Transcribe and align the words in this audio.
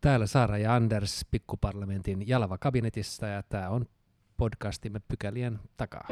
Täällä 0.00 0.26
Saara 0.26 0.58
ja 0.58 0.74
Anders 0.74 1.26
pikkuparlamentin 1.30 2.28
Jalava 2.28 2.58
kabinetissa 2.58 3.26
ja 3.26 3.42
tämä 3.42 3.68
on 3.68 3.86
podcastimme 4.36 5.00
pykälien 5.08 5.58
takaa. 5.76 6.08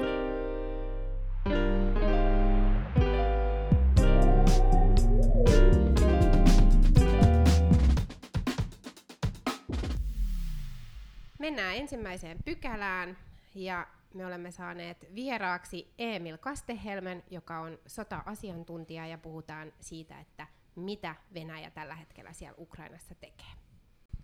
Mennään 11.38 11.76
ensimmäiseen 11.76 12.38
pykälään 12.44 13.16
ja 13.54 13.86
me 14.14 14.26
olemme 14.26 14.50
saaneet 14.50 15.06
vieraaksi 15.14 15.92
Emil 15.98 16.38
Kastehelmen, 16.38 17.22
joka 17.30 17.58
on 17.60 17.78
sota-asiantuntija 17.86 19.06
ja 19.06 19.18
puhutaan 19.18 19.72
siitä, 19.80 20.20
että 20.20 20.46
mitä 20.76 21.14
Venäjä 21.34 21.70
tällä 21.70 21.94
hetkellä 21.94 22.32
siellä 22.32 22.56
Ukrainassa 22.58 23.14
tekee. 23.14 23.57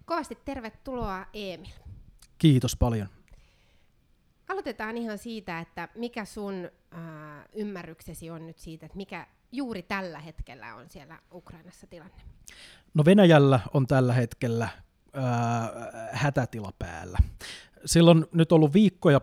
Kovasti 0.05 0.39
tervetuloa 0.45 1.27
Emil. 1.33 1.71
Kiitos 2.39 2.77
paljon. 2.77 3.09
Aloitetaan 4.49 4.97
ihan 4.97 5.19
siitä, 5.19 5.61
että 5.61 5.89
mikä 5.95 6.25
sun 6.25 6.71
äh, 6.95 7.01
ymmärryksesi 7.53 8.31
on 8.31 8.47
nyt 8.47 8.59
siitä, 8.59 8.87
että 8.87 8.97
mikä 8.97 9.27
juuri 9.53 9.83
tällä 9.83 10.19
hetkellä 10.19 10.75
on 10.75 10.91
siellä 10.91 11.19
Ukrainassa 11.33 11.87
tilanne? 11.87 12.23
No 12.95 13.05
Venäjällä 13.05 13.61
on 13.75 13.87
tällä 13.87 14.13
hetkellä 14.13 14.65
äh, 14.65 15.23
hätätila 16.13 16.73
päällä 16.79 17.19
sillä 17.87 18.11
on 18.11 18.27
nyt 18.33 18.53
ollut 18.53 18.75
viikkoja 18.75 19.21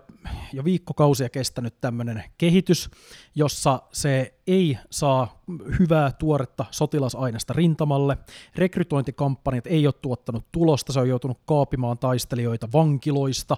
ja 0.54 0.64
viikkokausia 0.64 1.30
kestänyt 1.30 1.82
tämmöinen 1.82 2.24
kehitys, 2.38 2.90
jossa 3.36 3.82
se 3.92 4.34
ei 4.48 4.78
saa 4.90 5.41
hyvää 5.80 6.12
tuoretta 6.12 6.66
sotilasaineesta 6.72 7.54
rintamalle. 7.54 8.18
Rekrytointikampanjat 8.56 9.68
ei 9.68 9.88
ole 9.88 9.94
tuottanut 10.02 10.46
tulosta, 10.52 10.94
se 10.94 11.00
on 11.00 11.10
joutunut 11.10 11.40
kaapimaan 11.46 11.98
taistelijoita 11.98 12.68
vankiloista, 12.74 13.58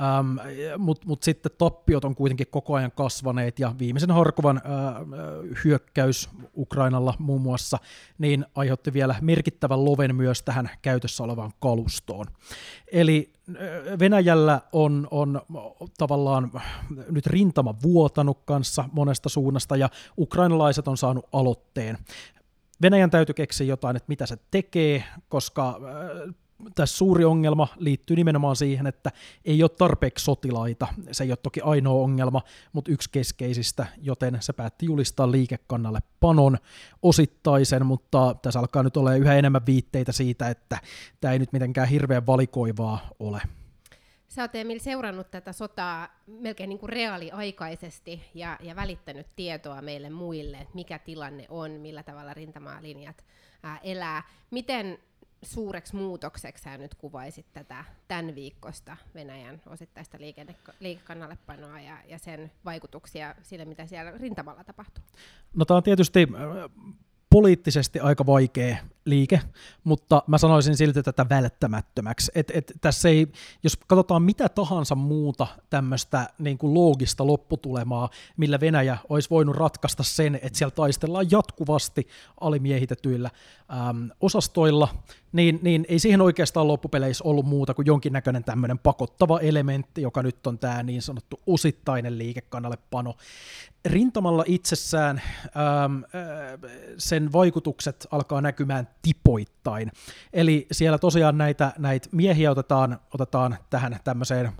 ähm, 0.00 0.38
mutta 0.78 1.06
mut 1.06 1.22
sitten 1.22 1.52
tappiot 1.58 2.04
on 2.04 2.14
kuitenkin 2.14 2.46
koko 2.50 2.74
ajan 2.74 2.92
kasvaneet 2.92 3.58
ja 3.58 3.74
viimeisen 3.78 4.10
Harkovan 4.10 4.56
äh, 4.56 4.62
hyökkäys 5.64 6.30
Ukrainalla 6.56 7.14
muun 7.18 7.40
muassa 7.40 7.78
niin 8.18 8.46
aiheutti 8.54 8.92
vielä 8.92 9.14
merkittävän 9.20 9.84
loven 9.84 10.16
myös 10.16 10.42
tähän 10.42 10.70
käytössä 10.82 11.24
olevaan 11.24 11.52
kalustoon. 11.60 12.26
Eli 12.92 13.36
Venäjällä 13.98 14.60
on, 14.72 15.08
on 15.10 15.40
tavallaan 15.98 16.50
nyt 17.10 17.26
rintama 17.26 17.74
vuotanut 17.82 18.38
kanssa 18.44 18.84
monesta 18.92 19.28
suunnasta 19.28 19.76
ja 19.76 19.88
ukrainalaiset 20.18 20.88
on 20.88 20.96
saanut 20.96 21.25
aloitteen. 21.32 21.98
Venäjän 22.82 23.10
täytyy 23.10 23.34
keksiä 23.34 23.66
jotain, 23.66 23.96
että 23.96 24.08
mitä 24.08 24.26
se 24.26 24.36
tekee, 24.50 25.04
koska 25.28 25.80
tässä 26.74 26.96
suuri 26.96 27.24
ongelma 27.24 27.68
liittyy 27.76 28.16
nimenomaan 28.16 28.56
siihen, 28.56 28.86
että 28.86 29.10
ei 29.44 29.62
ole 29.62 29.70
tarpeeksi 29.70 30.24
sotilaita. 30.24 30.86
Se 31.12 31.24
ei 31.24 31.30
ole 31.30 31.38
toki 31.42 31.60
ainoa 31.60 32.02
ongelma, 32.02 32.42
mutta 32.72 32.90
yksi 32.90 33.10
keskeisistä, 33.12 33.86
joten 34.02 34.38
se 34.40 34.52
päätti 34.52 34.86
julistaa 34.86 35.30
liikekannalle 35.30 36.00
panon 36.20 36.58
osittaisen, 37.02 37.86
mutta 37.86 38.36
tässä 38.42 38.60
alkaa 38.60 38.82
nyt 38.82 38.96
olla 38.96 39.14
yhä 39.14 39.34
enemmän 39.34 39.66
viitteitä 39.66 40.12
siitä, 40.12 40.48
että 40.48 40.78
tämä 41.20 41.32
ei 41.32 41.38
nyt 41.38 41.52
mitenkään 41.52 41.88
hirveän 41.88 42.26
valikoivaa 42.26 42.98
ole. 43.18 43.42
Sä 44.28 44.42
oot 44.42 44.54
Emil 44.54 44.78
seurannut 44.78 45.30
tätä 45.30 45.52
sotaa 45.52 46.08
melkein 46.26 46.68
niin 46.68 46.78
kuin 46.78 46.90
reaaliaikaisesti 46.90 48.22
ja, 48.34 48.58
ja 48.60 48.76
välittänyt 48.76 49.26
tietoa 49.36 49.82
meille 49.82 50.10
muille, 50.10 50.56
että 50.56 50.74
mikä 50.74 50.98
tilanne 50.98 51.46
on, 51.48 51.70
millä 51.70 52.02
tavalla 52.02 52.34
rintamaalinjat 52.34 53.24
ää, 53.62 53.78
elää. 53.82 54.22
Miten 54.50 54.98
suureksi 55.42 55.96
muutokseksi 55.96 56.64
sä 56.64 56.78
nyt 56.78 56.94
kuvaisit 56.94 57.46
tätä 57.52 57.84
tämän 58.08 58.34
viikosta 58.34 58.96
Venäjän 59.14 59.62
osittaista 59.66 60.18
liikekannallepanoa 60.80 61.80
ja, 61.80 61.98
ja 62.08 62.18
sen 62.18 62.52
vaikutuksia 62.64 63.34
sille, 63.42 63.64
mitä 63.64 63.86
siellä 63.86 64.10
rintamalla 64.10 64.64
tapahtuu? 64.64 65.04
No 65.54 65.64
tämä 65.64 65.76
on 65.76 65.82
tietysti 65.82 66.28
poliittisesti 67.36 68.00
aika 68.00 68.26
vaikea 68.26 68.76
liike, 69.04 69.40
mutta 69.84 70.22
mä 70.26 70.38
sanoisin 70.38 70.76
silti 70.76 71.02
tätä 71.02 71.26
välttämättömäksi. 71.28 72.32
Et, 72.34 72.52
et 72.54 72.72
tässä 72.80 73.08
ei, 73.08 73.26
jos 73.62 73.76
katsotaan 73.86 74.22
mitä 74.22 74.48
tahansa 74.48 74.94
muuta 74.94 75.46
tämmöistä 75.70 76.28
niin 76.38 76.58
kuin 76.58 76.74
loogista 76.74 77.26
lopputulemaa, 77.26 78.10
millä 78.36 78.60
Venäjä 78.60 78.98
olisi 79.08 79.30
voinut 79.30 79.56
ratkaista 79.56 80.02
sen, 80.02 80.34
että 80.42 80.58
siellä 80.58 80.74
taistellaan 80.74 81.30
jatkuvasti 81.30 82.08
alimiehitetyillä 82.40 83.30
äm, 83.88 84.10
osastoilla, 84.20 84.88
niin, 85.32 85.58
niin 85.62 85.86
ei 85.88 85.98
siihen 85.98 86.20
oikeastaan 86.20 86.68
loppupeleissä 86.68 87.24
ollut 87.24 87.46
muuta 87.46 87.74
kuin 87.74 87.86
jonkinnäköinen 87.86 88.44
tämmöinen 88.44 88.78
pakottava 88.78 89.40
elementti, 89.40 90.02
joka 90.02 90.22
nyt 90.22 90.46
on 90.46 90.58
tämä 90.58 90.82
niin 90.82 91.02
sanottu 91.02 91.40
osittainen 91.46 92.18
liikekannallepano. 92.18 93.14
Rintamalla 93.84 94.44
itsessään 94.46 95.22
äm, 95.84 95.96
äh, 95.96 96.70
vaikutukset 97.32 98.06
alkaa 98.10 98.40
näkymään 98.40 98.88
tipoittain. 99.02 99.92
Eli 100.32 100.66
siellä 100.72 100.98
tosiaan 100.98 101.38
näitä, 101.38 101.72
näitä 101.78 102.08
miehiä 102.12 102.50
otetaan, 102.50 103.00
otetaan 103.14 103.56
tähän 103.70 104.00
tämmöiseen 104.04 104.52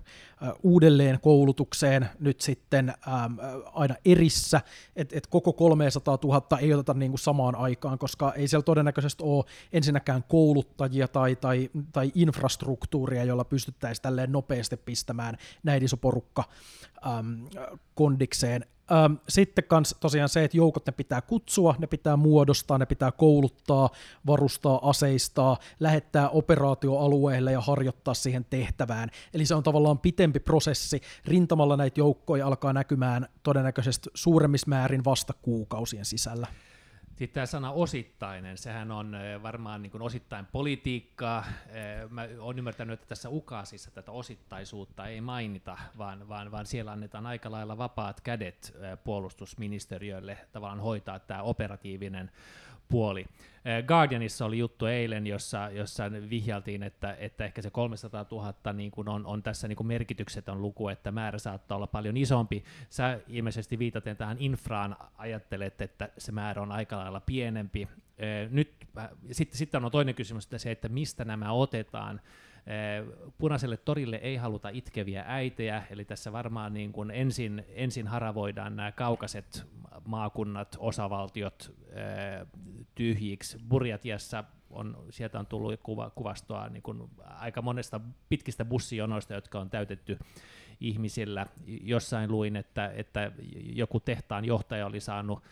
uudelleen 0.63 1.21
koulutukseen 1.21 2.09
nyt 2.21 2.41
sitten 2.41 2.89
äm, 2.89 3.37
aina 3.73 3.95
erissä, 4.05 4.61
että 4.97 5.19
et 5.19 5.27
koko 5.27 5.53
300 5.53 6.19
000 6.25 6.59
ei 6.59 6.75
oteta 6.75 6.95
niin 6.95 7.11
kuin 7.11 7.19
samaan 7.19 7.55
aikaan, 7.55 7.99
koska 7.99 8.33
ei 8.33 8.49
siellä 8.49 8.63
todennäköisesti 8.63 9.23
ole 9.27 9.45
ensinnäkään 9.73 10.25
kouluttajia 10.29 11.09
tai, 11.09 11.37
tai, 11.37 11.71
tai 11.93 12.13
infrastruktuuria, 12.15 13.25
jolla 13.25 13.45
pystyttäisiin 13.45 14.03
tälleen 14.03 14.33
nopeasti 14.33 14.77
pistämään 14.77 15.37
näin 15.63 15.85
iso 15.85 15.97
porukka 15.97 16.45
äm, 17.19 17.47
kondikseen. 17.95 18.67
Ähm, 18.93 19.15
sitten 19.29 19.65
kans 19.65 19.97
tosiaan 20.01 20.29
se, 20.29 20.45
että 20.45 20.57
joukot 20.57 20.87
ne 20.87 20.93
pitää 20.93 21.21
kutsua, 21.21 21.75
ne 21.79 21.87
pitää 21.87 22.17
muodostaa, 22.17 22.79
ne 22.79 22.87
pitää 22.87 23.13
kouluttaa, 23.13 23.91
varustaa, 24.27 24.91
aseistaa, 24.91 25.57
lähettää 25.81 26.29
operaatioalueelle 26.29 27.53
ja 27.53 27.61
harjoittaa 27.61 28.15
siihen 28.15 28.45
tehtävään. 28.45 29.11
Eli 29.35 29.47
se 29.47 29.55
on 29.55 29.63
tavallaan 29.63 29.99
pitempi 29.99 30.41
prosessi. 30.41 31.01
Rintamalla 31.25 31.77
näitä 31.77 32.01
joukkoja 32.01 32.47
alkaa 32.47 32.73
näkymään 32.73 33.29
todennäköisesti 33.43 34.11
suuremmissa 34.15 34.69
määrin 34.69 35.05
vasta 35.05 35.33
kuukausien 35.43 36.05
sisällä. 36.05 36.47
Sitten 37.17 37.35
tämä 37.35 37.47
sana 37.47 37.71
osittainen, 37.71 38.59
sehän 38.59 38.91
on 38.91 39.17
varmaan 39.43 39.83
niin 39.83 40.03
osittain 40.03 40.47
politiikkaa. 40.47 41.45
Mä 42.11 42.29
olen 42.39 42.59
ymmärtänyt, 42.59 42.95
että 42.95 43.09
tässä 43.09 43.29
ukaasissa 43.29 43.91
tätä 43.91 44.13
osittaisuutta 44.13 45.07
ei 45.07 45.21
mainita, 45.21 45.79
vaan, 45.99 46.29
vaan, 46.29 46.51
vaan 46.51 46.67
siellä 46.67 46.93
annetaan 46.93 47.27
aika 47.27 47.51
lailla 47.51 47.79
vapaat 47.79 48.21
kädet 48.21 48.77
puolustusministeriölle 49.05 50.39
tavallaan 50.53 50.81
hoitaa 50.81 51.19
tämä 51.19 51.43
operatiivinen 51.43 52.31
puoli. 52.89 53.27
Guardianissa 53.87 54.45
oli 54.45 54.59
juttu 54.59 54.87
eilen, 54.87 55.27
jossa, 55.27 55.71
jossa 55.71 56.05
vihjaltiin, 56.31 56.83
että, 56.83 57.17
että 57.19 57.45
ehkä 57.45 57.63
se 57.63 57.71
300 57.71 58.27
000 58.31 58.73
niin 58.73 58.91
kuin 58.91 59.09
on, 59.09 59.27
on 59.27 59.43
tässä 59.43 59.69
niin 59.69 59.77
kuin 59.77 59.87
merkityksetön 59.87 60.63
luku, 60.63 60.89
että 60.89 61.13
määrä 61.13 61.39
saattaa 61.39 61.77
olla 61.77 61.87
paljon 61.87 62.17
isompi. 62.17 62.65
Sä 62.89 63.21
ilmeisesti 63.29 63.79
viitaten 63.79 64.17
tähän 64.17 64.37
infraan 64.41 64.97
ajattelet, 65.19 65.81
että 65.81 66.09
se 66.19 66.33
määrä 66.33 66.63
on 66.63 66.73
aika 66.73 66.97
lailla 66.97 67.21
pienempi. 67.21 67.89
Nyt 68.51 68.73
sitten, 69.33 69.59
sitten 69.59 69.85
on 69.85 69.91
toinen 69.91 70.15
kysymys, 70.15 70.45
että 70.45 70.59
se, 70.59 70.71
että 70.71 70.89
mistä 70.89 71.25
nämä 71.25 71.53
otetaan. 71.53 72.21
Punaiselle 73.39 73.77
torille 73.77 74.17
ei 74.17 74.37
haluta 74.37 74.69
itkeviä 74.69 75.25
äitejä, 75.27 75.83
eli 75.91 76.05
tässä 76.05 76.33
varmaan 76.33 76.75
niin 76.75 76.93
kuin 76.93 77.11
ensin, 77.11 77.65
ensin 77.69 78.07
haravoidaan 78.07 78.77
nämä 78.77 78.93
kaukaiset 78.93 79.67
maakunnat, 80.05 80.77
osavaltiot 80.79 81.75
tyhjiksi. 82.95 83.59
Burjatiassa 83.69 84.45
on, 84.71 85.05
sieltä 85.11 85.39
on 85.39 85.47
tullut 85.47 85.81
kuva, 85.83 86.11
kuvastoa 86.11 86.69
niin 86.69 86.83
kuin 86.83 87.11
aika 87.25 87.63
monesta 87.63 88.01
pitkistä 88.29 88.65
bussijonoista, 88.65 89.35
jotka 89.35 89.61
on 89.61 89.71
täytetty 89.71 90.19
ihmisillä. 90.81 91.47
Jossain 91.67 92.31
luin, 92.31 92.57
että, 92.57 92.93
että 92.97 93.33
joku 93.63 94.01
tehtaan 94.01 94.45
johtaja 94.45 94.87
oli 94.87 95.01
saanut, 95.01 95.43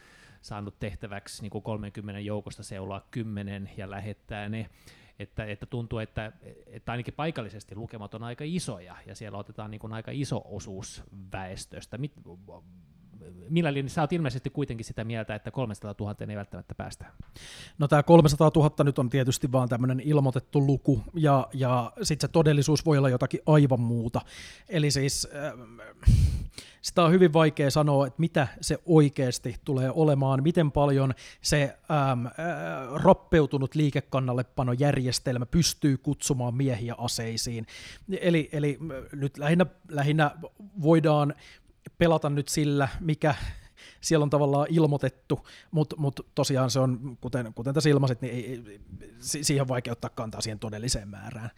saanut 0.40 0.78
tehtäväksi 0.80 1.42
niin 1.42 1.50
kuin 1.50 1.62
30 1.62 2.20
joukosta 2.20 2.62
seuloa 2.62 3.06
10 3.10 3.70
ja 3.76 3.90
lähettää 3.90 4.48
ne 4.48 4.70
että, 5.18 5.44
että 5.44 5.66
tuntuu, 5.66 5.98
että, 5.98 6.32
että 6.66 6.92
ainakin 6.92 7.14
paikallisesti 7.14 7.76
lukemat 7.76 8.14
on 8.14 8.22
aika 8.22 8.44
isoja, 8.46 8.96
ja 9.06 9.14
siellä 9.14 9.38
otetaan 9.38 9.70
niin 9.70 9.78
kuin 9.78 9.92
aika 9.92 10.10
iso 10.14 10.42
osuus 10.44 11.02
väestöstä. 11.32 11.98
Mit, 11.98 12.12
millä 13.48 13.72
linjalla, 13.72 13.90
sä 13.90 14.00
oot 14.00 14.12
ilmeisesti 14.12 14.50
kuitenkin 14.50 14.84
sitä 14.84 15.04
mieltä, 15.04 15.34
että 15.34 15.50
300 15.50 15.94
000 16.00 16.16
ei 16.28 16.36
välttämättä 16.36 16.74
päästä. 16.74 17.06
No 17.78 17.88
tämä 17.88 18.02
300 18.02 18.50
000 18.56 18.84
nyt 18.84 18.98
on 18.98 19.10
tietysti 19.10 19.52
vaan 19.52 19.68
tämmöinen 19.68 20.00
ilmoitettu 20.00 20.66
luku, 20.66 21.02
ja, 21.14 21.48
ja 21.52 21.92
sitten 22.02 22.28
se 22.28 22.32
todellisuus 22.32 22.86
voi 22.86 22.98
olla 22.98 23.08
jotakin 23.08 23.40
aivan 23.46 23.80
muuta. 23.80 24.20
Eli 24.68 24.90
siis 24.90 25.28
äh, 25.34 25.52
sitä 26.84 27.04
on 27.04 27.12
hyvin 27.12 27.32
vaikea 27.32 27.70
sanoa, 27.70 28.06
että 28.06 28.20
mitä 28.20 28.48
se 28.60 28.78
oikeasti 28.86 29.56
tulee 29.64 29.90
olemaan, 29.94 30.42
miten 30.42 30.72
paljon 30.72 31.14
se 31.40 31.76
ähm, 31.90 32.26
äh, 32.26 32.32
rappeutunut 33.04 33.74
liikekannallepanojärjestelmä 33.74 35.46
pystyy 35.46 35.96
kutsumaan 35.96 36.54
miehiä 36.54 36.94
aseisiin. 36.98 37.66
Eli, 38.20 38.48
eli 38.52 38.78
nyt 39.12 39.38
lähinnä, 39.38 39.66
lähinnä 39.88 40.30
voidaan 40.82 41.34
pelata 41.98 42.30
nyt 42.30 42.48
sillä, 42.48 42.88
mikä 43.00 43.34
siellä 44.00 44.22
on 44.22 44.30
tavallaan 44.30 44.66
ilmoitettu, 44.70 45.46
mutta 45.70 45.96
mut 45.96 46.20
tosiaan 46.34 46.70
se 46.70 46.80
on, 46.80 47.18
kuten, 47.20 47.54
kuten 47.54 47.74
tässä 47.74 47.90
ilmaisit, 47.90 48.20
niin 48.20 48.34
ei, 48.34 48.46
ei, 48.46 48.80
siihen 49.20 49.66
ottaa 49.90 50.10
kantaa 50.10 50.40
siihen 50.40 50.58
todelliseen 50.58 51.08
määrään. 51.08 51.50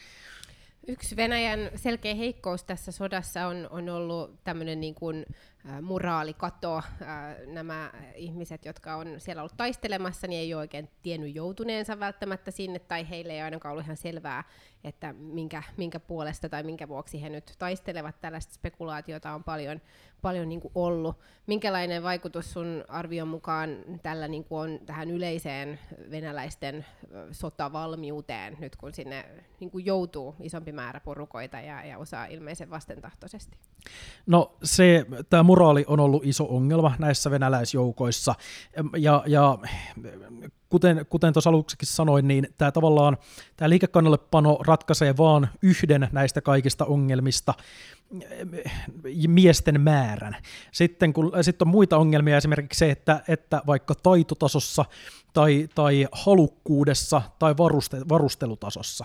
Yksi 0.88 1.16
Venäjän 1.16 1.70
selkeä 1.74 2.14
heikkous 2.14 2.64
tässä 2.64 2.92
sodassa 2.92 3.46
on, 3.46 3.68
on 3.70 3.88
ollut 3.88 4.44
tämmöinen 4.44 4.80
niin 4.80 4.94
kuin, 4.94 5.26
moraalikato. 5.82 6.82
Nämä 7.46 7.92
ihmiset, 8.14 8.64
jotka 8.64 8.96
on 8.96 9.14
siellä 9.18 9.42
ollut 9.42 9.56
taistelemassa, 9.56 10.26
niin 10.26 10.40
ei 10.40 10.54
ole 10.54 10.60
oikein 10.60 10.90
tiennyt 11.02 11.34
joutuneensa 11.34 12.00
välttämättä 12.00 12.50
sinne, 12.50 12.78
tai 12.78 13.08
heille 13.08 13.32
ei 13.32 13.40
ainakaan 13.40 13.72
ollut 13.72 13.84
ihan 13.84 13.96
selvää, 13.96 14.44
että 14.86 15.12
minkä, 15.12 15.62
minkä 15.76 16.00
puolesta 16.00 16.48
tai 16.48 16.62
minkä 16.62 16.88
vuoksi 16.88 17.22
he 17.22 17.28
nyt 17.28 17.54
taistelevat. 17.58 18.20
Tällaista 18.20 18.54
spekulaatiota 18.54 19.32
on 19.32 19.44
paljon, 19.44 19.80
paljon 20.22 20.48
niin 20.48 20.60
kuin 20.60 20.72
ollut. 20.74 21.16
Minkälainen 21.46 22.02
vaikutus 22.02 22.52
sun 22.52 22.84
arvion 22.88 23.28
mukaan 23.28 23.76
tällä 24.02 24.28
niin 24.28 24.44
kuin 24.44 24.58
on 24.58 24.78
tähän 24.86 25.10
yleiseen 25.10 25.78
venäläisten 26.10 26.86
sotavalmiuteen, 27.30 28.56
nyt 28.60 28.76
kun 28.76 28.94
sinne 28.94 29.24
niin 29.60 29.70
kuin 29.70 29.86
joutuu 29.86 30.34
isompi 30.40 30.72
määrä 30.72 31.00
porukoita 31.00 31.60
ja, 31.60 31.84
ja 31.84 31.98
osaa 31.98 32.26
ilmeisen 32.26 32.70
vastentahtoisesti? 32.70 33.56
No 34.26 34.56
se, 34.62 35.06
tämä 35.30 35.42
moraali 35.42 35.84
on 35.86 36.00
ollut 36.00 36.26
iso 36.26 36.46
ongelma 36.48 36.94
näissä 36.98 37.30
venäläisjoukoissa, 37.30 38.34
ja, 38.96 39.22
ja 39.26 39.58
kuten, 40.68 41.06
kuten 41.10 41.32
tuossa 41.32 41.50
aluksi 41.50 41.76
sanoin, 41.84 42.28
niin 42.28 42.48
tämä 42.58 42.72
tavallaan 42.72 43.16
tämä 43.56 43.68
liikekannallepano 43.68 44.58
ratkaisee 44.66 45.16
vaan 45.16 45.48
yhden 45.62 46.08
näistä 46.12 46.40
kaikista 46.40 46.84
ongelmista, 46.84 47.54
miesten 49.28 49.80
määrän. 49.80 50.36
Sitten, 50.72 51.12
kun, 51.12 51.32
sitten 51.42 51.68
on 51.68 51.72
muita 51.72 51.98
ongelmia, 51.98 52.36
esimerkiksi 52.36 52.78
se, 52.78 52.90
että, 52.90 53.20
että 53.28 53.62
vaikka 53.66 53.94
taitotasossa 53.94 54.84
tai, 55.36 55.68
tai 55.74 56.06
halukkuudessa 56.12 57.22
tai 57.38 57.56
varuste, 57.56 58.00
varustelutasossa. 58.08 59.04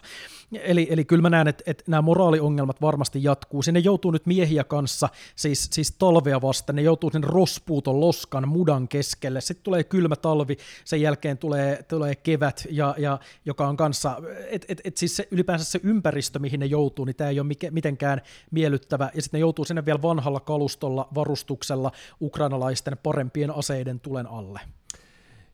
Eli, 0.51 0.87
eli 0.89 1.05
kyllä 1.05 1.21
mä 1.21 1.29
näen, 1.29 1.47
että, 1.47 1.63
että 1.67 1.83
nämä 1.87 2.01
moraaliongelmat 2.01 2.81
varmasti 2.81 3.23
jatkuu. 3.23 3.61
Sinne 3.61 3.79
joutuu 3.79 4.11
nyt 4.11 4.25
miehiä 4.25 4.63
kanssa, 4.63 5.09
siis, 5.35 5.69
siis 5.71 5.91
talvea 5.91 6.41
vasten, 6.41 6.75
ne 6.75 6.81
joutuu 6.81 7.09
sen 7.09 7.23
rospuuton 7.23 7.99
loskan 7.99 8.47
mudan 8.47 8.87
keskelle. 8.87 9.41
Sitten 9.41 9.63
tulee 9.63 9.83
kylmä 9.83 10.15
talvi, 10.15 10.57
sen 10.85 11.01
jälkeen 11.01 11.37
tulee, 11.37 11.83
tulee 11.83 12.15
kevät, 12.15 12.67
ja, 12.69 12.95
ja, 12.97 13.19
joka 13.45 13.67
on 13.67 13.77
kanssa, 13.77 14.21
että 14.47 14.65
et, 14.69 14.81
et 14.83 14.97
siis 14.97 15.15
se, 15.15 15.27
ylipäänsä 15.31 15.65
se 15.65 15.79
ympäristö, 15.83 16.39
mihin 16.39 16.59
ne 16.59 16.65
joutuu, 16.65 17.05
niin 17.05 17.15
tämä 17.15 17.29
ei 17.29 17.39
ole 17.39 17.47
mitenkään 17.71 18.21
miellyttävä. 18.51 18.90
Ja 18.91 19.21
sitten 19.21 19.37
ne 19.37 19.41
joutuu 19.41 19.65
sinne 19.65 19.85
vielä 19.85 20.01
vanhalla 20.01 20.39
kalustolla, 20.39 21.07
varustuksella, 21.15 21.91
ukrainalaisten 22.21 22.97
parempien 23.03 23.51
aseiden 23.51 23.99
tulen 23.99 24.27
alle. 24.27 24.59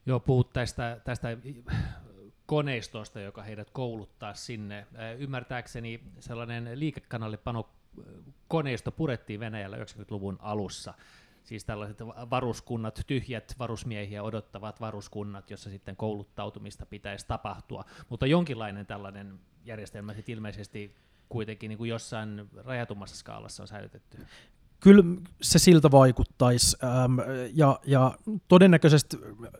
Joo, 0.06 0.20
puhut 0.20 0.52
tästä, 0.52 1.00
tästä 1.04 1.28
koneistosta, 2.46 3.20
joka 3.20 3.42
heidät 3.42 3.70
kouluttaa 3.70 4.34
sinne. 4.34 4.86
Ymmärtääkseni 5.18 6.00
sellainen 6.20 6.78
liikekanallepano 6.78 7.68
koneisto 8.48 8.92
purettiin 8.92 9.40
Venäjällä 9.40 9.76
90-luvun 9.76 10.38
alussa. 10.40 10.94
Siis 11.44 11.64
tällaiset 11.64 11.98
varuskunnat, 12.30 13.00
tyhjät 13.06 13.54
varusmiehiä 13.58 14.22
odottavat 14.22 14.80
varuskunnat, 14.80 15.50
jossa 15.50 15.70
sitten 15.70 15.96
kouluttautumista 15.96 16.86
pitäisi 16.86 17.26
tapahtua. 17.26 17.84
Mutta 18.08 18.26
jonkinlainen 18.26 18.86
tällainen 18.86 19.40
järjestelmä 19.64 20.14
sitten 20.14 20.32
ilmeisesti 20.32 20.96
kuitenkin 21.28 21.68
niin 21.68 21.78
kuin 21.78 21.90
jossain 21.90 22.48
rajatummassa 22.56 23.16
skaalassa 23.16 23.62
on 23.62 23.68
säilytetty 23.68 24.26
kyllä 24.80 25.04
se 25.42 25.58
siltä 25.58 25.90
vaikuttaisi, 25.90 26.76
ähm, 26.84 27.18
ja, 27.54 27.80
ja 27.86 28.14
todennäköisesti 28.48 29.16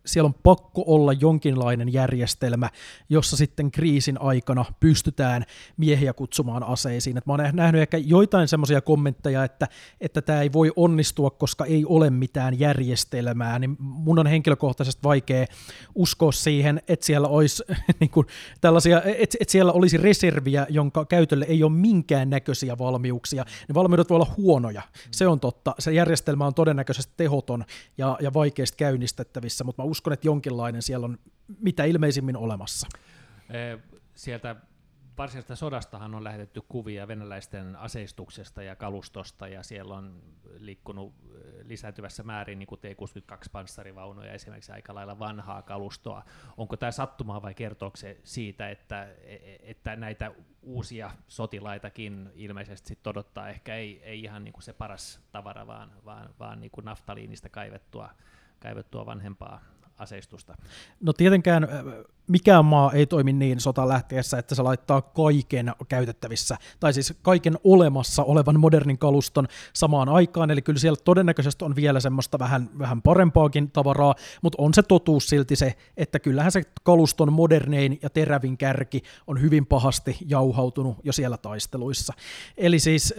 siellä 0.06 0.26
on 0.26 0.34
pakko 0.42 0.84
olla 0.86 1.12
jonkinlainen 1.12 1.92
järjestelmä, 1.92 2.70
jossa 3.08 3.36
sitten 3.36 3.70
kriisin 3.70 4.20
aikana 4.20 4.64
pystytään 4.80 5.44
miehiä 5.76 6.12
kutsumaan 6.12 6.62
aseisiin. 6.62 7.16
Et 7.16 7.26
mä 7.26 7.32
oon 7.32 7.40
nähnyt 7.52 7.82
ehkä 7.82 7.96
joitain 7.98 8.48
semmoisia 8.48 8.80
kommentteja, 8.80 9.44
että, 9.44 9.68
että 10.00 10.22
tämä 10.22 10.42
ei 10.42 10.52
voi 10.52 10.72
onnistua, 10.76 11.30
koska 11.30 11.64
ei 11.64 11.84
ole 11.84 12.10
mitään 12.10 12.58
järjestelmää, 12.60 13.58
niin 13.58 13.76
mun 13.78 14.18
on 14.18 14.26
henkilökohtaisesti 14.26 15.02
vaikea 15.02 15.46
uskoa 15.94 16.32
siihen, 16.32 16.82
että 16.88 17.06
siellä 17.06 17.28
olisi 17.28 17.64
niin 18.00 18.10
kuin, 18.10 18.26
tällaisia, 18.60 19.02
että, 19.02 19.38
että 19.40 19.52
siellä 19.52 19.72
olisi 19.72 19.96
reserviä, 19.96 20.66
jonka 20.70 21.04
käytölle 21.04 21.46
ei 21.48 21.62
ole 21.62 21.72
minkään 21.72 22.30
näköisiä 22.30 22.78
valmiuksia. 22.78 23.44
Ne 23.68 23.74
valmiudet 23.74 24.10
voi 24.10 24.16
olla 24.16 24.34
huonoja, 24.36 24.82
se 25.10 25.26
on 25.26 25.40
totta. 25.40 25.74
Se 25.78 25.92
järjestelmä 25.92 26.46
on 26.46 26.54
todennäköisesti 26.54 27.12
tehoton 27.16 27.64
ja, 27.98 28.18
ja 28.20 28.34
vaikeasti 28.34 28.76
käynnistettävissä, 28.76 29.64
mutta 29.64 29.82
mä 29.82 29.86
uskon, 29.88 30.12
että 30.12 30.26
jonkinlainen 30.26 30.82
siellä 30.82 31.04
on 31.04 31.18
mitä 31.60 31.84
ilmeisimmin 31.84 32.36
olemassa. 32.36 32.86
Sieltä 34.14 34.56
varsinaisesta 35.18 35.56
sodastahan 35.56 36.14
on 36.14 36.24
lähetetty 36.24 36.62
kuvia 36.68 37.08
venäläisten 37.08 37.76
aseistuksesta 37.76 38.62
ja 38.62 38.76
kalustosta, 38.76 39.48
ja 39.48 39.62
siellä 39.62 39.94
on 39.94 40.22
liikkunut 40.58 41.14
lisääntyvässä 41.62 42.22
määrin 42.22 42.58
niin 42.58 42.66
kuin 42.66 42.80
T-62-panssarivaunuja, 42.80 44.32
esimerkiksi 44.32 44.72
aika 44.72 44.94
lailla 44.94 45.18
vanhaa 45.18 45.62
kalustoa. 45.62 46.24
Onko 46.56 46.76
tämä 46.76 46.92
sattumaa 46.92 47.42
vai 47.42 47.54
kertooko 47.54 47.96
se 47.96 48.20
siitä, 48.24 48.70
että, 48.70 49.08
että 49.62 49.96
näitä 49.96 50.32
uusia 50.62 51.10
sotilaitakin 51.28 52.30
ilmeisesti 52.34 52.88
sit 52.88 53.06
odottaa 53.06 53.48
ehkä 53.48 53.74
ei, 53.74 54.02
ei 54.02 54.22
ihan 54.22 54.44
niin 54.44 54.52
kuin 54.52 54.62
se 54.62 54.72
paras 54.72 55.20
tavara, 55.32 55.66
vaan, 55.66 55.92
vaan, 56.04 56.34
vaan 56.38 56.60
niin 56.60 56.70
kuin 56.70 56.84
naftaliinista 56.84 57.48
kaivettua, 57.48 58.10
kaivettua 58.60 59.06
vanhempaa 59.06 59.60
aseistusta? 59.98 60.56
No 61.00 61.12
tietenkään 61.12 61.68
mikään 62.28 62.64
maa 62.64 62.92
ei 62.92 63.06
toimi 63.06 63.32
niin 63.32 63.60
sota 63.60 63.88
lähtiessä, 63.88 64.38
että 64.38 64.54
se 64.54 64.62
laittaa 64.62 65.02
kaiken 65.02 65.72
käytettävissä, 65.88 66.56
tai 66.80 66.92
siis 66.92 67.14
kaiken 67.22 67.58
olemassa 67.64 68.24
olevan 68.24 68.60
modernin 68.60 68.98
kaluston 68.98 69.48
samaan 69.72 70.08
aikaan, 70.08 70.50
eli 70.50 70.62
kyllä 70.62 70.78
siellä 70.78 70.98
todennäköisesti 71.04 71.64
on 71.64 71.76
vielä 71.76 72.00
semmoista 72.00 72.38
vähän, 72.38 72.70
vähän 72.78 73.02
parempaakin 73.02 73.70
tavaraa, 73.70 74.14
mutta 74.42 74.62
on 74.62 74.74
se 74.74 74.82
totuus 74.82 75.28
silti 75.28 75.56
se, 75.56 75.74
että 75.96 76.18
kyllähän 76.18 76.52
se 76.52 76.62
kaluston 76.82 77.32
modernein 77.32 77.98
ja 78.02 78.10
terävin 78.10 78.58
kärki 78.58 79.02
on 79.26 79.40
hyvin 79.40 79.66
pahasti 79.66 80.16
jauhautunut 80.26 80.96
jo 81.04 81.12
siellä 81.12 81.36
taisteluissa. 81.36 82.12
Eli 82.56 82.78
siis 82.78 83.14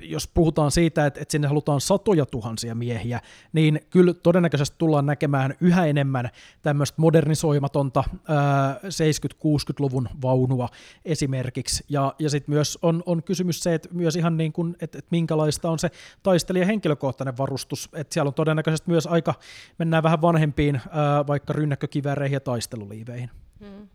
jos 0.00 0.28
puhutaan 0.28 0.70
siitä, 0.70 1.06
että 1.06 1.24
sinne 1.28 1.48
halutaan 1.48 1.80
satoja 1.80 2.26
tuhansia 2.26 2.74
miehiä, 2.74 3.20
niin 3.52 3.80
kyllä 3.90 4.14
todennäköisesti 4.14 4.76
tullaan 4.78 5.06
näkemään 5.06 5.54
yhä 5.60 5.86
enemmän 5.86 6.30
tämmöistä 6.62 6.94
modernisoimatonta 6.98 7.97
70-60-luvun 8.02 10.08
vaunua 10.22 10.68
esimerkiksi. 11.04 11.84
Ja, 11.88 12.14
ja 12.18 12.30
sitten 12.30 12.54
myös 12.54 12.78
on, 12.82 13.02
on 13.06 13.22
kysymys 13.22 13.60
se, 13.60 13.74
että 13.74 13.88
myös 13.92 14.16
ihan 14.16 14.36
niin 14.36 14.52
kuin, 14.52 14.76
että, 14.80 14.98
että 14.98 15.08
minkälaista 15.10 15.70
on 15.70 15.78
se 15.78 15.90
taistelija 16.22 16.66
henkilökohtainen 16.66 17.38
varustus. 17.38 17.88
Että 17.94 18.14
siellä 18.14 18.28
on 18.28 18.34
todennäköisesti 18.34 18.90
myös 18.90 19.06
aika, 19.06 19.34
mennään 19.78 20.02
vähän 20.02 20.22
vanhempiin 20.22 20.80
ää, 20.90 21.26
vaikka 21.26 21.52
rynnäkkökivääreihin 21.52 22.36
ja 22.36 22.40
taisteluliiveihin. 22.40 23.30
Hmm. 23.60 23.88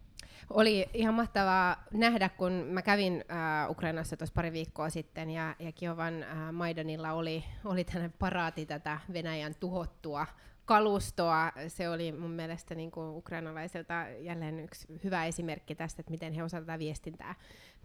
Oli 0.50 0.90
ihan 0.94 1.14
mahtavaa 1.14 1.84
nähdä, 1.94 2.30
kun 2.30 2.52
mä 2.52 2.82
kävin 2.82 3.26
äh, 3.32 3.70
Ukrainassa 3.70 4.18
tuossa 4.18 4.34
pari 4.34 4.54
viikkoa 4.54 4.90
sitten 4.90 5.30
ja, 5.30 5.56
ja 5.60 5.72
Kiovan 5.72 6.24
äh, 6.24 6.52
Maidanilla 6.52 7.12
oli, 7.12 7.44
oli 7.66 7.84
tämmöinen 7.84 8.14
paraati 8.20 8.66
tätä 8.66 9.00
Venäjän 9.14 9.56
tuhottua 9.60 10.28
kalustoa. 10.66 11.52
Se 11.68 11.90
oli 11.90 12.12
mun 12.12 12.32
mielestä 12.32 12.76
niin 12.76 12.92
kuin 12.92 13.10
ukrainalaisilta 13.10 14.06
jälleen 14.20 14.60
yksi 14.60 14.88
hyvä 15.04 15.26
esimerkki 15.26 15.76
tästä, 15.76 16.02
että 16.02 16.12
miten 16.12 16.34
he 16.34 16.44
osaavat 16.44 16.66
tätä 16.66 16.80
viestintää 16.80 17.36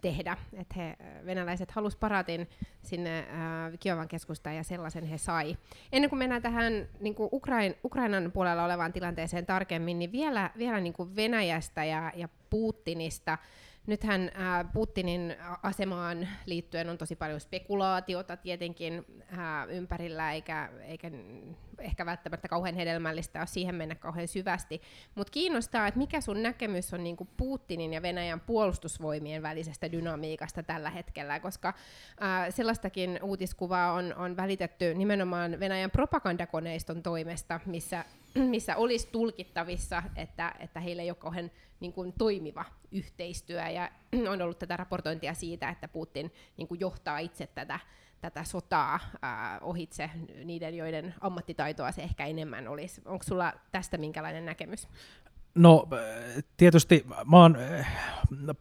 tehdä. 0.01 0.37
Että 0.53 0.75
he, 0.75 0.97
venäläiset 1.27 1.71
halus 1.71 1.97
paratin 1.97 2.49
sinne 2.83 3.19
äh, 3.19 3.79
Kiovan 3.81 4.09
keskustaan 4.09 4.57
ja 4.57 4.63
sellaisen 4.63 5.05
he 5.05 5.19
sai. 5.19 5.57
Ennen 5.93 6.11
kuin 6.11 6.19
mennään 6.19 6.43
tähän 6.43 6.89
niin 7.01 7.15
kuin 7.15 7.29
Ukrain, 7.33 7.75
Ukrainan 7.85 8.33
puolella 8.33 8.65
olevaan 8.65 8.93
tilanteeseen 8.93 9.47
tarkemmin, 9.47 9.99
niin 9.99 10.13
vielä, 10.13 10.51
vielä 10.59 10.81
niin 10.81 10.93
kuin 10.93 11.17
Venäjästä 11.17 11.85
ja, 11.85 12.13
ja 12.17 12.29
Putinista. 12.51 13.39
Nythän 13.88 14.30
Putinin 14.73 15.37
asemaan 15.62 16.28
liittyen 16.47 16.88
on 16.88 16.99
tosi 16.99 17.16
paljon 17.16 17.40
spekulaatiota 17.40 18.37
tietenkin 18.37 19.04
ympärillä, 19.68 20.33
eikä, 20.33 20.71
eikä 20.80 21.11
ehkä 21.78 22.07
välttämättä 22.07 22.49
kauhean 22.49 22.75
hedelmällistä 22.75 23.38
ole 23.38 23.47
siihen 23.47 23.75
mennä 23.75 23.95
kauhean 23.95 24.28
syvästi. 24.28 24.83
Mutta 25.14 25.30
kiinnostaa, 25.30 25.87
että 25.87 25.99
mikä 25.99 26.21
sun 26.21 26.42
näkemys 26.42 26.95
on 26.95 27.04
niinku 27.04 27.28
Putinin 27.37 27.92
ja 27.92 28.02
Venäjän 28.02 28.40
puolustusvoimien 28.40 29.42
välisestä 29.42 29.92
dynamiikasta 29.92 30.62
tällä 30.62 30.90
hetkellä, 30.90 31.40
koska 31.40 31.75
ää, 32.21 32.50
sellaistakin 32.50 33.18
uutiskuvaa 33.23 33.92
on, 33.92 34.14
on 34.14 34.37
välitetty 34.37 34.95
nimenomaan 34.95 35.61
Venäjän 35.61 35.90
propagandakoneiston 35.90 37.02
toimesta, 37.02 37.61
missä 37.66 38.04
missä 38.55 38.77
olisi 38.77 39.09
tulkittavissa, 39.13 40.03
että, 40.17 40.55
että 40.59 40.81
heillä 40.81 41.03
ei 41.03 41.11
ole 41.11 41.17
kauhean 41.17 41.51
niin 41.81 41.93
kuin, 41.93 42.13
toimiva 42.19 42.65
yhteistyö. 42.93 43.69
Ja 43.69 43.91
on 44.33 44.43
ollut 44.43 44.59
tätä 44.59 44.77
raportointia 44.77 45.35
siitä, 45.35 45.69
että 45.69 45.89
Putin 45.89 46.33
niin 46.57 46.69
kuin, 46.69 46.81
johtaa 46.81 47.19
itse 47.19 47.47
tätä, 47.47 47.81
tätä 48.21 48.45
sotaa 48.45 49.01
ää, 49.23 49.59
ohitse 49.61 50.11
niiden, 50.45 50.75
joiden 50.75 51.15
ammattitaitoa 51.21 51.93
se 51.93 52.03
ehkä 52.03 52.27
enemmän 52.27 52.69
olisi. 52.69 53.03
Onko 53.05 53.25
sulla 53.25 53.53
tästä 53.73 53.99
minkälainen 53.99 54.47
näkemys? 54.47 54.89
No 55.59 55.88
tietysti 56.57 57.07
mä 57.31 57.37
oon 57.37 57.59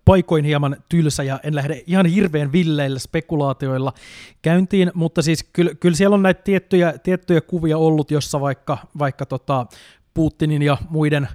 paikoin 0.05 0.45
hieman 0.45 0.77
tylsä 0.89 1.23
ja 1.23 1.39
en 1.43 1.55
lähde 1.55 1.83
ihan 1.87 2.05
hirveän 2.05 2.51
villeillä 2.51 2.99
spekulaatioilla 2.99 3.93
käyntiin, 4.41 4.91
mutta 4.93 5.21
siis 5.21 5.43
kyllä, 5.53 5.75
kyllä 5.75 5.95
siellä 5.95 6.13
on 6.13 6.23
näitä 6.23 6.41
tiettyjä, 6.41 6.97
tiettyjä 6.97 7.41
kuvia 7.41 7.77
ollut, 7.77 8.11
jossa 8.11 8.41
vaikka, 8.41 8.77
vaikka 8.99 9.25
tota, 9.25 9.65
Putinin 10.17 10.61
ja 10.61 10.77
muiden 10.89 11.27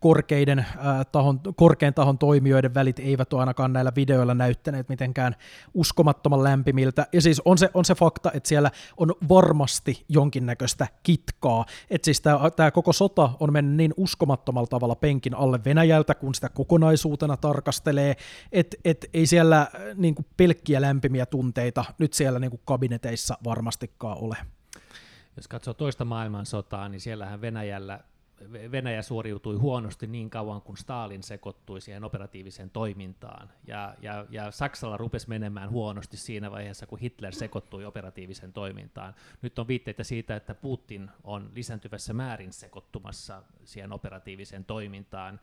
korkeiden, 0.00 0.58
äh, 0.58 0.66
tahon, 1.12 1.40
korkean 1.56 1.94
tahon 1.94 2.18
toimijoiden 2.18 2.74
välit 2.74 2.98
eivät 2.98 3.32
ole 3.32 3.42
ainakaan 3.42 3.72
näillä 3.72 3.92
videoilla 3.96 4.34
näyttäneet 4.34 4.88
mitenkään 4.88 5.36
uskomattoman 5.74 6.44
lämpimiltä. 6.44 7.06
Ja 7.12 7.22
siis 7.22 7.42
on 7.44 7.58
se, 7.58 7.70
on 7.74 7.84
se 7.84 7.94
fakta, 7.94 8.32
että 8.34 8.48
siellä 8.48 8.70
on 8.96 9.14
varmasti 9.28 10.04
jonkinnäköistä 10.08 10.86
kitkaa. 11.02 11.66
Että 11.90 12.04
siis 12.04 12.20
tämä 12.56 12.70
koko 12.70 12.92
sota 12.92 13.30
on 13.40 13.52
mennyt 13.52 13.76
niin 13.76 13.94
uskomattomalla 13.96 14.66
tavalla 14.66 14.94
penkin 14.94 15.34
alle 15.34 15.60
Venäjältä, 15.64 16.14
kun 16.14 16.34
sitä 16.34 16.48
kokonaisuutena 16.48 17.36
tarkastelee, 17.36 18.16
että 18.52 18.76
et 18.84 19.06
ei 19.14 19.26
siellä 19.26 19.66
niin 19.94 20.14
kuin 20.14 20.26
pelkkiä 20.36 20.80
lämpimiä 20.80 21.26
tunteita 21.26 21.84
nyt 21.98 22.12
siellä 22.12 22.38
niin 22.38 22.50
kuin 22.50 22.62
kabineteissa 22.64 23.38
varmastikaan 23.44 24.18
ole. 24.20 24.36
Jos 25.36 25.48
katsoo 25.48 25.74
toista 25.74 26.04
maailmansotaa, 26.04 26.88
niin 26.88 27.00
siellähän 27.00 27.40
Venäjällä 27.40 28.00
Venäjä 28.72 29.02
suoriutui 29.02 29.56
huonosti 29.56 30.06
niin 30.06 30.30
kauan, 30.30 30.62
kun 30.62 30.76
Stalin 30.76 31.22
sekoittui 31.22 31.80
siihen 31.80 32.04
operatiiviseen 32.04 32.70
toimintaan. 32.70 33.50
Ja, 33.66 33.94
ja, 34.02 34.26
ja 34.30 34.50
Saksalla 34.50 34.96
rupesi 34.96 35.28
menemään 35.28 35.70
huonosti 35.70 36.16
siinä 36.16 36.50
vaiheessa, 36.50 36.86
kun 36.86 36.98
Hitler 36.98 37.34
sekoittui 37.34 37.84
operatiiviseen 37.84 38.52
toimintaan. 38.52 39.14
Nyt 39.42 39.58
on 39.58 39.68
viitteitä 39.68 40.04
siitä, 40.04 40.36
että 40.36 40.54
Putin 40.54 41.10
on 41.24 41.50
lisääntyvässä 41.54 42.12
määrin 42.12 42.52
sekoittumassa 42.52 43.42
siihen 43.64 43.92
operatiiviseen 43.92 44.64
toimintaan. 44.64 45.40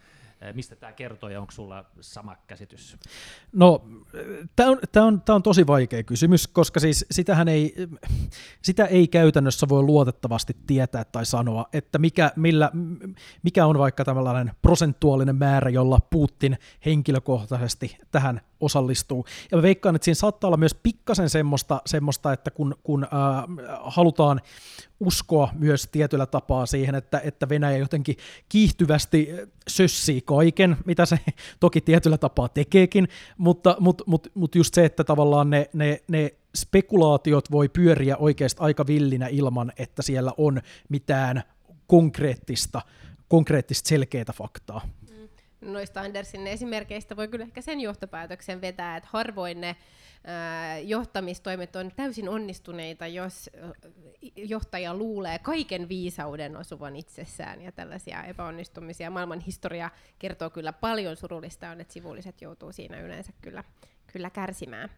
Mistä 0.54 0.76
tämä 0.76 0.92
kertoo 0.92 1.30
ja 1.30 1.42
onko 1.42 1.52
sulla 1.52 1.86
sama 2.02 2.36
käsitys? 2.48 2.98
No, 3.52 3.86
tämä 4.56 4.70
on, 4.70 4.80
on, 4.96 5.22
on 5.30 5.44
tosi 5.44 5.68
vaikea 5.68 6.04
kysymys, 6.04 6.48
koska 6.48 6.80
siis 6.80 7.06
sitähän 7.12 7.48
ei, 7.48 7.76
sitä 8.62 8.86
ei 8.86 9.08
käytännössä 9.08 9.70
voi 9.70 9.84
luotettavasti 9.84 10.58
tietää 10.68 11.04
tai 11.04 11.26
sanoa, 11.26 11.66
että 11.74 11.98
mikä, 11.98 12.32
millä, 12.36 12.72
mikä 13.44 13.66
on 13.66 13.78
vaikka 13.78 14.06
tällainen 14.06 14.52
prosentuaalinen 14.62 15.36
määrä, 15.36 15.70
jolla 15.70 16.00
Putin 16.10 16.58
henkilökohtaisesti 16.86 17.98
tähän 18.12 18.42
osallistuu. 18.66 19.26
Ja 19.52 19.58
mä 19.58 19.62
veikkaan, 19.62 19.96
että 19.96 20.06
siinä 20.06 20.16
saattaa 20.16 20.48
olla 20.48 20.58
myös 20.58 20.76
pikkasen 20.84 21.30
semmoista, 21.30 21.82
semmoista 21.86 22.34
että 22.34 22.52
kun, 22.52 22.76
kun 22.84 23.04
äh, 23.04 23.10
halutaan 23.84 24.42
uskoa 25.00 25.50
myös 25.54 25.90
tietyllä 25.92 26.26
tapaa 26.26 26.66
siihen, 26.66 26.96
että, 26.96 27.22
että 27.24 27.50
Venäjä 27.50 27.78
jotenkin 27.78 28.18
kiihtyvästi 28.50 29.30
sössii 29.68 30.22
kaiken, 30.22 30.78
mitä 30.86 31.06
se 31.06 31.20
toki 31.60 31.82
tietyllä 31.82 32.18
tapaa 32.18 32.50
tekeekin, 32.50 33.08
mutta, 33.38 33.76
mutta, 33.80 34.04
mutta, 34.08 34.30
mutta 34.34 34.58
just 34.58 34.74
se, 34.74 34.86
että 34.86 35.04
tavallaan 35.04 35.50
ne, 35.50 35.70
ne, 35.74 36.02
ne 36.08 36.34
spekulaatiot 36.56 37.52
voi 37.52 37.70
pyöriä 37.70 38.18
oikeasti 38.18 38.62
aika 38.62 38.88
villinä 38.88 39.28
ilman, 39.28 39.72
että 39.78 40.02
siellä 40.02 40.34
on 40.38 40.62
mitään 40.90 41.44
konkreettista, 41.88 42.82
konkreettista 43.28 43.90
selkeää 43.90 44.34
faktaa 44.34 44.82
noista 45.64 46.02
Andersin 46.02 46.48
esimerkkeistä 46.48 47.16
voi 47.16 47.28
kyllä 47.28 47.46
ehkä 47.46 47.62
sen 47.62 47.80
johtopäätöksen 47.80 48.62
vetää, 48.62 48.98
että 48.98 49.10
harvoin 49.12 49.62
ne 49.62 49.76
ää, 50.24 50.80
johtamistoimet 50.80 51.76
on 51.76 51.92
täysin 51.96 52.30
onnistuneita, 52.30 53.08
jos 53.08 53.50
johtaja 54.36 54.94
luulee 54.94 55.40
kaiken 55.40 55.90
viisauden 55.90 56.58
osuvan 56.58 56.96
itsessään 56.96 57.62
ja 57.62 57.72
tällaisia 57.72 58.24
epäonnistumisia. 58.24 59.10
Maailman 59.10 59.40
historia 59.40 59.90
kertoo 60.20 60.50
kyllä 60.50 60.74
paljon 60.74 61.16
surullista 61.16 61.70
on, 61.70 61.82
että 61.82 61.94
sivulliset 61.94 62.42
joutuu 62.42 62.72
siinä 62.72 63.00
yleensä 63.00 63.34
kyllä 63.42 63.64
kyllä 64.14 64.30
kärsimään. 64.30 64.90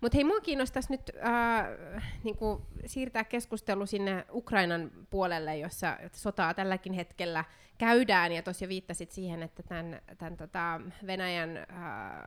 Mutta 0.00 0.16
hei, 0.16 0.24
mua 0.24 0.40
kiinnostaisi 0.40 0.92
nyt 0.92 1.10
äh, 1.24 2.12
niinku 2.24 2.62
siirtää 2.86 3.24
keskustelu 3.24 3.86
sinne 3.86 4.24
Ukrainan 4.32 4.90
puolelle, 5.10 5.56
jossa 5.56 5.98
sotaa 6.12 6.54
tälläkin 6.54 6.92
hetkellä 6.92 7.44
käydään, 7.78 8.32
ja 8.32 8.42
tosiaan 8.42 8.68
viittasit 8.68 9.12
siihen, 9.12 9.42
että 9.42 9.62
tämän, 9.62 10.00
tämän 10.18 10.36
tota 10.36 10.80
Venäjän 11.06 11.56
äh, 11.56 11.66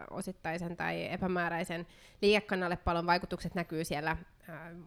osittaisen 0.10 0.78
tai 0.78 1.12
epämääräisen 1.12 1.88
liikekannallepalon 2.22 3.06
vaikutukset 3.06 3.56
näkyy 3.56 3.84
siellä 3.84 4.12
äh, 4.12 4.18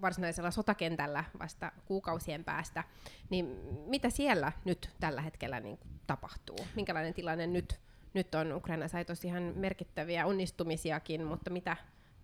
varsinaisella 0.00 0.50
sotakentällä 0.50 1.25
vasta 1.38 1.73
kuukausien 1.85 2.45
päästä. 2.45 2.85
Niin 3.31 3.47
mitä 3.87 4.11
siellä 4.11 4.52
nyt 4.64 4.90
tällä 5.00 5.21
hetkellä 5.21 5.61
niin 5.61 5.79
tapahtuu? 6.07 6.59
Minkälainen 6.76 7.14
tilanne 7.14 7.47
nyt 7.47 7.81
nyt 8.14 8.35
on 8.35 8.52
Ukraina 8.52 8.88
sai 8.88 9.05
tosiaan 9.05 9.43
merkittäviä 9.57 10.26
onnistumisiakin, 10.26 11.25
mutta 11.25 11.50
mitä, 11.50 11.76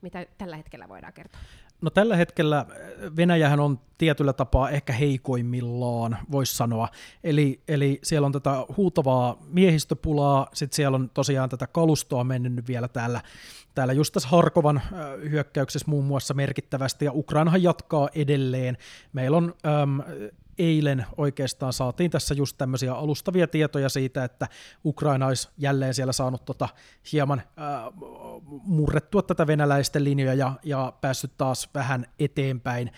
mitä 0.02 0.26
tällä 0.38 0.56
hetkellä 0.56 0.88
voidaan 0.88 1.12
kertoa? 1.12 1.40
No 1.80 1.90
tällä 1.90 2.16
hetkellä 2.16 2.58
äh, 2.58 2.66
Venäjähän 3.16 3.60
on 3.60 3.80
tietyllä 3.98 4.32
tapaa 4.32 4.70
ehkä 4.70 4.92
heikoimmillaan, 4.92 6.18
voisi 6.30 6.56
sanoa. 6.56 6.88
Eli, 7.24 7.60
eli 7.68 7.98
siellä 8.02 8.26
on 8.26 8.32
tätä 8.32 8.66
huutavaa 8.76 9.38
miehistöpulaa, 9.46 10.48
sitten 10.52 10.76
siellä 10.76 10.94
on 10.94 11.10
tosiaan 11.14 11.48
tätä 11.48 11.66
kalustoa 11.66 12.24
mennyt 12.24 12.68
vielä 12.68 12.88
täällä, 12.88 13.20
täällä 13.74 13.92
just 13.92 14.12
tässä 14.12 14.28
Harkovan 14.28 14.76
äh, 14.76 14.82
hyökkäyksessä 15.30 15.90
muun 15.90 16.04
muassa 16.04 16.34
merkittävästi, 16.34 17.04
ja 17.04 17.12
Ukrainahan 17.14 17.62
jatkaa 17.62 18.08
edelleen. 18.14 18.76
Meillä 19.12 19.36
on 19.36 19.54
äm, 19.82 20.00
eilen 20.58 21.06
oikeastaan 21.16 21.72
saatiin 21.72 22.10
tässä 22.10 22.34
just 22.34 22.58
tämmöisiä 22.58 22.94
alustavia 22.94 23.46
tietoja 23.46 23.88
siitä, 23.88 24.24
että 24.24 24.48
Ukraina 24.84 25.26
olisi 25.26 25.48
jälleen 25.58 25.94
siellä 25.94 26.12
saanut 26.12 26.44
tota 26.44 26.68
hieman 27.12 27.38
äh, 27.38 27.92
murrettua 28.62 29.22
tätä 29.22 29.46
venäläisten 29.46 30.04
linjoja 30.04 30.34
ja, 30.34 30.52
ja 30.62 30.92
päässyt 31.00 31.32
taas 31.36 31.70
vähän 31.74 32.06
eteenpäin 32.18 32.90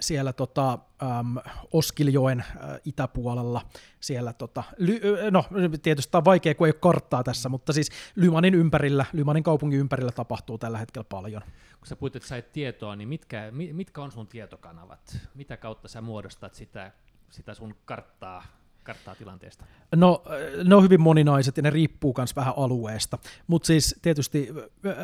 siellä 0.00 0.32
tota, 0.32 0.78
äm, 1.02 1.36
Oskiljoen 1.72 2.40
ä, 2.40 2.44
itäpuolella, 2.84 3.62
siellä 4.00 4.32
tota, 4.32 4.62
ly, 4.76 5.00
no 5.30 5.44
tietysti 5.82 6.10
tämä 6.10 6.20
on 6.20 6.24
vaikea, 6.24 6.54
kun 6.54 6.66
ei 6.66 6.72
ole 6.72 6.80
karttaa 6.80 7.22
tässä, 7.22 7.48
mutta 7.48 7.72
siis 7.72 7.90
Lymanin 8.16 8.54
ympärillä, 8.54 9.04
Lymanin 9.12 9.42
kaupungin 9.42 9.80
ympärillä 9.80 10.12
tapahtuu 10.12 10.58
tällä 10.58 10.78
hetkellä 10.78 11.06
paljon. 11.08 11.42
Kun 11.78 11.86
sä 11.86 11.96
puhuit, 11.96 12.16
että 12.16 12.28
sait 12.28 12.52
tietoa, 12.52 12.96
niin 12.96 13.08
mitkä, 13.08 13.52
mitkä 13.72 14.02
on 14.02 14.12
sun 14.12 14.26
tietokanavat? 14.26 15.18
Mitä 15.34 15.56
kautta 15.56 15.88
sä 15.88 16.00
muodostat 16.00 16.54
sitä 16.54 16.92
sitä 17.30 17.54
sun 17.54 17.74
karttaa, 17.84 18.44
karttaa 18.82 19.14
tilanteesta? 19.14 19.64
No, 19.96 20.22
ne 20.64 20.74
on 20.74 20.82
hyvin 20.82 21.00
moninaiset 21.00 21.56
ja 21.56 21.62
ne 21.62 21.70
riippuu 21.70 22.14
myös 22.16 22.36
vähän 22.36 22.54
alueesta. 22.56 23.18
Mutta 23.46 23.66
siis 23.66 23.94
tietysti 24.02 24.48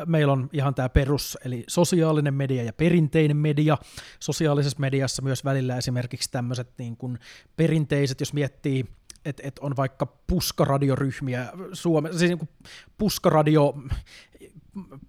meillä 0.05 0.33
on 0.33 0.49
ihan 0.53 0.75
tämä 0.75 0.89
perus, 0.89 1.37
eli 1.45 1.63
sosiaalinen 1.67 2.33
media 2.33 2.63
ja 2.63 2.73
perinteinen 2.73 3.37
media. 3.37 3.77
Sosiaalisessa 4.19 4.79
mediassa 4.79 5.21
myös 5.21 5.45
välillä 5.45 5.77
esimerkiksi 5.77 6.31
tämmöiset 6.31 6.69
niin 6.77 6.97
kuin 6.97 7.19
perinteiset, 7.55 8.19
jos 8.19 8.33
miettii 8.33 8.85
että 9.25 9.43
et 9.45 9.59
on 9.59 9.75
vaikka 9.75 10.05
puskaradioryhmiä 10.27 11.51
Suomessa, 11.73 12.19
siis 12.19 12.31
niin 12.31 12.49
puskaradio 12.97 13.73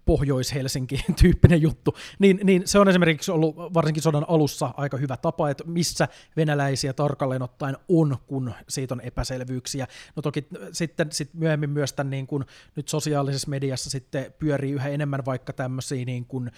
Pohjois-Helsinki 0.04 1.04
tyyppinen 1.20 1.62
juttu, 1.62 1.96
niin, 2.18 2.40
niin 2.44 2.62
se 2.64 2.78
on 2.78 2.88
esimerkiksi 2.88 3.30
ollut 3.30 3.56
varsinkin 3.56 4.02
sodan 4.02 4.24
alussa 4.28 4.74
aika 4.76 4.96
hyvä 4.96 5.16
tapa, 5.16 5.50
että 5.50 5.64
missä 5.66 6.08
venäläisiä 6.36 6.92
tarkalleen 6.92 7.42
ottaen 7.42 7.76
on, 7.88 8.16
kun 8.26 8.52
siitä 8.68 8.94
on 8.94 9.00
epäselvyyksiä. 9.00 9.86
No 10.16 10.22
toki 10.22 10.46
sitten 10.72 11.12
sit 11.12 11.34
myöhemmin 11.34 11.70
myös 11.70 11.92
tämän 11.92 12.10
niin 12.10 12.26
kuin, 12.26 12.44
nyt 12.76 12.88
sosiaalisessa 12.88 13.50
mediassa 13.50 13.90
sitten 13.90 14.34
pyörii 14.38 14.72
yhä 14.72 14.88
enemmän 14.88 15.24
vaikka 15.24 15.52
tämmöisiä 15.52 16.04
niin 16.04 16.24
kuin 16.24 16.50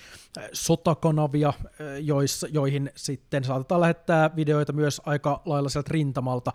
sotakanavia, 0.52 1.52
joissa, 2.00 2.46
joihin 2.50 2.90
sitten 2.94 3.44
saatetaan 3.44 3.80
lähettää 3.80 4.36
videoita 4.36 4.72
myös 4.72 5.02
aika 5.04 5.42
lailla 5.44 5.68
sieltä 5.68 5.92
rintamalta. 5.92 6.52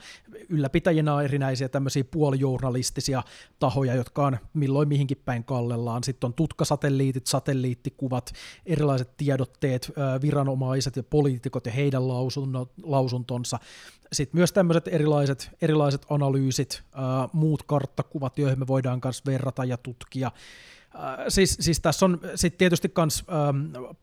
Ylläpitäjinä 0.49 1.13
on 1.13 1.23
erinäisiä 1.23 1.69
tämmöisiä 1.69 2.03
puolijournalistisia 2.03 3.23
tahoja, 3.59 3.95
jotka 3.95 4.25
on 4.25 4.37
milloin 4.53 4.87
mihinkin 4.87 5.21
päin 5.25 5.43
kallellaan. 5.43 6.03
Sitten 6.03 6.27
on 6.27 6.33
tutkasatelliitit, 6.41 7.27
satelliittikuvat, 7.27 8.33
erilaiset 8.65 9.17
tiedotteet, 9.17 9.91
viranomaiset 10.21 10.95
ja 10.95 11.03
poliitikot 11.03 11.65
ja 11.65 11.71
heidän 11.71 12.03
lausuntonsa. 12.83 13.59
Sitten 14.13 14.37
myös 14.37 14.51
tämmöiset 14.51 14.87
erilaiset, 14.87 15.49
erilaiset 15.61 16.05
analyysit, 16.09 16.83
muut 17.33 17.63
karttakuvat, 17.63 18.37
joihin 18.37 18.59
me 18.59 18.67
voidaan 18.67 19.01
myös 19.03 19.25
verrata 19.25 19.65
ja 19.65 19.77
tutkia. 19.77 20.31
Siis, 21.27 21.57
siis 21.59 21.79
tässä 21.79 22.05
on 22.05 22.19
sitten 22.35 22.57
tietysti 22.57 22.91
myös 22.97 23.25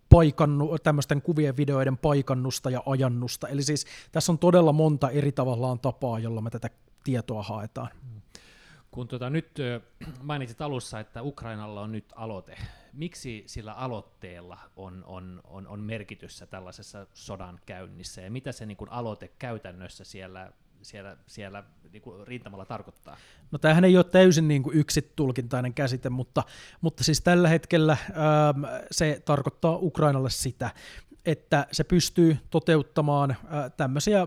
paikannu, 0.09 0.79
tämmöisten 0.83 1.23
kuvien 1.23 1.57
videoiden 1.57 1.97
paikannusta 1.97 2.71
ja 2.71 2.83
ajannusta. 2.87 3.49
Eli 3.49 3.63
siis 3.63 3.87
tässä 4.13 4.33
on 4.33 4.39
todella 4.39 4.73
monta 4.73 5.11
eri 5.11 5.33
tavallaan 5.33 5.81
tapaa, 5.81 6.19
jolla 6.19 6.41
me 6.41 6.51
tätä 6.51 6.71
tietoa 7.05 7.43
haetaan. 7.43 7.89
Kun 8.99 9.09
tuota, 9.09 9.31
nyt 9.31 9.59
mainitsit 10.23 10.61
alussa, 10.61 11.01
että 11.01 11.23
Ukrainalla 11.23 11.81
on 11.81 11.93
nyt 11.93 12.13
aloite. 12.17 12.57
Miksi 12.93 13.45
sillä 13.47 13.73
aloitteella 13.73 14.59
on, 14.77 15.05
on, 15.07 15.41
on, 15.45 15.67
on 15.67 15.81
merkityssä 15.81 16.47
tällaisessa 16.47 17.07
sodan 17.15 17.61
käynnissä 17.67 18.21
ja 18.21 18.31
mitä 18.31 18.53
se 18.53 18.67
niin 18.67 18.77
kuin 18.77 18.91
aloite 18.91 19.29
käytännössä 19.39 20.05
siellä, 20.05 20.53
siellä, 20.83 21.17
siellä 21.27 21.65
niin 21.93 22.03
kuin 22.03 22.27
rintamalla 22.27 22.65
tarkoittaa? 22.65 23.17
No 23.51 23.59
tämähän 23.59 23.85
ei 23.85 23.97
ole 23.97 24.05
täysin 24.05 24.49
niin 24.49 24.63
kuin 24.63 24.77
yksitulkintainen 24.77 25.75
käsite, 25.75 26.11
mutta, 26.11 26.43
mutta 26.81 27.05
siis 27.05 27.21
tällä 27.21 27.49
hetkellä 27.49 27.93
ähm, 27.93 28.65
se 28.91 29.23
tarkoittaa 29.25 29.77
Ukrainalle 29.77 30.31
sitä, 30.31 30.71
että 31.27 31.67
se 31.73 31.85
pystyy 31.85 32.39
toteuttamaan 32.51 33.31
äh, 33.31 33.73
tämmöisiä 33.77 34.27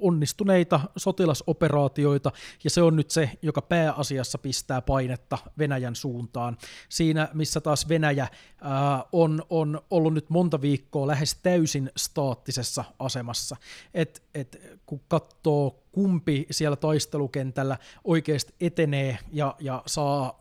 onnistuneita 0.00 0.80
sotilasoperaatioita, 0.96 2.32
ja 2.64 2.70
se 2.70 2.82
on 2.82 2.96
nyt 2.96 3.10
se, 3.10 3.30
joka 3.42 3.62
pääasiassa 3.62 4.38
pistää 4.38 4.82
painetta 4.82 5.38
Venäjän 5.58 5.96
suuntaan. 5.96 6.56
Siinä, 6.88 7.28
missä 7.34 7.60
taas 7.60 7.88
Venäjä 7.88 8.28
ää, 8.60 9.04
on, 9.12 9.42
on 9.50 9.80
ollut 9.90 10.14
nyt 10.14 10.30
monta 10.30 10.60
viikkoa 10.60 11.06
lähes 11.06 11.34
täysin 11.42 11.90
staattisessa 11.96 12.84
asemassa. 12.98 13.56
Et, 13.94 14.22
et, 14.34 14.78
kun 14.86 15.00
katsoo 15.08 15.82
kumpi 15.98 16.46
siellä 16.50 16.76
taistelukentällä 16.76 17.78
oikeasti 18.04 18.54
etenee 18.60 19.18
ja, 19.32 19.54
ja 19.60 19.82
saa 19.86 20.36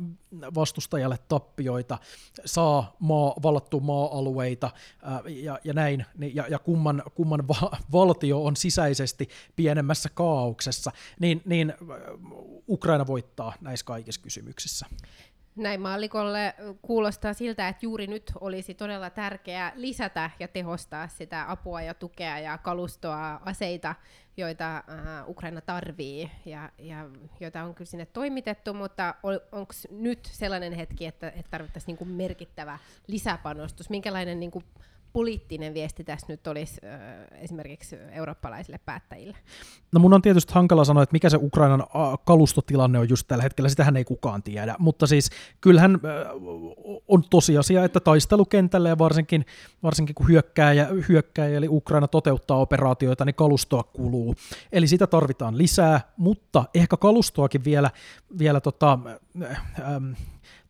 vastustajalle 0.55 1.19
tappioita, 1.27 1.97
saa 2.45 2.95
maa, 2.99 3.33
vallattua 3.43 3.79
maa-alueita 3.79 4.71
ää, 5.01 5.21
ja, 5.27 5.59
ja 5.63 5.73
näin, 5.73 6.05
niin, 6.17 6.35
ja, 6.35 6.47
ja 6.49 6.59
kumman, 6.59 7.03
kumman 7.15 7.47
va- 7.47 7.77
valtio 7.91 8.45
on 8.45 8.55
sisäisesti 8.55 9.29
pienemmässä 9.55 10.09
kaauksessa, 10.13 10.91
niin, 11.19 11.41
niin 11.45 11.73
Ukraina 12.69 13.07
voittaa 13.07 13.53
näissä 13.61 13.85
kaikissa 13.85 14.21
kysymyksissä. 14.21 14.85
Näin 15.57 15.81
maallikolle 15.81 16.55
kuulostaa 16.81 17.33
siltä, 17.33 17.67
että 17.67 17.85
juuri 17.85 18.07
nyt 18.07 18.31
olisi 18.41 18.73
todella 18.73 19.09
tärkeää 19.09 19.71
lisätä 19.75 20.29
ja 20.39 20.47
tehostaa 20.47 21.07
sitä 21.07 21.51
apua 21.51 21.81
ja 21.81 21.93
tukea 21.93 22.39
ja 22.39 22.57
kalustoa, 22.57 23.41
aseita, 23.45 23.95
joita 24.37 24.83
uh, 24.87 25.29
Ukraina 25.29 25.61
tarvii 25.61 26.31
ja, 26.45 26.69
ja 26.77 27.09
joita 27.39 27.63
on 27.63 27.75
kyllä 27.75 27.89
sinne 27.89 28.05
toimitettu, 28.05 28.73
mutta 28.73 29.15
on, 29.23 29.39
onko 29.51 29.73
nyt 29.89 30.19
sellainen 30.31 30.73
hetki, 30.73 31.05
että, 31.05 31.27
että 31.27 31.51
tarvittaisiin 31.51 31.87
niinku 31.87 32.05
merkittävä 32.05 32.79
lisäpanostus? 33.07 33.89
Minkälainen 33.89 34.39
niinku 34.39 34.63
poliittinen 35.13 35.73
viesti 35.73 36.03
tässä 36.03 36.27
nyt 36.29 36.47
olisi 36.47 36.81
äh, 36.85 36.99
esimerkiksi 37.31 37.95
eurooppalaisille 38.11 38.79
päättäjille? 38.85 39.37
No 39.91 39.99
mun 39.99 40.13
on 40.13 40.21
tietysti 40.21 40.53
hankala 40.53 40.85
sanoa, 40.85 41.03
että 41.03 41.13
mikä 41.13 41.29
se 41.29 41.37
Ukrainan 41.41 41.83
kalustotilanne 42.25 42.99
on 42.99 43.09
just 43.09 43.27
tällä 43.27 43.43
hetkellä, 43.43 43.69
sitähän 43.69 43.97
ei 43.97 44.05
kukaan 44.05 44.43
tiedä, 44.43 44.75
mutta 44.79 45.07
siis 45.07 45.29
kyllähän 45.61 45.95
äh, 45.95 46.01
on 47.07 47.23
tosiasia, 47.29 47.83
että 47.83 47.99
taistelukentällä 47.99 48.89
ja 48.89 48.97
varsinkin, 48.97 49.45
varsinkin 49.83 50.15
kun 50.15 50.27
hyökkääjä, 50.27 50.87
hyökkääjä 51.09 51.57
eli 51.57 51.67
Ukraina 51.69 52.07
toteuttaa 52.07 52.57
operaatioita, 52.57 53.25
niin 53.25 53.35
kalustoa 53.35 53.83
kuluu. 53.83 54.35
Eli 54.71 54.87
sitä 54.87 55.07
tarvitaan 55.07 55.57
lisää, 55.57 56.01
mutta 56.17 56.65
ehkä 56.73 56.97
kalustoakin 56.97 57.63
vielä, 57.63 57.91
vielä 58.39 58.61
tota, 58.61 58.99
äh, 59.41 59.51
äh, 59.79 60.17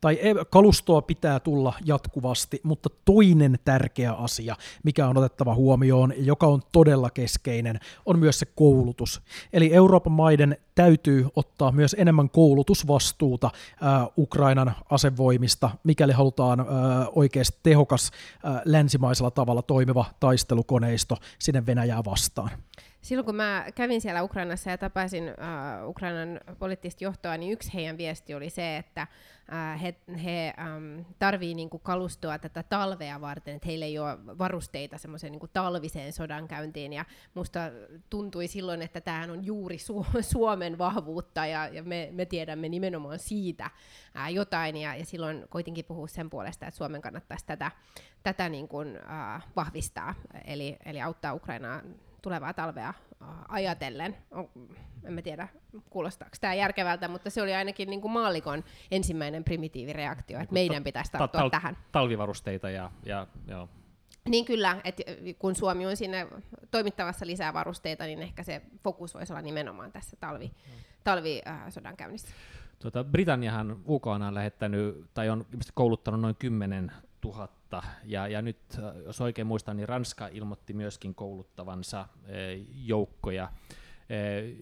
tai 0.01 0.19
kalustoa 0.49 1.01
pitää 1.01 1.39
tulla 1.39 1.73
jatkuvasti, 1.85 2.61
mutta 2.63 2.89
toinen 3.05 3.59
tärkeä 3.65 4.13
asia, 4.13 4.55
mikä 4.83 5.07
on 5.07 5.17
otettava 5.17 5.55
huomioon 5.55 6.13
joka 6.17 6.47
on 6.47 6.61
todella 6.71 7.09
keskeinen, 7.09 7.79
on 8.05 8.19
myös 8.19 8.39
se 8.39 8.45
koulutus. 8.45 9.21
Eli 9.53 9.73
Euroopan 9.73 10.13
maiden 10.13 10.57
täytyy 10.75 11.27
ottaa 11.35 11.71
myös 11.71 11.95
enemmän 11.99 12.29
koulutusvastuuta 12.29 13.49
äh, 13.53 14.07
Ukrainan 14.17 14.75
asevoimista, 14.89 15.69
mikäli 15.83 16.13
halutaan 16.13 16.59
äh, 16.59 16.65
oikeasti 17.15 17.59
tehokas 17.63 18.11
äh, 18.45 18.61
länsimaisella 18.65 19.31
tavalla 19.31 19.61
toimiva 19.61 20.05
taistelukoneisto 20.19 21.17
sinne 21.39 21.65
Venäjää 21.65 22.05
vastaan. 22.05 22.49
Silloin 23.07 23.25
kun 23.25 23.35
mä 23.35 23.65
kävin 23.75 24.01
siellä 24.01 24.23
Ukrainassa 24.23 24.69
ja 24.69 24.77
tapasin 24.77 25.23
uh, 25.23 25.89
Ukrainan 25.89 26.39
poliittista 26.59 27.03
johtoa, 27.03 27.37
niin 27.37 27.51
yksi 27.51 27.73
heidän 27.73 27.97
viesti 27.97 28.33
oli 28.33 28.49
se, 28.49 28.77
että 28.77 29.07
uh, 29.41 29.81
he, 29.81 29.95
he 30.23 30.53
um, 30.57 31.05
tarvii 31.19 31.53
niinku 31.53 31.79
kalustoa 31.79 32.39
tätä 32.39 32.63
talvea 32.63 33.21
varten, 33.21 33.55
että 33.55 33.67
heillä 33.67 33.85
ei 33.85 33.99
ole 33.99 34.17
varusteita 34.37 34.97
semmoiseen 34.97 35.31
niinku 35.31 35.47
talviseen 35.47 36.13
sodankäyntiin. 36.13 36.93
Ja 36.93 37.05
musta 37.33 37.59
tuntui 38.09 38.47
silloin, 38.47 38.81
että 38.81 39.01
tämähän 39.01 39.29
on 39.29 39.45
juuri 39.45 39.77
Su- 39.77 40.21
Suomen 40.33 40.77
vahvuutta 40.77 41.45
ja, 41.45 41.67
ja 41.67 41.83
me, 41.83 42.09
me 42.11 42.25
tiedämme 42.25 42.69
nimenomaan 42.69 43.19
siitä 43.19 43.69
uh, 44.15 44.33
jotain. 44.33 44.77
Ja, 44.77 44.95
ja 44.95 45.05
silloin 45.05 45.45
koitinkin 45.49 45.85
puhua 45.85 46.07
sen 46.07 46.29
puolesta, 46.29 46.67
että 46.67 46.77
Suomen 46.77 47.01
kannattaisi 47.01 47.45
tätä, 47.45 47.71
tätä 48.23 48.49
niin 48.49 48.67
kuin, 48.67 48.87
uh, 48.97 49.41
vahvistaa, 49.55 50.15
eli, 50.45 50.77
eli 50.85 51.01
auttaa 51.01 51.33
Ukrainaa 51.33 51.81
tulevaa 52.21 52.53
talvea 52.53 52.87
äh, 52.87 53.27
ajatellen. 53.47 54.17
En 55.03 55.13
mä 55.13 55.21
tiedä, 55.21 55.47
kuulostaako 55.89 56.35
tämä 56.41 56.53
järkevältä, 56.53 57.07
mutta 57.07 57.29
se 57.29 57.41
oli 57.41 57.55
ainakin 57.55 57.89
niin 57.89 58.01
kuin 58.01 58.11
maallikon 58.11 58.63
ensimmäinen 58.91 59.43
primitiivireaktio, 59.43 60.39
että 60.39 60.53
meidän 60.53 60.83
pitäisi 60.83 61.11
tarttua 61.11 61.41
tal- 61.41 61.49
tähän. 61.49 61.77
Talvivarusteita 61.91 62.69
ja, 62.69 62.91
ja 63.05 63.27
joo. 63.47 63.69
Niin 64.29 64.45
kyllä, 64.45 64.81
että 64.83 65.03
kun 65.39 65.55
Suomi 65.55 65.85
on 65.85 65.97
sinne 65.97 66.27
toimittavassa 66.71 67.25
lisää 67.25 67.53
varusteita, 67.53 68.03
niin 68.03 68.21
ehkä 68.21 68.43
se 68.43 68.61
fokus 68.83 69.13
voisi 69.13 69.33
olla 69.33 69.41
nimenomaan 69.41 69.91
tässä 69.91 70.17
talvi, 70.19 70.51
talvisodan 71.03 71.91
äh, 71.91 71.97
käynnissä. 71.97 72.27
Tuota, 72.79 73.03
Britanniahan 73.03 73.77
UK 73.87 74.07
on 74.07 74.33
lähettänyt, 74.33 75.05
tai 75.13 75.29
on 75.29 75.45
kouluttanut 75.73 76.21
noin 76.21 76.35
10 76.35 76.91
000 77.35 77.83
ja, 78.03 78.27
ja 78.27 78.41
nyt, 78.41 78.57
äh, 78.77 79.03
jos 79.05 79.21
oikein 79.21 79.47
muistan, 79.47 79.77
niin 79.77 79.89
Ranska 79.89 80.27
ilmoitti 80.27 80.73
myöskin 80.73 81.15
kouluttavansa 81.15 82.07
eh, 82.27 82.61
joukkoja. 82.85 83.49
Eh, 84.09 84.55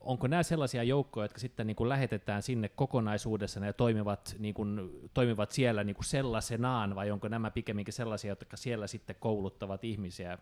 onko 0.00 0.26
nämä 0.26 0.42
sellaisia 0.42 0.82
joukkoja, 0.82 1.24
jotka 1.24 1.38
sitten 1.38 1.66
niin 1.66 1.76
kuin 1.76 1.88
lähetetään 1.88 2.42
sinne 2.42 2.68
kokonaisuudessaan 2.68 3.66
ja 3.66 3.72
toimivat, 3.72 4.36
niin 4.38 4.54
kuin, 4.54 4.90
toimivat 5.14 5.50
siellä 5.50 5.84
niin 5.84 5.96
kuin 5.96 6.04
sellaisenaan, 6.04 6.94
vai 6.94 7.10
onko 7.10 7.28
nämä 7.28 7.50
pikemminkin 7.50 7.94
sellaisia, 7.94 8.28
jotka 8.28 8.56
siellä 8.56 8.86
sitten 8.86 9.16
kouluttavat 9.20 9.84
ihmisiä 9.84 10.38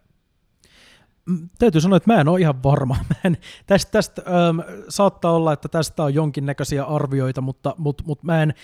mm, 1.27 1.49
täytyy 1.59 1.81
sanoa, 1.81 1.97
että 1.97 2.13
mä 2.13 2.21
en 2.21 2.29
ole 2.29 2.41
ihan 2.41 2.63
varma. 2.63 2.97
en, 3.25 3.37
tästä, 3.67 3.93
tästä 3.93 4.23
ähm, 4.27 4.61
saattaa 4.89 5.33
olla, 5.33 5.53
että 5.53 5.69
tästä 5.69 6.03
on 6.03 6.15
jonkinnäköisiä 6.15 6.85
arvioita, 6.85 7.41
mutta, 7.41 7.75
mutta, 7.79 8.05
mutta 8.07 8.27
mä 8.27 8.43
en, 8.43 8.55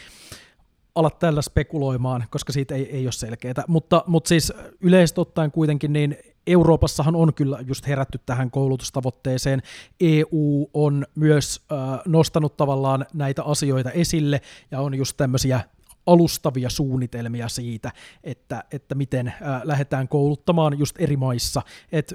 ala 0.95 1.11
tällä 1.11 1.43
spekuloimaan, 1.43 2.25
koska 2.31 2.53
siitä 2.53 2.75
ei, 2.75 2.97
ei 2.97 3.07
ole 3.07 3.13
selkeää. 3.13 3.65
Mutta, 3.69 4.05
mutta 4.07 4.29
siis 4.29 4.53
yleisesti 4.81 5.21
ottaen 5.21 5.51
kuitenkin 5.51 5.93
niin 5.93 6.17
Euroopassahan 6.47 7.17
on 7.17 7.35
kyllä 7.35 7.59
just 7.67 7.87
herätty 7.87 8.21
tähän 8.27 8.51
koulutustavoitteeseen. 8.51 9.63
EU 10.01 10.71
on 10.75 11.07
myös 11.15 11.61
äh, 11.73 12.01
nostanut 12.07 12.57
tavallaan 12.57 13.07
näitä 13.15 13.43
asioita 13.43 13.91
esille 13.91 14.41
ja 14.71 14.81
on 14.81 14.95
just 14.95 15.17
tämmöisiä 15.17 15.61
alustavia 16.07 16.71
suunnitelmia 16.71 17.49
siitä, 17.49 17.93
että, 18.25 18.65
että 18.73 18.95
miten 18.95 19.33
ää, 19.41 19.61
lähdetään 19.65 20.09
kouluttamaan 20.09 20.79
just 20.79 20.97
eri 20.99 21.17
maissa. 21.17 21.63
Et 21.93 22.15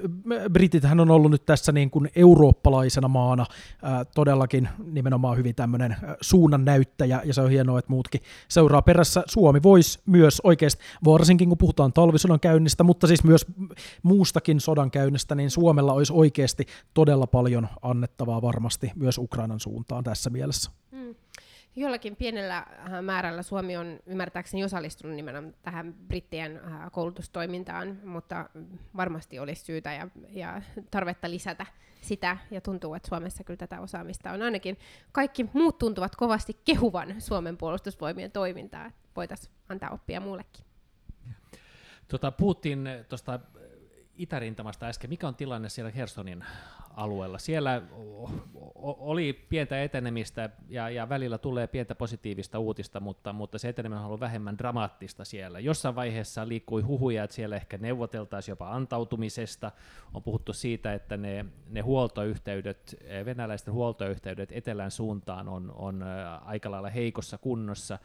Britithän 0.52 1.00
on 1.00 1.10
ollut 1.10 1.30
nyt 1.30 1.46
tässä 1.46 1.72
niin 1.72 1.90
kuin 1.90 2.10
eurooppalaisena 2.16 3.08
maana 3.08 3.46
ää, 3.82 4.04
todellakin 4.04 4.68
nimenomaan 4.92 5.36
hyvin 5.36 5.54
tämmöinen 5.54 5.96
suunnan 6.20 6.64
näyttäjä, 6.64 7.22
ja 7.24 7.34
se 7.34 7.40
on 7.40 7.50
hienoa, 7.50 7.78
että 7.78 7.92
muutkin 7.92 8.20
seuraa 8.48 8.82
perässä. 8.82 9.22
Suomi 9.26 9.62
voisi 9.62 9.98
myös 10.06 10.40
oikeasti, 10.44 10.82
varsinkin 11.04 11.48
kun 11.48 11.58
puhutaan 11.58 11.92
talvisodan 11.92 12.40
käynnistä, 12.40 12.84
mutta 12.84 13.06
siis 13.06 13.24
myös 13.24 13.46
muustakin 14.02 14.60
sodan 14.60 14.90
käynnistä, 14.90 15.34
niin 15.34 15.50
Suomella 15.50 15.92
olisi 15.92 16.12
oikeasti 16.12 16.66
todella 16.94 17.26
paljon 17.26 17.68
annettavaa 17.82 18.42
varmasti 18.42 18.92
myös 18.96 19.18
Ukrainan 19.18 19.60
suuntaan 19.60 20.04
tässä 20.04 20.30
mielessä. 20.30 20.70
Jollakin 21.76 22.16
pienellä 22.16 22.56
äh, 22.58 23.02
määrällä 23.02 23.42
Suomi 23.42 23.76
on 23.76 24.00
ymmärtääkseni 24.06 24.64
osallistunut 24.64 25.16
nimenomaan 25.16 25.54
tähän 25.62 25.94
brittien 25.94 26.56
äh, 26.56 26.92
koulutustoimintaan, 26.92 27.98
mutta 28.04 28.50
varmasti 28.96 29.38
olisi 29.38 29.64
syytä 29.64 29.92
ja, 29.92 30.08
ja 30.30 30.62
tarvetta 30.90 31.30
lisätä 31.30 31.66
sitä, 32.00 32.36
ja 32.50 32.60
tuntuu, 32.60 32.94
että 32.94 33.08
Suomessa 33.08 33.44
kyllä 33.44 33.56
tätä 33.56 33.80
osaamista 33.80 34.32
on 34.32 34.42
ainakin. 34.42 34.78
Kaikki 35.12 35.50
muut 35.52 35.78
tuntuvat 35.78 36.16
kovasti 36.16 36.56
kehuvan 36.64 37.20
Suomen 37.20 37.56
puolustusvoimien 37.56 38.30
toimintaa, 38.30 38.90
voitaisiin 39.16 39.54
antaa 39.68 39.90
oppia 39.90 40.20
muullekin. 40.20 40.64
Tota, 42.08 42.30
puhuttiin 42.32 42.88
tuosta 43.08 43.40
itärintamasta 44.18 44.86
äsken. 44.86 45.10
Mikä 45.10 45.28
on 45.28 45.34
tilanne 45.34 45.68
siellä 45.68 45.90
Hersonin 45.90 46.44
alueella? 46.90 47.38
Siellä 47.38 47.82
oli 48.74 49.32
pientä 49.48 49.82
etenemistä 49.82 50.50
ja, 50.68 50.90
ja 50.90 51.08
välillä 51.08 51.38
tulee 51.38 51.66
pientä 51.66 51.94
positiivista 51.94 52.58
uutista, 52.58 53.00
mutta, 53.00 53.32
mutta 53.32 53.58
se 53.58 53.68
eteneminen 53.68 54.00
on 54.00 54.06
ollut 54.06 54.20
vähemmän 54.20 54.58
dramaattista 54.58 55.24
siellä. 55.24 55.60
Jossain 55.60 55.94
vaiheessa 55.94 56.48
liikkui 56.48 56.82
huhuja, 56.82 57.24
että 57.24 57.36
siellä 57.36 57.56
ehkä 57.56 57.78
neuvoteltaisiin 57.78 58.52
jopa 58.52 58.70
antautumisesta. 58.70 59.72
On 60.14 60.22
puhuttu 60.22 60.52
siitä, 60.52 60.94
että 60.94 61.16
ne, 61.16 61.44
ne 61.70 61.80
huoltoyhteydet, 61.80 62.96
venäläisten 63.24 63.74
huoltoyhteydet 63.74 64.52
etelän 64.52 64.90
suuntaan 64.90 65.48
on, 65.48 65.72
on 65.76 66.04
aika 66.44 66.70
lailla 66.70 66.90
heikossa 66.90 67.38
kunnossa. 67.38 67.98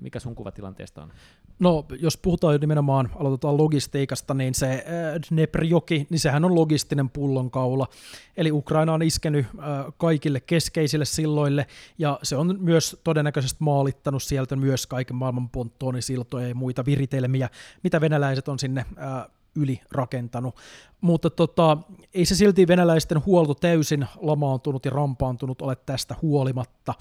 Mikä 0.00 0.20
sun 0.20 0.34
kuva 0.34 0.50
tilanteesta 0.50 1.02
on? 1.02 1.12
No, 1.58 1.84
jos 2.00 2.16
puhutaan 2.16 2.54
jo 2.54 2.58
nimenomaan, 2.58 3.10
aloitetaan 3.14 3.56
logistiikasta, 3.56 4.34
niin 4.34 4.54
se 4.54 4.66
äh, 4.66 4.82
Dneprjoki, 5.30 6.06
niin 6.10 6.20
sehän 6.20 6.44
on 6.44 6.54
logistinen 6.54 7.10
pullonkaula. 7.10 7.88
Eli 8.36 8.52
Ukraina 8.52 8.94
on 8.94 9.02
iskenyt 9.02 9.46
äh, 9.46 9.64
kaikille 9.96 10.40
keskeisille 10.40 11.04
silloille, 11.04 11.66
ja 11.98 12.18
se 12.22 12.36
on 12.36 12.56
myös 12.60 13.00
todennäköisesti 13.04 13.56
maalittanut 13.60 14.22
sieltä 14.22 14.56
myös 14.56 14.86
kaiken 14.86 15.16
maailman 15.16 15.48
ponttonisiltoja 15.48 16.48
ja 16.48 16.54
muita 16.54 16.84
viritelmiä, 16.84 17.50
mitä 17.82 18.00
venäläiset 18.00 18.48
on 18.48 18.58
sinne 18.58 18.86
äh, 18.98 19.26
yli 19.56 19.80
rakentanut. 19.92 20.56
Mutta 21.00 21.30
tota, 21.30 21.78
ei 22.14 22.24
se 22.24 22.34
silti 22.34 22.68
venäläisten 22.68 23.26
huolto 23.26 23.54
täysin 23.54 24.06
lamaantunut 24.16 24.84
ja 24.84 24.90
rampaantunut 24.90 25.62
ole 25.62 25.76
tästä 25.76 26.14
huolimatta. 26.22 26.94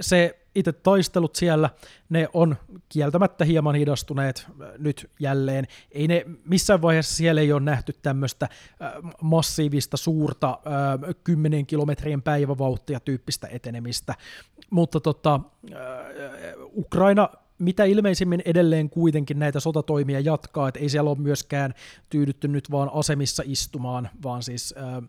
Se 0.00 0.45
itse 0.56 0.72
taistelut 0.72 1.36
siellä, 1.36 1.70
ne 2.08 2.28
on 2.32 2.56
kieltämättä 2.88 3.44
hieman 3.44 3.74
hidastuneet 3.74 4.46
nyt 4.78 5.10
jälleen. 5.20 5.66
Ei 5.90 6.08
ne, 6.08 6.24
missään 6.44 6.82
vaiheessa 6.82 7.16
siellä 7.16 7.40
ei 7.40 7.52
ole 7.52 7.60
nähty 7.60 7.94
tämmöistä 8.02 8.48
massiivista, 9.22 9.96
suurta, 9.96 10.58
10 11.24 11.66
kilometrien 11.66 12.22
päivävauhtia 12.22 13.00
tyyppistä 13.00 13.48
etenemistä. 13.50 14.14
Mutta 14.70 15.00
tota, 15.00 15.40
Ukraina 16.76 17.28
mitä 17.58 17.84
ilmeisimmin 17.84 18.42
edelleen 18.44 18.90
kuitenkin 18.90 19.38
näitä 19.38 19.60
sotatoimia 19.60 20.20
jatkaa, 20.20 20.68
että 20.68 20.80
ei 20.80 20.88
siellä 20.88 21.10
ole 21.10 21.18
myöskään 21.18 21.74
tyydytty 22.10 22.48
nyt 22.48 22.70
vaan 22.70 22.90
asemissa 22.92 23.42
istumaan, 23.46 24.08
vaan 24.22 24.42
siis 24.42 24.74
äh, 24.78 25.08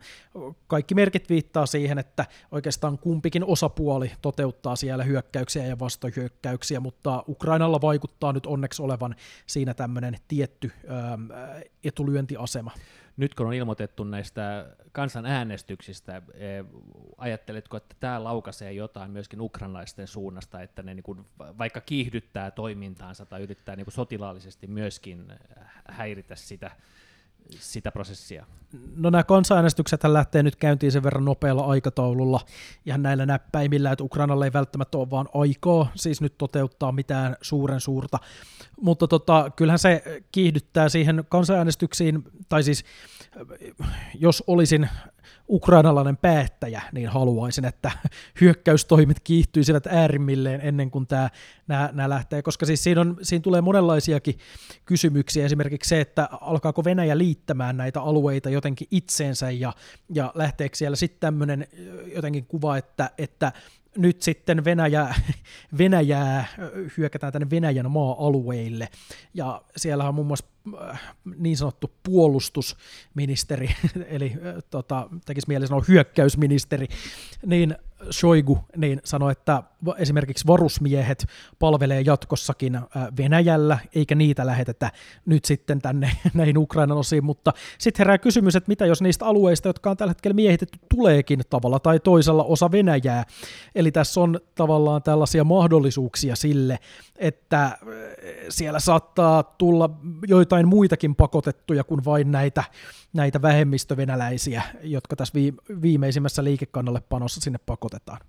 kaikki 0.68 0.96
merkit 0.96 1.30
viittaa 1.30 1.66
siihen, 1.66 1.98
että 1.98 2.26
oikeastaan 2.52 2.98
kumpikin 2.98 3.44
osapuoli 3.44 4.12
toteuttaa 4.22 4.76
siellä 4.76 5.04
hyökkäyksiä 5.04 5.66
ja 5.66 5.80
vastahyökkäyksiä, 5.80 6.80
mutta 6.80 7.24
Ukrainalla 7.28 7.82
vaikuttaa 7.82 8.34
nyt 8.34 8.46
onneksi 8.46 8.82
olevan 8.82 9.16
siinä 9.46 9.74
tämmöinen 9.74 10.18
tietty 10.28 10.72
äh, 10.90 11.62
etulyöntiasema 11.84 12.72
nyt 13.18 13.34
kun 13.34 13.48
on 13.48 13.54
ilmoitettu 13.54 14.04
näistä 14.04 14.76
kansanäänestyksistä, 14.92 16.22
eh, 16.34 16.66
ajatteletko, 17.18 17.78
että 17.78 17.96
tämä 18.00 18.24
laukaisee 18.24 18.72
jotain 18.72 19.12
myöskin 19.12 19.42
ukrainalaisten 19.42 20.08
suunnasta, 20.08 20.62
että 20.62 20.84
ne 20.84 20.94
niin 20.94 21.26
vaikka 21.40 21.82
kiihdyttää 21.82 22.52
toimintaansa 22.52 23.26
tai 23.26 23.42
yrittää 23.42 23.76
niin 23.76 23.92
sotilaallisesti 23.92 24.68
myöskin 24.68 25.34
häiritä 25.90 26.36
sitä, 26.36 26.72
sitä 27.60 27.92
prosessia? 27.92 28.46
No 28.96 29.10
nämä 29.10 29.24
kansanäänestykset 29.24 30.04
lähtee 30.04 30.44
nyt 30.44 30.56
käyntiin 30.56 30.92
sen 30.92 31.04
verran 31.04 31.26
nopealla 31.26 31.66
aikataululla 31.66 32.40
ihan 32.86 33.04
näillä 33.04 33.26
näppäimillä, 33.26 33.92
että 33.92 34.04
Ukrainalle 34.04 34.46
ei 34.46 34.54
välttämättä 34.54 34.98
ole 34.98 35.10
vaan 35.10 35.30
aikaa 35.34 35.92
siis 35.96 36.22
nyt 36.22 36.38
toteuttaa 36.38 36.92
mitään 36.92 37.36
suuren 37.42 37.80
suurta, 37.80 38.20
mutta 38.82 39.08
tota, 39.08 39.52
kyllähän 39.56 39.80
se 39.80 40.04
kiihdyttää 40.32 40.90
siihen 40.90 41.24
kansanäänestyksiin, 41.30 42.24
tai 42.50 42.64
siis 42.64 42.86
jos 44.14 44.44
olisin 44.48 44.90
ukrainalainen 45.50 46.18
päättäjä, 46.18 46.82
niin 46.92 47.08
haluaisin, 47.08 47.66
että 47.66 47.92
hyökkäystoimet 48.42 49.20
kiihtyisivät 49.24 49.88
äärimmilleen 49.88 50.62
ennen 50.64 50.92
kuin 50.92 51.08
tämä, 51.08 51.30
nämä, 51.68 51.90
nämä 51.94 52.10
lähtee, 52.10 52.42
koska 52.42 52.66
siis 52.66 52.84
siinä, 52.84 53.02
on, 53.02 53.18
siinä 53.22 53.42
tulee 53.42 53.62
monenlaisiakin 53.62 54.38
kysymyksiä, 54.86 55.46
esimerkiksi 55.46 55.90
se, 55.90 56.02
että 56.02 56.30
alkaako 56.42 56.84
Venäjä 56.84 57.18
liittämään 57.18 57.78
näitä 57.78 58.02
alueita 58.02 58.50
jotenkin 58.50 58.88
itseensä 58.92 59.52
ja, 59.52 59.74
ja 60.14 60.32
lähteekö 60.36 60.76
siellä 60.76 60.96
sitten 60.96 61.20
tämmöinen 61.20 61.68
jotenkin 62.16 62.46
kuva, 62.46 62.78
että, 62.78 63.10
että 63.18 63.52
nyt 63.98 64.22
sitten 64.22 64.66
Venäjä, 64.66 65.16
Venäjää 65.78 66.48
hyökätään 66.98 67.34
tänne 67.34 67.50
Venäjän 67.50 67.92
maa-alueille, 67.92 68.90
ja 69.34 69.62
siellä 69.78 70.08
on 70.08 70.16
muun 70.16 70.28
muassa 70.28 70.46
äh, 70.90 71.02
niin 71.38 71.58
sanottu 71.58 71.92
puolustusministeri, 72.04 73.70
eli 74.08 74.34
tota, 74.70 75.10
tekisi 75.26 75.48
mieli 75.48 75.68
sanoa 75.68 75.84
hyökkäysministeri, 75.88 76.88
niin 77.46 77.76
Shoigu 78.12 78.60
niin 78.76 79.02
sanoi, 79.04 79.32
että 79.32 79.64
esimerkiksi 79.98 80.48
varusmiehet 80.48 81.26
palvelee 81.60 82.02
jatkossakin 82.02 82.76
äh, 82.76 82.84
Venäjällä, 83.18 83.80
eikä 83.96 84.16
niitä 84.16 84.46
lähetetä 84.46 84.92
nyt 85.26 85.46
sitten 85.46 85.82
tänne 85.82 86.12
näihin 86.34 86.58
Ukrainan 86.58 86.98
osiin, 86.98 87.26
mutta 87.26 87.54
sitten 87.78 88.00
herää 88.00 88.18
kysymys, 88.18 88.56
että 88.56 88.68
mitä 88.68 88.86
jos 88.86 89.02
niistä 89.02 89.26
alueista, 89.26 89.70
jotka 89.70 89.90
on 89.90 89.98
tällä 89.98 90.12
hetkellä 90.12 90.36
miehitetty, 90.36 90.80
tuleekin 90.96 91.42
tavalla 91.50 91.80
tai 91.80 92.00
toisella 92.00 92.44
osa 92.44 92.72
Venäjää, 92.72 93.24
eli 93.76 93.92
tässä 93.92 94.22
on 94.22 94.40
tavallaan 94.56 95.04
tällaisia 95.04 95.44
mahdollisuuksia 95.44 96.36
sille, 96.36 96.80
että 97.18 97.64
äh, 97.64 97.78
siellä 98.50 98.80
saattaa 98.80 99.44
tulla 99.44 99.90
joitain 100.28 100.68
muitakin 100.68 101.16
pakotettuja 101.16 101.84
kuin 101.84 102.06
vain 102.06 102.32
näitä, 102.32 102.64
näitä 103.14 103.42
vähemmistövenäläisiä, 103.42 104.64
jotka 104.84 105.16
tässä 105.16 105.34
viimeisimmässä 105.82 106.44
liikekannalle 106.44 107.02
panossa 107.10 107.42
sinne 107.42 107.60
pakotetaan. 107.90 108.20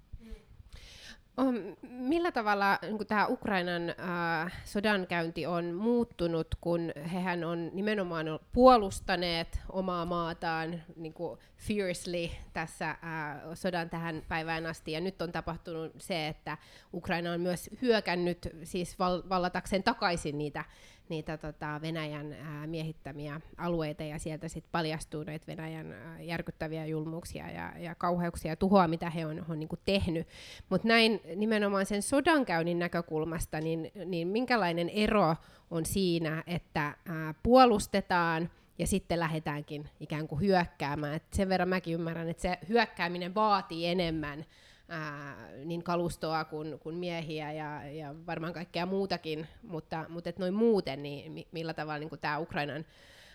Millä 1.82 2.32
tavalla 2.32 2.78
niin 2.82 3.06
tämä 3.06 3.26
Ukrainan 3.26 3.90
äh, 3.90 4.52
sodankäynti 4.64 5.46
on 5.46 5.64
muuttunut, 5.64 6.46
kun 6.60 6.92
hehän 7.12 7.44
on 7.44 7.70
nimenomaan 7.72 8.26
puolustaneet 8.52 9.60
omaa 9.72 10.04
maataan 10.04 10.82
niin 10.96 11.12
kuin 11.12 11.38
fiercely 11.56 12.28
tässä 12.52 12.90
äh, 12.90 12.96
sodan 13.54 13.90
tähän 13.90 14.22
päivään 14.28 14.66
asti, 14.66 14.92
ja 14.92 15.00
nyt 15.00 15.22
on 15.22 15.32
tapahtunut 15.32 15.92
se, 15.98 16.28
että 16.28 16.58
Ukraina 16.94 17.32
on 17.32 17.40
myös 17.40 17.70
hyökännyt 17.82 18.48
siis 18.64 18.98
val- 18.98 19.22
vallatakseen 19.28 19.82
takaisin 19.82 20.38
niitä 20.38 20.64
niitä 21.10 21.36
tota, 21.36 21.80
Venäjän 21.82 22.32
ää, 22.32 22.66
miehittämiä 22.66 23.40
alueita 23.56 24.02
ja 24.02 24.18
sieltä 24.18 24.48
sitten 24.48 24.72
paljastuu 24.72 25.24
näitä 25.24 25.46
Venäjän 25.46 25.92
ää, 25.92 26.20
järkyttäviä 26.20 26.86
julmuuksia 26.86 27.50
ja, 27.50 27.72
ja 27.78 27.94
kauheuksia 27.94 28.52
ja 28.52 28.56
tuhoa, 28.56 28.88
mitä 28.88 29.10
he 29.10 29.26
on, 29.26 29.44
on 29.48 29.58
niinku 29.58 29.76
tehnyt. 29.84 30.26
Mutta 30.68 30.88
näin 30.88 31.20
nimenomaan 31.36 31.86
sen 31.86 32.02
sodankäynnin 32.02 32.78
näkökulmasta, 32.78 33.60
niin, 33.60 33.92
niin 34.04 34.28
minkälainen 34.28 34.88
ero 34.88 35.36
on 35.70 35.86
siinä, 35.86 36.42
että 36.46 36.96
ää, 37.06 37.34
puolustetaan 37.42 38.50
ja 38.78 38.86
sitten 38.86 39.20
lähdetäänkin 39.20 39.88
ikään 40.00 40.28
kuin 40.28 40.40
hyökkäämään. 40.40 41.14
Et 41.14 41.22
sen 41.32 41.48
verran 41.48 41.68
mäkin 41.68 41.94
ymmärrän, 41.94 42.28
että 42.28 42.42
se 42.42 42.58
hyökkääminen 42.68 43.34
vaatii 43.34 43.86
enemmän 43.86 44.44
ää, 44.88 45.48
niin 45.64 45.82
kalustoa 45.82 46.44
kuin, 46.44 46.78
kuin 46.78 46.96
miehiä 46.96 47.52
ja, 47.52 47.90
ja 47.90 48.14
varmaan 48.26 48.52
kaikkea 48.52 48.86
muutakin, 48.86 49.46
mutta, 49.62 50.04
mutta 50.08 50.30
et 50.30 50.38
noin 50.38 50.54
muuten, 50.54 51.02
niin 51.02 51.46
millä 51.52 51.74
tavalla 51.74 51.98
niin 51.98 52.20
tämä 52.20 52.38
Ukrainan 52.38 52.84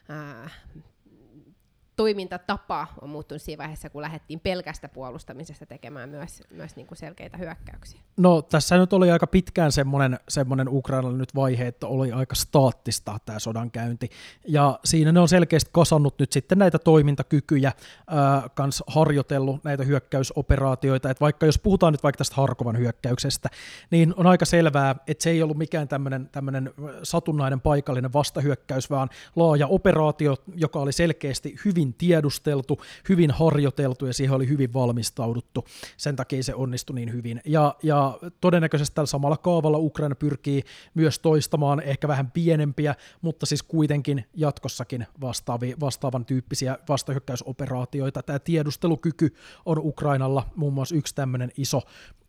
ää, 0.09 0.49
toimintatapa 1.95 2.87
on 3.01 3.09
muuttunut 3.09 3.41
siinä 3.41 3.61
vaiheessa, 3.61 3.89
kun 3.89 4.01
lähdettiin 4.01 4.39
pelkästä 4.39 4.89
puolustamisesta 4.89 5.65
tekemään 5.65 6.09
myös, 6.09 6.43
myös 6.51 6.75
niin 6.75 6.87
kuin 6.87 6.97
selkeitä 6.97 7.37
hyökkäyksiä? 7.37 7.99
No 8.17 8.41
tässä 8.41 8.77
nyt 8.77 8.93
oli 8.93 9.11
aika 9.11 9.27
pitkään 9.27 9.71
semmoinen, 9.71 10.19
semmoinen 10.29 10.69
Ukrainalla 10.69 11.17
nyt 11.17 11.35
vaihe, 11.35 11.67
että 11.67 11.87
oli 11.87 12.11
aika 12.11 12.35
staattista 12.35 13.17
tämä 13.25 13.39
sodankäynti. 13.39 14.09
Ja 14.47 14.79
siinä 14.85 15.11
ne 15.11 15.19
on 15.19 15.29
selkeästi 15.29 15.69
kasannut 15.73 16.19
nyt 16.19 16.31
sitten 16.31 16.57
näitä 16.57 16.79
toimintakykyjä, 16.79 17.71
ää, 18.07 18.49
kans 18.55 18.83
harjoitellut 18.87 19.63
näitä 19.63 19.83
hyökkäysoperaatioita. 19.83 21.09
Että 21.09 21.21
vaikka 21.21 21.45
jos 21.45 21.59
puhutaan 21.59 21.93
nyt 21.93 22.03
vaikka 22.03 22.17
tästä 22.17 22.35
Harkovan 22.35 22.77
hyökkäyksestä, 22.77 23.49
niin 23.91 24.13
on 24.17 24.27
aika 24.27 24.45
selvää, 24.45 24.95
että 25.07 25.23
se 25.23 25.29
ei 25.29 25.43
ollut 25.43 25.57
mikään 25.57 25.87
tämmöinen, 25.87 26.73
satunnainen 27.03 27.61
paikallinen 27.61 28.13
vastahyökkäys, 28.13 28.89
vaan 28.89 29.09
laaja 29.35 29.67
operaatio, 29.67 30.35
joka 30.55 30.79
oli 30.79 30.91
selkeästi 30.91 31.55
hyvin 31.65 31.82
hyvin 31.83 31.93
tiedusteltu, 31.93 32.81
hyvin 33.09 33.31
harjoiteltu 33.31 34.05
ja 34.05 34.13
siihen 34.13 34.35
oli 34.35 34.47
hyvin 34.47 34.73
valmistauduttu. 34.73 35.65
Sen 35.97 36.15
takia 36.15 36.43
se 36.43 36.55
onnistui 36.55 36.95
niin 36.95 37.13
hyvin. 37.13 37.41
Ja, 37.45 37.75
ja 37.83 38.19
todennäköisesti 38.41 38.95
tällä 38.95 39.07
samalla 39.07 39.37
kaavalla 39.37 39.77
Ukraina 39.77 40.15
pyrkii 40.15 40.63
myös 40.93 41.19
toistamaan 41.19 41.79
ehkä 41.81 42.07
vähän 42.07 42.31
pienempiä, 42.31 42.95
mutta 43.21 43.45
siis 43.45 43.63
kuitenkin 43.63 44.25
jatkossakin 44.33 45.07
vastaavi, 45.21 45.75
vastaavan 45.79 46.25
tyyppisiä 46.25 46.77
vastahyökkäysoperaatioita. 46.89 48.23
Tämä 48.23 48.39
tiedustelukyky 48.39 49.35
on 49.65 49.79
Ukrainalla 49.79 50.45
muun 50.55 50.73
muassa 50.73 50.95
yksi 50.95 51.15
tämmöinen 51.15 51.51
iso, 51.57 51.81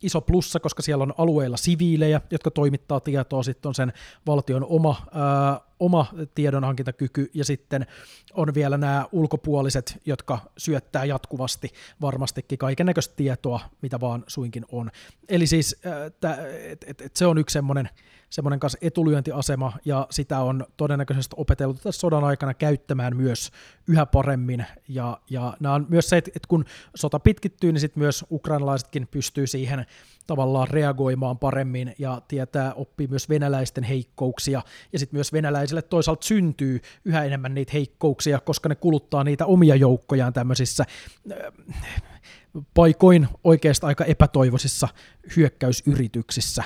iso 0.03 0.21
plussa, 0.21 0.61
koska 0.61 0.83
siellä 0.83 1.03
on 1.03 1.14
alueilla 1.19 1.57
siviilejä, 1.57 2.21
jotka 2.31 2.51
toimittaa 2.51 3.01
tietoa, 3.01 3.43
sitten 3.43 3.69
on 3.69 3.75
sen 3.75 3.93
valtion 4.27 4.64
oma 4.64 4.97
ää, 5.12 5.61
oma 5.80 6.06
tiedonhankintakyky 6.34 7.30
ja 7.34 7.44
sitten 7.44 7.87
on 8.34 8.54
vielä 8.54 8.76
nämä 8.78 9.06
ulkopuoliset, 9.12 10.00
jotka 10.06 10.38
syöttää 10.56 11.04
jatkuvasti 11.04 11.70
varmastikin 12.00 12.58
kaiken 12.58 12.87
tietoa, 13.16 13.60
mitä 13.82 14.00
vaan 14.00 14.24
suinkin 14.26 14.64
on. 14.72 14.90
Eli 15.28 15.46
siis 15.46 15.76
äh, 15.87 16.38
et, 16.70 16.84
et, 16.87 17.00
et 17.00 17.16
se 17.16 17.26
on 17.26 17.38
yksi 17.38 17.52
semmoinen 17.52 17.88
semmoinen 18.35 18.61
kanssa 18.61 18.79
etulyöntiasema, 18.83 19.73
ja 19.85 20.07
sitä 20.11 20.38
on 20.38 20.66
todennäköisesti 20.77 21.37
opeteltu 21.38 21.81
tässä 21.83 22.01
sodan 22.01 22.25
aikana 22.25 22.55
käyttämään 22.55 23.16
myös 23.16 23.51
yhä 23.88 24.07
paremmin, 24.07 24.66
ja, 24.88 25.20
ja 25.31 25.57
nämä 25.61 25.75
on 25.75 25.87
myös 25.88 26.09
se, 26.09 26.16
että, 26.16 26.40
kun 26.49 26.64
sota 26.94 27.18
pitkittyy, 27.18 27.73
niin 27.73 27.81
sitten 27.81 28.01
myös 28.01 28.25
ukrainalaisetkin 28.31 29.09
pystyy 29.11 29.47
siihen 29.47 29.87
tavallaan 30.27 30.68
reagoimaan 30.68 31.38
paremmin, 31.38 31.94
ja 31.99 32.23
tietää, 32.29 32.75
oppii 32.75 33.07
myös 33.07 33.29
venäläisten 33.29 33.85
heikkouksia, 33.85 34.62
ja 34.92 34.99
sitten 34.99 35.16
myös 35.16 35.33
venäläisille 35.33 35.83
toisaalta 35.83 36.27
syntyy 36.27 36.81
yhä 37.05 37.25
enemmän 37.25 37.55
niitä 37.55 37.73
heikkouksia, 37.73 38.40
koska 38.40 38.68
ne 38.68 38.75
kuluttaa 38.75 39.25
niitä 39.25 39.47
omia 39.47 39.75
joukkojaan 39.77 40.33
tämmöisissä 40.33 40.85
äh, 41.33 41.38
paikoin 42.75 43.29
oikeastaan 43.44 43.88
aika 43.88 44.05
epätoivoisissa 44.05 44.88
hyökkäysyrityksissä. 45.37 46.64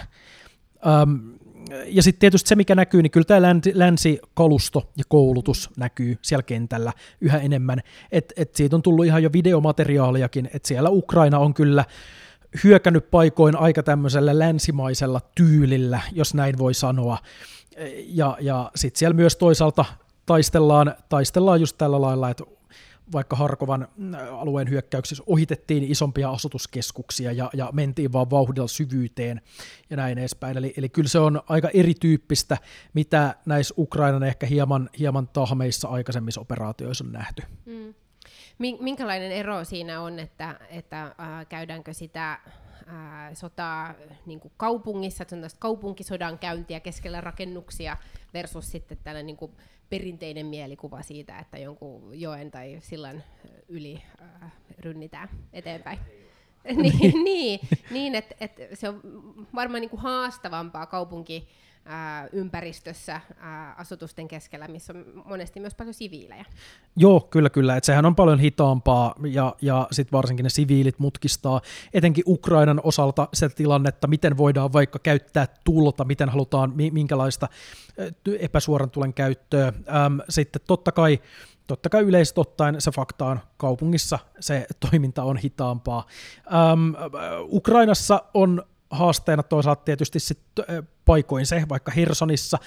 Um, 1.02 1.37
ja 1.86 2.02
sitten 2.02 2.20
tietysti 2.20 2.48
se, 2.48 2.54
mikä 2.54 2.74
näkyy, 2.74 3.02
niin 3.02 3.10
kyllä 3.10 3.24
tämä 3.24 3.54
länsikalusto 3.74 4.90
ja 4.96 5.04
koulutus 5.08 5.70
näkyy 5.76 6.16
siellä 6.22 6.42
kentällä 6.42 6.92
yhä 7.20 7.38
enemmän. 7.38 7.80
Et, 8.12 8.32
et 8.36 8.54
siitä 8.54 8.76
on 8.76 8.82
tullut 8.82 9.06
ihan 9.06 9.22
jo 9.22 9.30
videomateriaaliakin, 9.32 10.50
että 10.54 10.68
siellä 10.68 10.90
Ukraina 10.90 11.38
on 11.38 11.54
kyllä 11.54 11.84
hyökännyt 12.64 13.10
paikoin 13.10 13.56
aika 13.56 13.82
tämmöisellä 13.82 14.38
länsimaisella 14.38 15.20
tyylillä, 15.34 16.00
jos 16.12 16.34
näin 16.34 16.58
voi 16.58 16.74
sanoa. 16.74 17.18
Ja, 18.06 18.36
ja 18.40 18.70
sitten 18.76 18.98
siellä 18.98 19.14
myös 19.14 19.36
toisaalta 19.36 19.84
taistellaan, 20.26 20.94
taistellaan 21.08 21.60
just 21.60 21.78
tällä 21.78 22.00
lailla, 22.00 22.30
että 22.30 22.44
vaikka 23.12 23.36
Harkovan 23.36 23.82
äh, 24.14 24.34
alueen 24.34 24.70
hyökkäyksissä 24.70 25.24
ohitettiin 25.26 25.84
isompia 25.84 26.30
asutuskeskuksia 26.30 27.32
ja, 27.32 27.50
ja 27.52 27.68
mentiin 27.72 28.12
vaan 28.12 28.30
vauhdilla 28.30 28.68
syvyyteen 28.68 29.40
ja 29.90 29.96
näin 29.96 30.18
edespäin. 30.18 30.56
Eli, 30.56 30.74
eli 30.76 30.88
kyllä 30.88 31.08
se 31.08 31.18
on 31.18 31.42
aika 31.48 31.68
erityyppistä, 31.74 32.56
mitä 32.94 33.34
näissä 33.46 33.74
Ukrainan 33.78 34.22
ehkä 34.22 34.46
hieman, 34.46 34.90
hieman 34.98 35.28
tahmeissa 35.28 35.88
aikaisemmissa 35.88 36.40
operaatioissa 36.40 37.04
on 37.04 37.12
nähty. 37.12 37.42
Mm. 37.66 37.94
Minkälainen 38.58 39.32
ero 39.32 39.64
siinä 39.64 40.00
on, 40.00 40.18
että, 40.18 40.60
että 40.70 41.02
äh, 41.02 41.46
käydäänkö 41.48 41.92
sitä 41.92 42.32
äh, 42.32 42.40
sotaa 43.34 43.94
niin 44.26 44.40
kuin 44.40 44.52
kaupungissa, 44.56 45.22
että 45.22 45.36
on 45.36 45.48
kaupunkisodan 45.58 46.38
käyntiä 46.38 46.80
keskellä 46.80 47.20
rakennuksia 47.20 47.96
versus 48.34 48.70
sitten 48.70 48.98
tällainen 49.04 49.26
niin 49.26 49.36
kuin 49.36 49.52
perinteinen 49.90 50.46
mielikuva 50.46 51.02
siitä, 51.02 51.38
että 51.38 51.58
jonkun 51.58 52.20
joen 52.20 52.50
tai 52.50 52.78
sillan 52.80 53.24
yli 53.68 54.02
äh, 54.22 54.52
rynnitään 54.78 55.28
eteenpäin. 55.52 55.98
niin, 56.82 57.24
niin, 57.24 57.60
niin 57.90 58.14
että 58.14 58.34
et 58.40 58.52
se 58.74 58.88
on 58.88 59.00
varmaan 59.54 59.80
niin 59.80 59.90
kuin 59.90 60.00
haastavampaa 60.00 60.86
kaupunki 60.86 61.48
ympäristössä 62.32 63.20
asutusten 63.76 64.28
keskellä, 64.28 64.68
missä 64.68 64.92
on 64.92 65.22
monesti 65.24 65.60
myös 65.60 65.74
paljon 65.74 65.94
siviilejä. 65.94 66.44
Joo, 66.96 67.20
kyllä, 67.20 67.50
kyllä. 67.50 67.76
Et 67.76 67.84
sehän 67.84 68.06
on 68.06 68.14
paljon 68.14 68.38
hitaampaa 68.38 69.14
ja, 69.26 69.54
ja 69.62 69.88
sitten 69.92 70.12
varsinkin 70.12 70.44
ne 70.44 70.50
siviilit 70.50 70.98
mutkistaa 70.98 71.60
etenkin 71.94 72.24
Ukrainan 72.26 72.80
osalta 72.84 73.28
se 73.34 73.48
tilannetta, 73.48 74.06
miten 74.06 74.36
voidaan 74.36 74.72
vaikka 74.72 74.98
käyttää 74.98 75.46
tulta, 75.64 76.04
miten 76.04 76.28
halutaan, 76.28 76.72
minkälaista 76.92 77.48
epäsuoran 78.38 78.90
tulen 78.90 79.14
käyttöä. 79.14 79.72
sitten 80.28 80.62
totta 80.66 80.92
kai 80.92 81.20
totta 81.66 81.88
kai 81.88 82.02
yleisesti 82.02 82.40
ottaen 82.40 82.80
se 82.80 82.90
fakta 82.90 83.26
on, 83.26 83.40
kaupungissa 83.56 84.18
se 84.40 84.66
toiminta 84.90 85.22
on 85.22 85.36
hitaampaa. 85.36 86.06
Ähm, 86.46 87.12
Ukrainassa 87.52 88.22
on 88.34 88.62
haasteena 88.90 89.42
toisaalta 89.42 89.84
tietysti 89.84 90.20
sit, 90.20 90.38
paikoin 91.04 91.46
se, 91.46 91.62
vaikka 91.68 91.92
Hersonissa, 91.92 92.58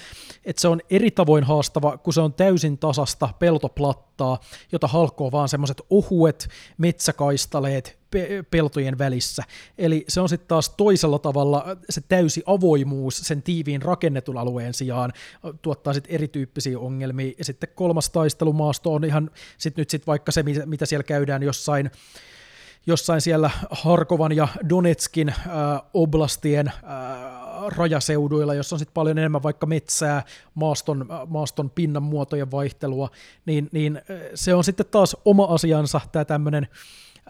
että 0.46 0.62
se 0.62 0.68
on 0.68 0.82
eri 0.90 1.12
tavoin 1.12 1.44
haastava, 1.44 1.98
kun 1.98 2.14
se 2.14 2.22
on 2.22 2.34
täysin 2.34 2.78
tasasta 2.78 3.30
peltoplattaa, 3.40 4.40
jota 4.72 4.88
halkoo 4.88 5.32
vaan 5.32 5.50
semmoiset 5.50 5.82
ohuet 5.90 6.50
metsäkaistaleet 6.78 8.00
pe- 8.12 8.44
peltojen 8.52 8.98
välissä. 8.98 9.44
Eli 9.78 10.06
se 10.08 10.22
on 10.22 10.30
sitten 10.30 10.48
taas 10.48 10.70
toisella 10.70 11.20
tavalla 11.20 11.66
se 11.90 12.02
täysi 12.02 12.44
avoimuus 12.46 13.18
sen 13.18 13.42
tiiviin 13.42 13.82
rakennetun 13.82 14.38
alueen 14.38 14.74
sijaan 14.74 15.14
tuottaa 15.62 15.94
sitten 15.94 16.16
erityyppisiä 16.16 16.80
ongelmia. 16.80 17.34
Ja 17.38 17.46
sitten 17.46 17.70
kolmas 17.76 18.10
taistelumaasto 18.10 18.94
on 18.94 19.04
ihan 19.04 19.32
sit 19.58 19.78
nyt 19.78 19.90
sit 19.90 20.08
vaikka 20.08 20.32
se, 20.32 20.44
mitä 20.66 20.86
siellä 20.86 21.04
käydään 21.04 21.44
jossain 21.44 21.92
jossain 22.88 23.22
siellä 23.22 23.50
Harkovan 23.72 24.32
ja 24.32 24.48
Donetskin 24.70 25.30
äh, 25.30 25.36
oblastien 25.94 26.67
äh, 26.67 26.74
rajaseuduilla, 27.67 28.54
jossa 28.54 28.76
on 28.76 28.80
sitten 28.80 28.94
paljon 28.94 29.17
enemmän 29.17 29.44
vaikka 29.44 29.65
metsää, 29.65 30.24
maaston, 30.56 31.06
äh, 31.12 31.28
maaston 31.28 31.70
pinnan 31.70 32.04
muotojen 32.04 32.52
vaihtelua, 32.52 33.10
niin, 33.46 33.70
niin 33.72 33.98
äh, 33.98 34.04
se 34.36 34.56
on 34.56 34.63
sitten 34.63 34.86
taas 34.91 35.17
oma 35.26 35.46
asiansa, 35.46 36.02
tämä 36.12 36.26
tämmöinen 36.26 36.67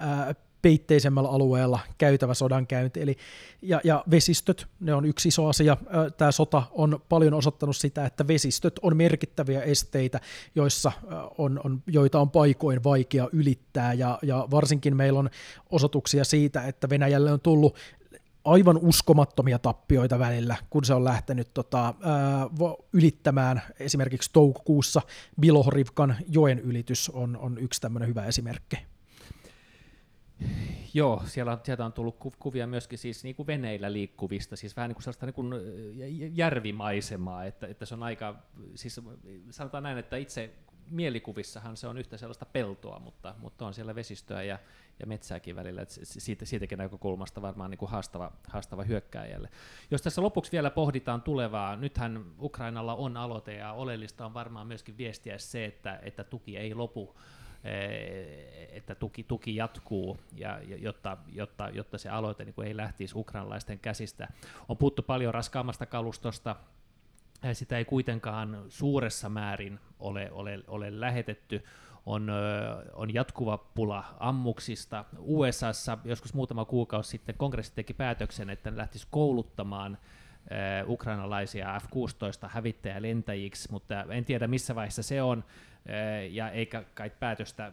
äh, 0.02 0.36
peitteisemmällä 0.62 1.30
alueella 1.30 1.80
käytävä 1.98 2.34
sodankäynti. 2.34 3.02
Eli, 3.02 3.18
ja, 3.62 3.82
ja 3.84 4.04
vesistöt, 4.12 4.68
ne 4.80 4.94
on 4.94 5.06
yksi 5.06 5.28
iso 5.28 5.48
asia. 5.48 5.78
Tämä 6.18 6.32
sota 6.32 6.64
on 6.72 7.02
paljon 7.10 7.34
osoittanut 7.34 7.78
sitä, 7.78 8.06
että 8.06 8.28
vesistöt 8.28 8.80
on 8.82 8.98
merkittäviä 8.98 9.62
esteitä, 9.62 10.20
joissa 10.56 10.92
on, 11.38 11.62
on, 11.64 11.84
joita 11.88 12.20
on 12.20 12.30
paikoin 12.30 12.84
vaikea 12.84 13.30
ylittää. 13.34 13.94
Ja, 13.94 14.20
ja 14.22 14.48
varsinkin 14.52 14.96
meillä 14.96 15.20
on 15.20 15.30
osoituksia 15.70 16.24
siitä, 16.24 16.68
että 16.68 16.90
Venäjälle 16.90 17.32
on 17.32 17.42
tullut 17.42 17.78
aivan 18.44 18.78
uskomattomia 18.78 19.60
tappioita 19.60 20.20
välillä, 20.20 20.56
kun 20.70 20.86
se 20.86 20.94
on 20.94 21.04
lähtenyt 21.04 21.54
tota, 21.54 21.86
ää, 21.86 22.50
ylittämään 22.94 23.62
esimerkiksi 23.80 24.30
toukokuussa 24.34 25.02
Bilohorivkan 25.42 26.16
joen 26.28 26.60
ylitys 26.60 27.10
on, 27.10 27.38
on 27.38 27.58
yksi 27.58 27.82
tämmöinen 27.82 28.10
hyvä 28.10 28.26
esimerkki. 28.26 28.91
Joo, 30.94 31.24
siellä 31.26 31.52
on, 31.52 31.60
sieltä 31.64 31.86
on 31.86 31.94
tullut 31.94 32.36
kuvia 32.40 32.68
myöskin 32.68 33.00
siis 33.00 33.24
niin 33.24 33.36
kuin 33.36 33.48
veneillä 33.48 33.94
liikkuvista, 33.94 34.56
siis 34.56 34.76
vähän 34.76 34.90
niin 34.90 34.96
kuin 34.96 35.04
sellaista 35.04 35.26
niin 35.26 35.34
kuin 35.34 35.54
järvimaisemaa, 36.34 37.46
että, 37.46 37.68
että 37.68 37.86
se 37.86 37.94
on 37.94 38.04
aika, 38.04 38.36
siis 38.76 39.02
sanotaan 39.50 39.84
näin, 39.84 39.98
että 39.98 40.18
itse 40.18 40.54
mielikuvissahan 40.92 41.78
se 41.78 41.88
on 41.88 41.98
yhtä 41.98 42.18
sellaista 42.18 42.46
peltoa, 42.46 43.00
mutta, 43.00 43.36
mutta 43.38 43.66
on 43.66 43.74
siellä 43.74 43.96
vesistöä 43.96 44.44
ja, 44.44 44.60
ja 45.00 45.06
metsääkin 45.08 45.56
välillä, 45.56 45.82
että 45.82 45.96
siitä, 46.04 46.46
siitäkin 46.46 46.78
näkökulmasta 46.78 47.42
varmaan 47.42 47.72
niin 47.72 47.78
kuin 47.78 47.92
haastava, 47.92 48.32
haastava 48.48 48.84
hyökkääjälle. 48.84 49.50
Jos 49.92 50.02
tässä 50.02 50.22
lopuksi 50.22 50.52
vielä 50.52 50.70
pohditaan 50.70 51.22
tulevaa, 51.22 51.76
nythän 51.76 52.26
Ukrainalla 52.40 52.96
on 52.96 53.18
aloite 53.18 53.54
ja 53.54 53.74
oleellista 53.74 54.26
on 54.26 54.34
varmaan 54.34 54.68
myöskin 54.68 54.98
viestiä 54.98 55.38
se, 55.38 55.66
että, 55.66 56.00
että 56.04 56.24
tuki 56.24 56.58
ei 56.58 56.74
lopu 56.74 57.16
että 58.72 58.96
tuki, 58.96 59.24
tuki 59.24 59.56
jatkuu, 59.56 60.20
ja, 60.36 60.60
jotta, 60.64 61.18
jotta, 61.32 61.70
jotta 61.70 61.98
se 61.98 62.10
aloite 62.10 62.46
niin 62.46 62.64
ei 62.64 62.78
lähtisi 62.78 63.18
ukrainalaisten 63.18 63.80
käsistä. 63.80 64.28
On 64.70 64.78
puhuttu 64.78 65.04
paljon 65.04 65.34
raskaammasta 65.34 65.86
kalustosta, 65.86 66.56
sitä 67.54 67.78
ei 67.78 67.86
kuitenkaan 67.86 68.66
suuressa 68.70 69.30
määrin 69.30 69.80
ole, 70.00 70.32
ole, 70.32 70.60
ole 70.68 71.00
lähetetty. 71.00 71.64
On, 72.06 72.32
on 72.94 73.14
jatkuva 73.14 73.58
pula 73.58 74.04
ammuksista. 74.20 75.06
USAssa 75.20 75.98
joskus 76.06 76.34
muutama 76.34 76.66
kuukausi 76.66 77.10
sitten 77.10 77.36
kongressi 77.38 77.72
teki 77.76 77.94
päätöksen, 77.94 78.50
että 78.50 78.78
lähtisi 78.78 79.08
kouluttamaan 79.12 79.98
ukrainalaisia 80.88 81.80
F-16 81.80 82.50
hävittäjälentäjiksi, 82.50 83.72
mutta 83.72 84.04
en 84.10 84.26
tiedä 84.26 84.48
missä 84.48 84.76
vaiheessa 84.76 85.04
se 85.04 85.22
on, 85.22 85.44
ja 86.30 86.50
eikä 86.50 86.84
kai 86.94 87.10
päätöstä 87.10 87.72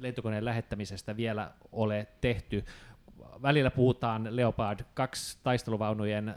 lentokoneen 0.00 0.44
lähettämisestä 0.44 1.16
vielä 1.16 1.50
ole 1.72 2.06
tehty. 2.20 2.64
Välillä 3.42 3.70
puhutaan 3.70 4.36
Leopard 4.36 4.80
2 4.94 5.38
taisteluvaunujen 5.42 6.34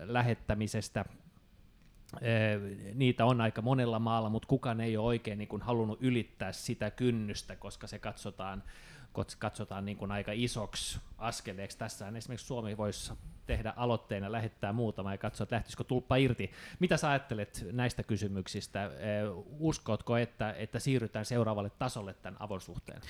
lähettämisestä 0.00 1.04
niitä 2.94 3.24
on 3.24 3.40
aika 3.40 3.62
monella 3.62 3.98
maalla, 3.98 4.28
mutta 4.28 4.48
kukaan 4.48 4.80
ei 4.80 4.96
ole 4.96 5.06
oikein 5.06 5.38
niin 5.38 5.48
kuin 5.48 5.62
halunnut 5.62 6.02
ylittää 6.02 6.52
sitä 6.52 6.90
kynnystä, 6.90 7.56
koska 7.56 7.86
se 7.86 7.98
katsotaan, 7.98 8.62
katsotaan 9.38 9.84
niin 9.84 9.96
kuin 9.96 10.12
aika 10.12 10.32
isoksi 10.34 10.98
askeleeksi. 11.18 11.78
Tässä 11.78 12.08
esimerkiksi 12.08 12.46
Suomi 12.46 12.76
voisi 12.76 13.12
tehdä 13.46 13.74
aloitteena, 13.76 14.32
lähettää 14.32 14.72
muutama 14.72 15.12
ja 15.12 15.18
katsoa, 15.18 15.44
että 15.44 15.56
lähtisikö 15.56 15.84
tulppa 15.84 16.16
irti. 16.16 16.50
Mitä 16.78 16.96
sä 16.96 17.10
ajattelet 17.10 17.66
näistä 17.72 18.02
kysymyksistä? 18.02 18.90
Uskotko, 19.58 20.16
että, 20.16 20.52
että 20.52 20.78
siirrytään 20.78 21.24
seuraavalle 21.24 21.70
tasolle 21.70 22.14
tämän 22.14 22.42
avon 22.42 22.60
suhteen? 22.60 23.00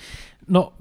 No 0.47 0.73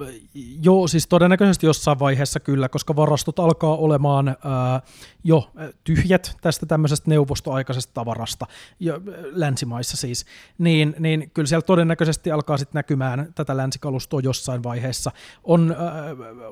joo, 0.63 0.89
siis 0.89 1.07
todennäköisesti 1.07 1.67
jossain 1.67 1.99
vaiheessa 1.99 2.41
kyllä, 2.41 2.69
koska 2.69 2.97
varastot 2.97 3.39
alkaa 3.39 3.77
olemaan 3.77 4.29
ää, 4.29 4.83
jo 5.25 5.51
tyhjät 5.85 6.37
tästä 6.41 6.67
tämmöisestä 6.67 7.11
neuvostoaikaisesta 7.11 7.95
tavarasta, 7.95 8.47
jo, 8.81 9.01
länsimaissa 9.33 9.97
siis, 9.97 10.27
niin, 10.59 10.95
niin 10.99 11.31
kyllä 11.31 11.47
siellä 11.47 11.63
todennäköisesti 11.63 12.31
alkaa 12.31 12.57
sitten 12.59 12.79
näkymään 12.79 13.33
tätä 13.35 13.57
länsikalustoa 13.57 14.21
jossain 14.21 14.63
vaiheessa. 14.63 15.08
On 15.45 15.77
ää, 15.79 16.05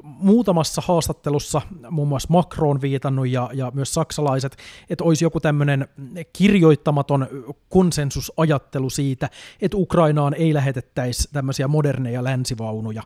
muutamassa 0.02 0.82
haastattelussa 0.86 1.62
muun 1.90 2.08
muassa 2.08 2.28
Macron 2.30 2.80
viitannut 2.80 3.28
ja, 3.28 3.50
ja 3.52 3.72
myös 3.74 3.94
saksalaiset, 3.94 4.56
että 4.90 5.04
olisi 5.04 5.24
joku 5.24 5.40
tämmöinen 5.40 5.88
kirjoittamaton 6.32 7.26
konsensusajattelu 7.68 8.90
siitä, 8.90 9.30
että 9.60 9.76
Ukrainaan 9.76 10.34
ei 10.34 10.54
lähetettäisi 10.54 11.28
tämmöisiä 11.32 11.68
moderneja 11.68 12.24
länsivaunuja 12.24 13.02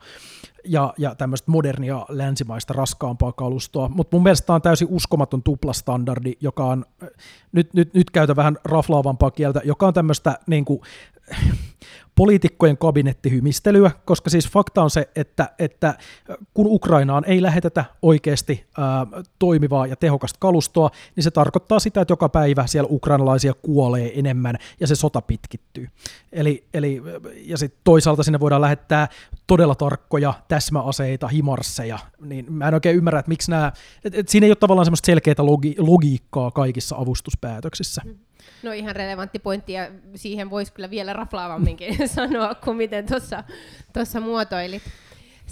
ja, 0.64 0.94
ja 0.98 1.14
tämmöistä 1.14 1.50
modernia 1.50 2.06
länsimaista 2.08 2.72
raskaampaa 2.72 3.32
kalustoa, 3.32 3.88
mutta 3.88 4.16
mun 4.16 4.22
mielestä 4.22 4.46
tämä 4.46 4.54
on 4.54 4.62
täysin 4.62 4.88
uskomaton 4.90 5.42
tuplastandardi, 5.42 6.32
joka 6.40 6.64
on, 6.64 6.84
nyt, 7.52 7.74
nyt, 7.74 7.94
nyt 7.94 8.10
käytä 8.10 8.36
vähän 8.36 8.58
raflaavampaa 8.64 9.30
kieltä, 9.30 9.60
joka 9.64 9.86
on 9.86 9.94
tämmöistä 9.94 10.38
niin 10.46 10.64
kuin, 10.64 10.80
poliitikkojen 12.20 12.78
kabinettihymistelyä, 12.78 13.90
koska 14.04 14.30
siis 14.30 14.48
fakta 14.48 14.83
on 14.83 14.90
se, 14.90 15.09
että, 15.16 15.50
että 15.59 15.94
kun 16.54 16.66
Ukrainaan 16.66 17.24
ei 17.24 17.42
lähetetä 17.42 17.85
oikeasti 18.02 18.66
ää, 18.78 19.06
toimivaa 19.38 19.87
ja 19.87 19.96
tehokasta 19.96 20.37
kalustoa, 20.40 20.90
niin 21.16 21.24
se 21.24 21.30
tarkoittaa 21.30 21.80
sitä, 21.80 22.00
että 22.00 22.12
joka 22.12 22.28
päivä 22.28 22.66
siellä 22.66 22.88
ukrainalaisia 22.90 23.54
kuolee 23.54 24.18
enemmän 24.18 24.56
ja 24.80 24.87
se 24.87 24.94
sota 24.94 25.22
pitkittyy. 25.22 25.88
Eli, 26.33 26.64
eli 26.74 27.02
ja 27.44 27.59
sitten 27.59 27.80
toisaalta 27.85 28.22
sinne 28.22 28.40
voidaan 28.40 28.62
lähettää 28.62 29.09
todella 29.46 29.74
tarkkoja 29.74 30.35
täsmäaseita, 30.48 31.28
himarsseja, 31.28 31.98
niin 32.20 32.52
mä 32.52 32.68
en 32.68 32.74
oikein 32.74 32.96
ymmärrä, 32.96 33.20
että 33.20 33.28
miksi 33.28 33.50
nämä, 33.50 33.72
että, 34.04 34.20
että 34.20 34.33
siinä 34.33 34.44
ei 34.44 34.50
ole 34.50 34.56
tavallaan 34.56 34.87
semmoista 34.87 35.06
selkeää 35.06 35.35
logi, 35.38 35.74
logiikkaa 35.78 36.50
kaikissa 36.50 36.96
avustuspäätöksissä. 36.96 38.02
Mm. 38.04 38.18
No 38.62 38.72
ihan 38.72 38.96
relevantti 38.96 39.38
pointti 39.38 39.72
ja 39.72 39.90
siihen 40.14 40.50
voisi 40.50 40.72
kyllä 40.72 40.90
vielä 40.90 41.12
raflaavamminkin 41.12 42.09
sanoa 42.09 42.55
kuin 42.55 42.76
miten 42.76 43.07
tuossa 43.92 44.20
muotoilit. 44.20 44.83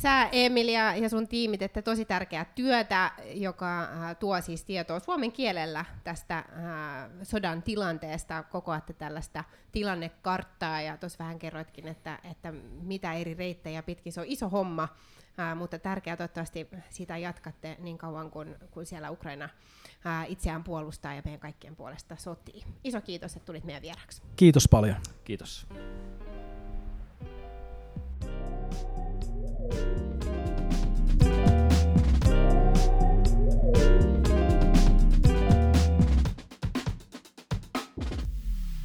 Sä, 0.03 0.29
Emil, 0.33 0.69
ja, 0.69 0.97
ja 0.97 1.09
sun 1.09 1.29
tiimit 1.29 1.63
että 1.63 1.83
tosi 1.83 2.05
tärkeää 2.05 2.45
työtä, 2.45 3.11
joka 3.35 3.81
äh, 3.83 4.17
tuo 4.17 4.41
siis 4.41 4.65
tietoa 4.65 5.01
suomen 5.01 5.33
kielellä 5.33 5.85
tästä 6.05 6.39
äh, 6.39 6.45
sodan 7.23 7.63
tilanteesta, 7.63 8.43
kokoatte 8.43 8.93
tällaista 8.93 9.45
tilannekarttaa, 9.73 10.81
ja 10.81 10.97
tuossa 10.97 11.19
vähän 11.19 11.39
kerroitkin, 11.39 11.89
että, 11.89 12.19
että 12.31 12.53
mitä 12.83 13.13
eri 13.13 13.35
reittejä 13.35 13.83
pitkin, 13.83 14.13
se 14.13 14.21
on 14.21 14.27
iso 14.29 14.49
homma, 14.49 14.89
äh, 15.39 15.57
mutta 15.57 15.79
tärkeää 15.79 16.17
toivottavasti 16.17 16.69
sitä 16.91 17.17
jatkatte 17.17 17.77
niin 17.79 17.99
kauan 17.99 18.31
kuin, 18.31 18.57
kuin 18.71 18.87
siellä 18.87 19.11
Ukraina 19.11 19.49
ää, 20.05 20.25
itseään 20.25 20.65
puolustaa 20.65 21.15
ja 21.15 21.23
meidän 21.25 21.41
kaikkien 21.41 21.77
puolesta 21.77 22.17
sotii. 22.17 22.65
Iso 22.85 23.01
kiitos, 23.01 23.37
että 23.37 23.47
tulit 23.47 23.65
meidän 23.65 23.83
vieraksi. 23.83 24.23
Kiitos 24.37 24.69
paljon. 24.69 24.97
Kiitos. 25.25 25.67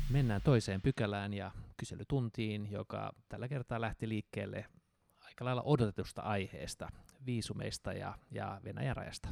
Mennään 0.09 0.41
toiseen 0.41 0.81
pykälään 0.81 1.33
ja 1.33 1.51
kyselytuntiin, 1.77 2.71
joka 2.71 3.13
tällä 3.29 3.47
kertaa 3.47 3.81
lähti 3.81 4.09
liikkeelle 4.09 4.65
aika 5.25 5.45
lailla 5.45 5.61
odotetusta 5.61 6.21
aiheesta, 6.21 6.89
viisumeista 7.25 7.93
ja, 7.93 8.17
ja 8.31 8.61
Venäjän 8.63 8.95
rajasta. 8.95 9.29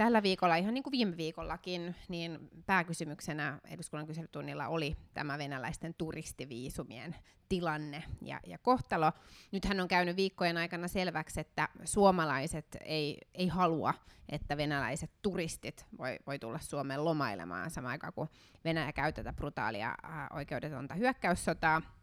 Tällä 0.00 0.22
viikolla, 0.22 0.56
ihan 0.56 0.74
niin 0.74 0.82
kuin 0.82 0.92
viime 0.92 1.16
viikollakin, 1.16 1.94
niin 2.08 2.50
pääkysymyksenä 2.66 3.58
eduskunnan 3.68 4.06
kyselytunnilla 4.06 4.68
oli 4.68 4.96
tämä 5.14 5.38
venäläisten 5.38 5.94
turistiviisumien 5.94 7.16
tilanne 7.48 8.04
ja, 8.22 8.40
ja 8.46 8.58
kohtalo. 8.58 9.12
Nythän 9.52 9.80
on 9.80 9.88
käynyt 9.88 10.16
viikkojen 10.16 10.56
aikana 10.56 10.88
selväksi, 10.88 11.40
että 11.40 11.68
suomalaiset 11.84 12.76
ei, 12.84 13.18
ei 13.34 13.48
halua, 13.48 13.94
että 14.28 14.56
venäläiset 14.56 15.10
turistit 15.22 15.86
voi, 15.98 16.18
voi 16.26 16.38
tulla 16.38 16.58
Suomeen 16.58 17.04
lomailemaan 17.04 17.70
samaan 17.70 17.92
aikaan, 17.92 18.12
kun 18.12 18.28
Venäjä 18.64 18.92
käy 18.92 19.12
tätä 19.12 19.32
brutaalia 19.32 19.88
äh, 20.04 20.26
oikeudetonta 20.34 20.94
hyökkäyssotaa. 20.94 21.99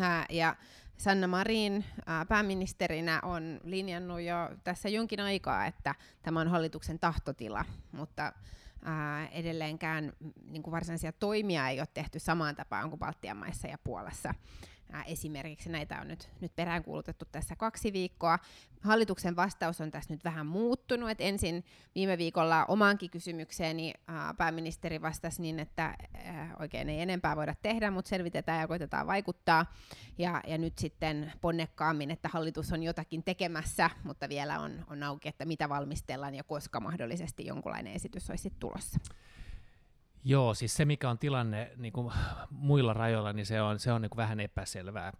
Äh, 0.00 0.26
ja 0.30 0.56
Sanna 0.96 1.26
Marin 1.26 1.84
pääministerinä 2.28 3.20
on 3.22 3.60
linjannut 3.64 4.20
jo 4.20 4.50
tässä 4.64 4.88
jonkin 4.88 5.20
aikaa, 5.20 5.66
että 5.66 5.94
tämä 6.22 6.40
on 6.40 6.48
hallituksen 6.48 6.98
tahtotila, 6.98 7.64
mutta 7.92 8.32
edelleenkään 9.32 10.12
niin 10.50 10.62
kuin 10.62 10.72
varsinaisia 10.72 11.12
toimia 11.12 11.68
ei 11.68 11.80
ole 11.80 11.88
tehty 11.94 12.18
samaan 12.18 12.56
tapaan 12.56 12.90
kuin 12.90 13.00
Baltian 13.00 13.36
maissa 13.36 13.68
ja 13.68 13.78
Puolassa 13.84 14.34
esimerkiksi. 15.06 15.68
Näitä 15.68 16.00
on 16.00 16.08
nyt, 16.08 16.28
nyt 16.40 16.56
peräänkuulutettu 16.56 17.24
tässä 17.32 17.56
kaksi 17.56 17.92
viikkoa. 17.92 18.38
Hallituksen 18.80 19.36
vastaus 19.36 19.80
on 19.80 19.90
tässä 19.90 20.14
nyt 20.14 20.24
vähän 20.24 20.46
muuttunut. 20.46 21.10
Et 21.10 21.20
ensin 21.20 21.64
viime 21.94 22.18
viikolla 22.18 22.64
omaankin 22.64 23.10
kysymykseeni 23.10 23.94
pääministeri 24.36 25.02
vastasi 25.02 25.42
niin, 25.42 25.60
että 25.60 25.96
oikein 26.58 26.88
ei 26.88 27.00
enempää 27.00 27.36
voida 27.36 27.54
tehdä, 27.62 27.90
mutta 27.90 28.08
selvitetään 28.08 28.60
ja 28.60 28.68
koitetaan 28.68 29.06
vaikuttaa. 29.06 29.72
Ja, 30.18 30.40
ja 30.46 30.58
nyt 30.58 30.78
sitten 30.78 31.32
ponnekkaammin, 31.40 32.10
että 32.10 32.28
hallitus 32.28 32.72
on 32.72 32.82
jotakin 32.82 33.22
tekemässä, 33.22 33.90
mutta 34.04 34.28
vielä 34.28 34.60
on, 34.60 34.84
on 34.90 35.02
auki, 35.02 35.28
että 35.28 35.44
mitä 35.44 35.68
valmistellaan 35.68 36.34
ja 36.34 36.44
koska 36.44 36.80
mahdollisesti 36.80 37.46
jonkunlainen 37.46 37.92
esitys 37.92 38.30
olisi 38.30 38.52
tulossa. 38.60 39.00
Joo, 40.28 40.54
siis 40.54 40.76
se 40.76 40.84
mikä 40.84 41.10
on 41.10 41.18
tilanne 41.18 41.72
niin 41.76 41.92
kuin 41.92 42.12
muilla 42.50 42.92
rajoilla, 42.92 43.32
niin 43.32 43.46
se 43.46 43.62
on, 43.62 43.78
se 43.78 43.92
on 43.92 44.02
niin 44.02 44.10
kuin 44.10 44.16
vähän 44.16 44.40
epäselvää. 44.40 45.12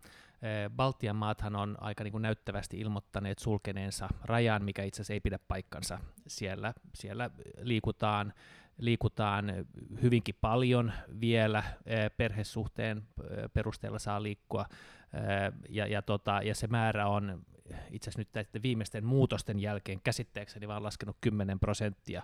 Baltian 0.76 1.16
maathan 1.16 1.56
on 1.56 1.76
aika 1.80 2.04
niin 2.04 2.12
kuin 2.12 2.22
näyttävästi 2.22 2.80
ilmoittaneet 2.80 3.38
sulkeneensa 3.38 4.08
rajan, 4.24 4.64
mikä 4.64 4.82
itse 4.82 4.96
asiassa 4.96 5.12
ei 5.12 5.20
pidä 5.20 5.38
paikkansa. 5.48 5.98
Siellä, 6.26 6.74
siellä 6.94 7.30
liikutaan, 7.62 8.32
liikutaan 8.78 9.52
hyvinkin 10.02 10.34
paljon 10.40 10.92
vielä, 11.20 11.62
perhesuhteen 12.16 13.02
perusteella 13.52 13.98
saa 13.98 14.22
liikkua, 14.22 14.66
ja, 15.68 15.86
ja, 15.86 16.02
tota, 16.02 16.40
ja 16.42 16.54
se 16.54 16.66
määrä 16.66 17.06
on 17.06 17.42
itse 17.90 18.10
asiassa 18.10 18.20
nyt 18.20 18.28
näiden 18.34 18.62
viimeisten 18.62 19.04
muutosten 19.04 19.58
jälkeen 19.58 20.00
käsitteekseni 20.00 20.68
vaan 20.68 20.82
laskenut 20.82 21.16
10 21.20 21.60
prosenttia, 21.60 22.22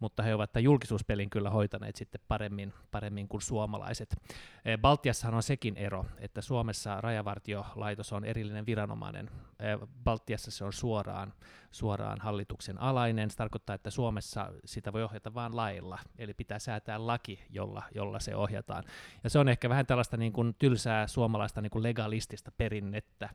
mutta 0.00 0.22
he 0.22 0.34
ovat 0.34 0.52
tämän 0.52 0.64
julkisuuspelin 0.64 1.30
kyllä 1.30 1.50
hoitaneet 1.50 1.96
sitten 1.96 2.20
paremmin, 2.28 2.72
paremmin 2.90 3.28
kuin 3.28 3.42
suomalaiset. 3.42 4.16
Eh, 4.64 4.78
Baltiassahan 4.78 5.34
on 5.34 5.42
sekin 5.42 5.76
ero, 5.76 6.06
että 6.18 6.40
Suomessa 6.40 7.00
rajavartiolaitos 7.00 8.12
on 8.12 8.24
erillinen 8.24 8.66
viranomainen. 8.66 9.30
Eh, 9.60 9.88
Baltiassa 10.04 10.50
se 10.50 10.64
on 10.64 10.72
suoraan, 10.72 11.32
suoraan 11.70 12.20
hallituksen 12.20 12.80
alainen. 12.80 13.30
Se 13.30 13.36
tarkoittaa, 13.36 13.74
että 13.74 13.90
Suomessa 13.90 14.52
sitä 14.64 14.92
voi 14.92 15.02
ohjata 15.02 15.34
vain 15.34 15.56
lailla, 15.56 15.98
eli 16.18 16.34
pitää 16.34 16.58
säätää 16.58 17.06
laki, 17.06 17.44
jolla, 17.50 17.82
jolla 17.94 18.20
se 18.20 18.36
ohjataan. 18.36 18.84
Ja 19.24 19.30
se 19.30 19.38
on 19.38 19.48
ehkä 19.48 19.68
vähän 19.68 19.86
tällaista 19.86 20.16
niin 20.16 20.32
kuin 20.32 20.54
tylsää 20.58 21.06
suomalaista 21.06 21.60
niin 21.60 21.70
kuin 21.70 21.82
legalistista 21.82 22.52
perinnettä, 22.56 23.28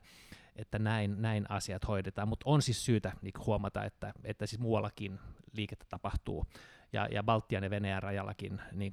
että 0.58 0.78
näin, 0.78 1.22
näin 1.22 1.50
asiat 1.50 1.88
hoidetaan, 1.88 2.28
mutta 2.28 2.44
on 2.50 2.62
siis 2.62 2.84
syytä 2.84 3.12
niin 3.22 3.34
huomata, 3.46 3.84
että, 3.84 4.12
että 4.24 4.46
siis 4.46 4.60
muuallakin 4.60 5.18
liikettä 5.52 5.86
tapahtuu, 5.88 6.46
ja, 6.92 7.08
ja 7.10 7.22
Baltian 7.22 7.64
ja 7.64 7.70
Venäjän 7.70 8.02
rajallakin 8.02 8.60
niin 8.72 8.92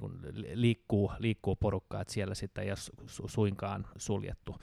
liikkuu, 0.54 1.12
liikkuu 1.18 1.56
porukkaa, 1.56 2.00
että 2.00 2.14
siellä 2.14 2.34
sitten 2.34 2.64
ei 2.64 2.70
ole 2.70 2.78
su, 3.06 3.28
suinkaan 3.28 3.86
suljettu 3.96 4.56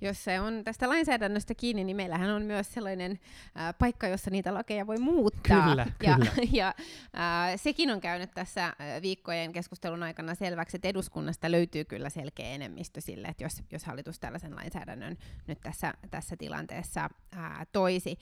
jos 0.00 0.24
se 0.24 0.40
on 0.40 0.64
tästä 0.64 0.88
lainsäädännöstä 0.88 1.54
kiinni, 1.54 1.84
niin 1.84 1.96
meillähän 1.96 2.30
on 2.30 2.42
myös 2.42 2.74
sellainen 2.74 3.20
ää, 3.54 3.72
paikka, 3.72 4.08
jossa 4.08 4.30
niitä 4.30 4.54
lakeja 4.54 4.86
voi 4.86 4.98
muuttaa. 4.98 5.68
Kyllä, 5.68 5.86
ja, 6.02 6.14
kyllä. 6.14 6.30
ja 6.52 6.74
ää, 7.12 7.56
sekin 7.56 7.90
on 7.90 8.00
käynyt 8.00 8.30
tässä 8.34 8.76
viikkojen 9.02 9.52
keskustelun 9.52 10.02
aikana 10.02 10.34
selväksi, 10.34 10.76
että 10.76 10.88
eduskunnasta 10.88 11.50
löytyy 11.50 11.84
kyllä 11.84 12.10
selkeä 12.10 12.46
enemmistö 12.46 13.00
sille, 13.00 13.28
että 13.28 13.44
jos, 13.44 13.62
jos 13.70 13.84
hallitus 13.84 14.18
tällaisen 14.18 14.56
lainsäädännön 14.56 15.18
nyt 15.46 15.60
tässä, 15.60 15.94
tässä 16.10 16.36
tilanteessa 16.36 17.10
ää, 17.32 17.66
toisi. 17.72 18.18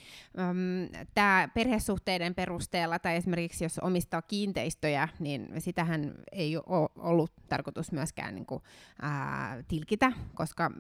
Tämä 1.15 1.49
perhesuhteiden 1.55 2.35
perusteella, 2.35 2.99
tai 2.99 3.17
esimerkiksi 3.17 3.65
jos 3.65 3.79
omistaa 3.79 4.23
kiinteistöjä, 4.23 5.09
niin 5.19 5.49
sitähän 5.59 6.15
ei 6.33 6.57
ole 6.57 6.89
ollut 6.97 7.33
tarkoitus 7.49 7.93
myöskään 7.93 8.35
niin 8.35 8.47
kuin, 8.47 8.63
ää, 9.03 9.63
tilkitä, 9.69 10.13
koska 10.35 10.71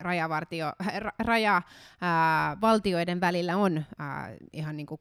rajavartio, 0.00 0.72
raja 1.26 1.62
ää, 2.00 2.56
valtioiden 2.60 3.20
välillä 3.20 3.56
on 3.56 3.84
ää, 3.98 4.36
ihan 4.52 4.76
niin 4.76 4.86
kuin 4.86 5.00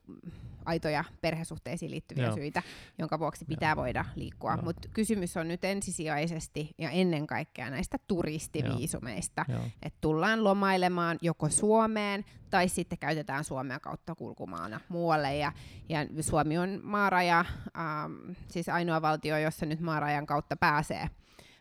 aitoja 0.65 1.03
perhesuhteisiin 1.21 1.91
liittyviä 1.91 2.25
Joo. 2.25 2.35
syitä, 2.35 2.63
jonka 2.97 3.19
vuoksi 3.19 3.45
pitää 3.45 3.71
Joo. 3.71 3.75
voida 3.75 4.05
liikkua. 4.15 4.57
Mutta 4.63 4.87
kysymys 4.93 5.37
on 5.37 5.47
nyt 5.47 5.65
ensisijaisesti 5.65 6.69
ja 6.77 6.89
ennen 6.89 7.27
kaikkea 7.27 7.69
näistä 7.69 7.97
turistiviisumeista, 8.07 9.45
että 9.81 9.97
tullaan 10.01 10.43
lomailemaan 10.43 11.17
joko 11.21 11.49
Suomeen 11.49 12.25
tai 12.49 12.69
sitten 12.69 12.97
käytetään 12.97 13.43
Suomea 13.43 13.79
kautta 13.79 14.15
kulkumaana 14.15 14.79
muualle. 14.89 15.35
Ja, 15.35 15.51
ja 15.89 15.99
Suomi 16.21 16.57
on 16.57 16.79
maaraja, 16.83 17.45
ähm, 17.77 18.31
siis 18.47 18.69
ainoa 18.69 19.01
valtio, 19.01 19.37
jossa 19.37 19.65
nyt 19.65 19.79
maarajan 19.79 20.25
kautta 20.25 20.55
pääsee 20.55 21.09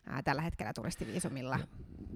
ää, 0.07 0.23
tällä 0.23 0.43
hetkellä 0.43 0.73
turistiviisumilla 0.73 1.59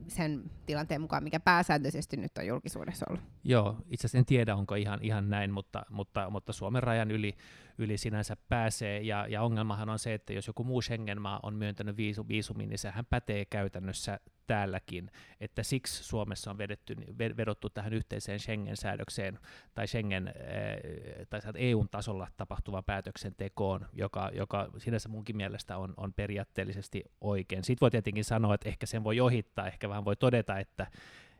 sen 0.09 0.51
tilanteen 0.67 1.01
mukaan, 1.01 1.25
mikä 1.25 1.41
pääsääntöisesti 1.41 2.17
nyt 2.17 2.39
on 2.39 2.47
julkisuudessa 2.47 3.07
ollut. 3.09 3.25
Joo, 3.45 3.77
itse 3.87 4.07
asiassa 4.07 4.19
en 4.19 4.25
tiedä, 4.25 4.57
onko 4.57 4.75
ihan, 4.75 4.99
ihan 5.03 5.31
näin, 5.31 5.51
mutta, 5.51 5.83
mutta, 5.91 6.31
mutta 6.31 6.53
Suomen 6.53 6.83
rajan 6.83 7.11
yli, 7.11 7.37
yli 7.83 7.99
sinänsä 7.99 8.37
pääsee, 8.49 9.01
ja, 9.01 9.27
ja 9.29 9.43
ongelmahan 9.43 9.89
on 9.89 9.99
se, 9.99 10.15
että 10.15 10.33
jos 10.33 10.47
joku 10.47 10.65
muu 10.65 10.83
Schengen-maa 10.83 11.41
on 11.43 11.55
myöntänyt 11.55 11.97
viisu, 11.97 12.29
viisumin, 12.29 12.69
niin 12.69 12.79
sehän 12.79 13.07
pätee 13.07 13.45
käytännössä 13.45 14.21
täälläkin, 14.47 15.11
että 15.41 15.63
siksi 15.63 16.05
Suomessa 16.05 16.51
on 16.51 16.59
vedetty, 16.59 16.97
vedottu 17.19 17.71
tähän 17.71 17.93
yhteiseen 17.93 18.41
Schengen-säädökseen 18.41 19.39
tai 19.75 19.87
Schengen 19.87 20.29
eh, 20.29 21.27
tai 21.31 21.41
EUn 21.55 21.89
tasolla 21.89 22.29
tapahtuvaan 22.37 22.85
päätöksentekoon, 22.85 23.87
joka, 23.93 24.31
joka 24.35 24.71
sinänsä 24.79 25.09
munkin 25.09 25.37
mielestä 25.37 25.77
on, 25.77 25.95
on 25.97 26.13
periaatteellisesti 26.13 27.05
oikein. 27.21 27.65
Sitten 27.65 27.81
voi 27.81 27.91
tietenkin 27.91 28.25
sanoa, 28.25 28.55
että 28.55 28.69
ehkä 28.69 28.87
sen 28.87 29.05
voi 29.05 29.21
ohittaa, 29.21 29.67
ehkä 29.67 29.89
vähän 29.89 30.05
voi 30.05 30.17
todeta, 30.17 30.59
että 30.59 30.87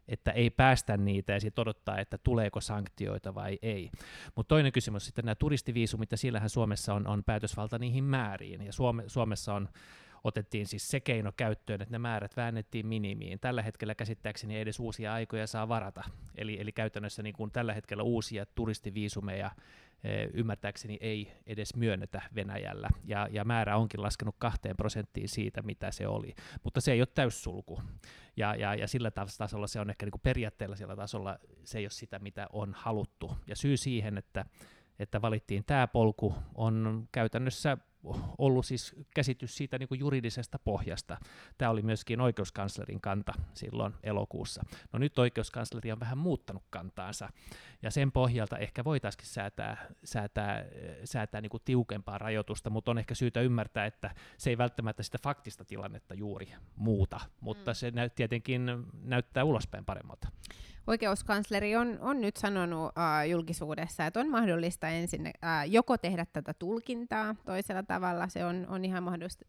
että 0.09 0.31
ei 0.31 0.51
päästä 0.51 0.97
niitä 0.97 1.33
ja 1.33 1.41
sitten 1.41 1.63
odottaa, 1.63 1.99
että 1.99 2.19
tuleeko 2.19 2.61
sanktioita 2.61 3.35
vai 3.35 3.59
ei. 3.63 3.91
Mutta 4.35 4.49
toinen 4.49 4.73
kysymys 4.73 5.07
sitten 5.07 5.25
nämä 5.25 5.35
turistiviisumit, 5.35 6.11
ja 6.11 6.17
sillähän 6.17 6.51
Suomessa 6.51 6.95
on, 6.95 7.07
on 7.07 7.25
päätösvalta 7.25 7.79
niihin 7.79 8.05
määriin, 8.05 8.63
ja 8.63 8.73
Suome, 8.73 9.05
Suomessa 9.07 9.55
on 9.55 9.69
otettiin 10.25 10.67
siis 10.67 10.89
se 10.89 11.01
keino 11.01 11.33
käyttöön, 11.37 11.83
että 11.83 11.95
ne 11.95 11.99
määrät 11.99 12.37
väännettiin 12.37 12.87
minimiin. 12.87 13.41
Tällä 13.41 13.63
hetkellä 13.63 13.95
käsittääkseni 13.95 14.61
edes 14.61 14.81
uusia 14.81 15.15
aikoja 15.15 15.47
saa 15.47 15.69
varata. 15.69 16.05
Eli, 16.35 16.61
eli 16.61 16.73
käytännössä 16.73 17.23
niin 17.23 17.35
kuin 17.35 17.51
tällä 17.51 17.75
hetkellä 17.75 18.03
uusia 18.03 18.47
turistiviisumeja 18.47 19.51
e, 20.05 20.25
ymmärtääkseni 20.35 20.99
ei 21.01 21.33
edes 21.47 21.77
myönnetä 21.77 22.23
Venäjällä, 22.35 22.89
ja, 23.05 23.29
ja 23.31 23.45
määrä 23.45 23.77
onkin 23.77 24.03
laskenut 24.03 24.35
kahteen 24.39 24.77
prosenttiin 24.77 25.29
siitä, 25.29 25.63
mitä 25.63 25.91
se 25.91 26.07
oli. 26.07 26.35
Mutta 26.65 26.81
se 26.81 26.93
ei 26.93 27.01
ole 27.01 27.09
täyssulku, 27.15 27.83
ja, 28.37 28.55
ja, 28.55 28.75
ja 28.75 28.89
sillä 28.89 29.11
tasolla 29.11 29.67
se 29.67 29.81
on 29.81 29.91
ehkä 29.91 30.07
niin 30.07 30.11
kuin 30.11 30.21
periaatteellisella 30.21 30.97
tasolla 30.97 31.39
se 31.65 31.79
ei 31.79 31.85
ole 31.85 31.91
sitä, 31.91 32.19
mitä 32.19 32.47
on 32.53 32.75
haluttu. 32.77 33.37
Ja 33.47 33.57
syy 33.57 33.77
siihen, 33.77 34.19
että 34.19 34.45
että 34.99 35.23
valittiin 35.23 35.65
tämä 35.65 35.87
polku, 35.87 36.35
on 36.55 37.09
käytännössä 37.13 37.79
ollut 38.39 38.67
siis 38.67 38.97
käsitys 39.15 39.57
siitä 39.57 39.79
niin 39.79 39.89
kuin 39.89 40.01
juridisesta 40.01 40.59
pohjasta. 40.59 41.19
Tämä 41.59 41.71
oli 41.71 41.83
myöskin 41.83 42.21
oikeuskanslerin 42.21 43.01
kanta 43.01 43.33
silloin 43.55 43.95
elokuussa. 44.03 44.63
No 44.93 44.99
nyt 44.99 45.19
oikeuskansleri 45.19 45.93
on 45.93 46.01
vähän 46.01 46.19
muuttanut 46.19 46.63
kantaansa, 46.71 47.29
ja 47.83 47.91
sen 47.91 48.13
pohjalta 48.13 48.59
ehkä 48.59 48.85
voitaisiin 48.85 49.27
säätää, 49.27 49.87
säätää, 50.05 50.65
säätää 51.05 51.41
niin 51.41 51.51
kuin 51.51 51.63
tiukempaa 51.65 52.19
rajoitusta, 52.19 52.71
mutta 52.71 52.91
on 52.91 52.99
ehkä 52.99 53.15
syytä 53.15 53.41
ymmärtää, 53.41 53.87
että 53.87 54.15
se 54.39 54.51
ei 54.51 54.59
välttämättä 54.59 55.03
sitä 55.03 55.19
faktista 55.23 55.65
tilannetta 55.65 56.15
juuri 56.15 56.55
muuta, 56.77 57.21
mutta 57.41 57.71
mm. 57.71 57.75
se 57.75 57.91
näy, 57.91 58.11
tietenkin 58.11 58.67
näyttää 59.03 59.45
ulospäin 59.45 59.85
paremmalta. 59.85 60.29
Oikeuskansleri 60.87 61.77
on, 61.77 61.99
on 62.01 62.21
nyt 62.21 62.37
sanonut 62.37 62.87
uh, 62.87 63.31
julkisuudessa, 63.31 64.07
että 64.07 64.21
on 64.21 64.31
mahdollista 64.31 64.89
ensin 64.89 65.27
uh, 65.27 65.71
joko 65.73 65.99
tehdä 65.99 66.27
tätä 66.33 66.55
tulkintaa 66.55 67.35
toisella 67.45 67.83
tavalla, 67.83 68.29
se 68.29 68.45
on, 68.45 68.67
on 68.69 68.85
ihan 68.85 69.03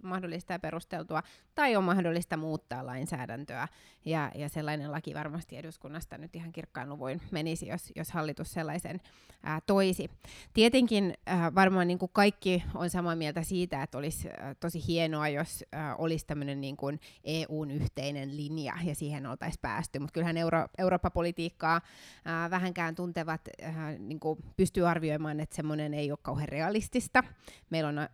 mahdollista, 0.03 0.53
ja 0.53 0.59
perusteltua, 0.59 1.23
tai 1.55 1.75
on 1.75 1.83
mahdollista 1.83 2.37
muuttaa 2.37 2.85
lainsäädäntöä. 2.85 3.67
Ja, 4.05 4.31
ja 4.35 4.49
sellainen 4.49 4.91
laki 4.91 5.13
varmasti 5.13 5.57
eduskunnasta 5.57 6.17
nyt 6.17 6.35
ihan 6.35 6.51
kirkkaan 6.51 6.89
luvuin 6.89 7.21
menisi, 7.31 7.67
jos, 7.67 7.91
jos 7.95 8.11
hallitus 8.11 8.53
sellaisen 8.53 8.95
uh, 8.95 9.61
toisi. 9.65 10.11
Tietenkin 10.53 11.13
uh, 11.29 11.55
varmaan 11.55 11.87
niin 11.87 11.99
kuin 11.99 12.11
kaikki 12.13 12.63
on 12.75 12.89
samaa 12.89 13.15
mieltä 13.15 13.43
siitä, 13.43 13.83
että 13.83 13.97
olisi 13.97 14.27
uh, 14.27 14.33
tosi 14.59 14.87
hienoa, 14.87 15.27
jos 15.27 15.63
uh, 15.75 16.03
olisi 16.03 16.25
tämmöinen 16.25 16.61
niin 16.61 16.77
kuin 16.77 16.99
EUn 17.23 17.71
yhteinen 17.71 18.37
linja, 18.37 18.73
ja 18.83 18.95
siihen 18.95 19.25
oltaisiin 19.25 19.61
päästy, 19.61 19.99
mutta 19.99 20.13
kyllähän 20.13 20.37
Euro- 20.37 20.67
Eurooppa 20.77 21.09
politiikkaa 21.23 21.81
ää, 22.25 22.49
vähänkään 22.49 22.95
tuntevat 22.95 23.41
ää, 23.61 23.91
niin 23.91 24.19
kuin 24.19 24.39
pystyy 24.57 24.89
arvioimaan, 24.89 25.39
että 25.39 25.55
semmoinen 25.55 25.93
ei 25.93 26.11
ole 26.11 26.19
kauhean 26.21 26.49
realistista. 26.49 27.23
Meillä 27.69 27.89
on 27.89 27.97
ää, 27.97 28.09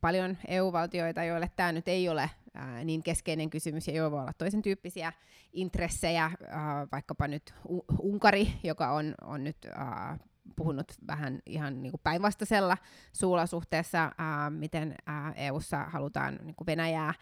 paljon 0.00 0.36
EU-valtioita, 0.48 1.24
joille 1.24 1.50
tämä 1.56 1.72
nyt 1.72 1.88
ei 1.88 2.08
ole 2.08 2.30
ää, 2.54 2.84
niin 2.84 3.02
keskeinen 3.02 3.50
kysymys, 3.50 3.88
ja 3.88 3.94
jo 3.94 4.10
voi 4.10 4.20
olla 4.20 4.32
toisen 4.32 4.62
tyyppisiä 4.62 5.12
intressejä, 5.52 6.30
ää, 6.48 6.86
vaikkapa 6.92 7.28
nyt 7.28 7.54
Unkari, 7.98 8.52
joka 8.62 8.90
on, 8.90 9.14
on 9.22 9.44
nyt 9.44 9.56
ää, 9.74 10.18
puhunut 10.56 10.92
vähän 11.06 11.42
ihan 11.46 11.82
niin 11.82 11.92
kuin 11.92 12.00
päinvastaisella 12.04 12.76
suulla 13.12 13.46
suhteessa, 13.46 14.12
ää, 14.18 14.50
miten 14.50 14.94
ää, 15.06 15.32
EUssa 15.32 15.84
halutaan 15.84 16.38
niin 16.42 16.54
kuin 16.54 16.66
Venäjää 16.66 17.14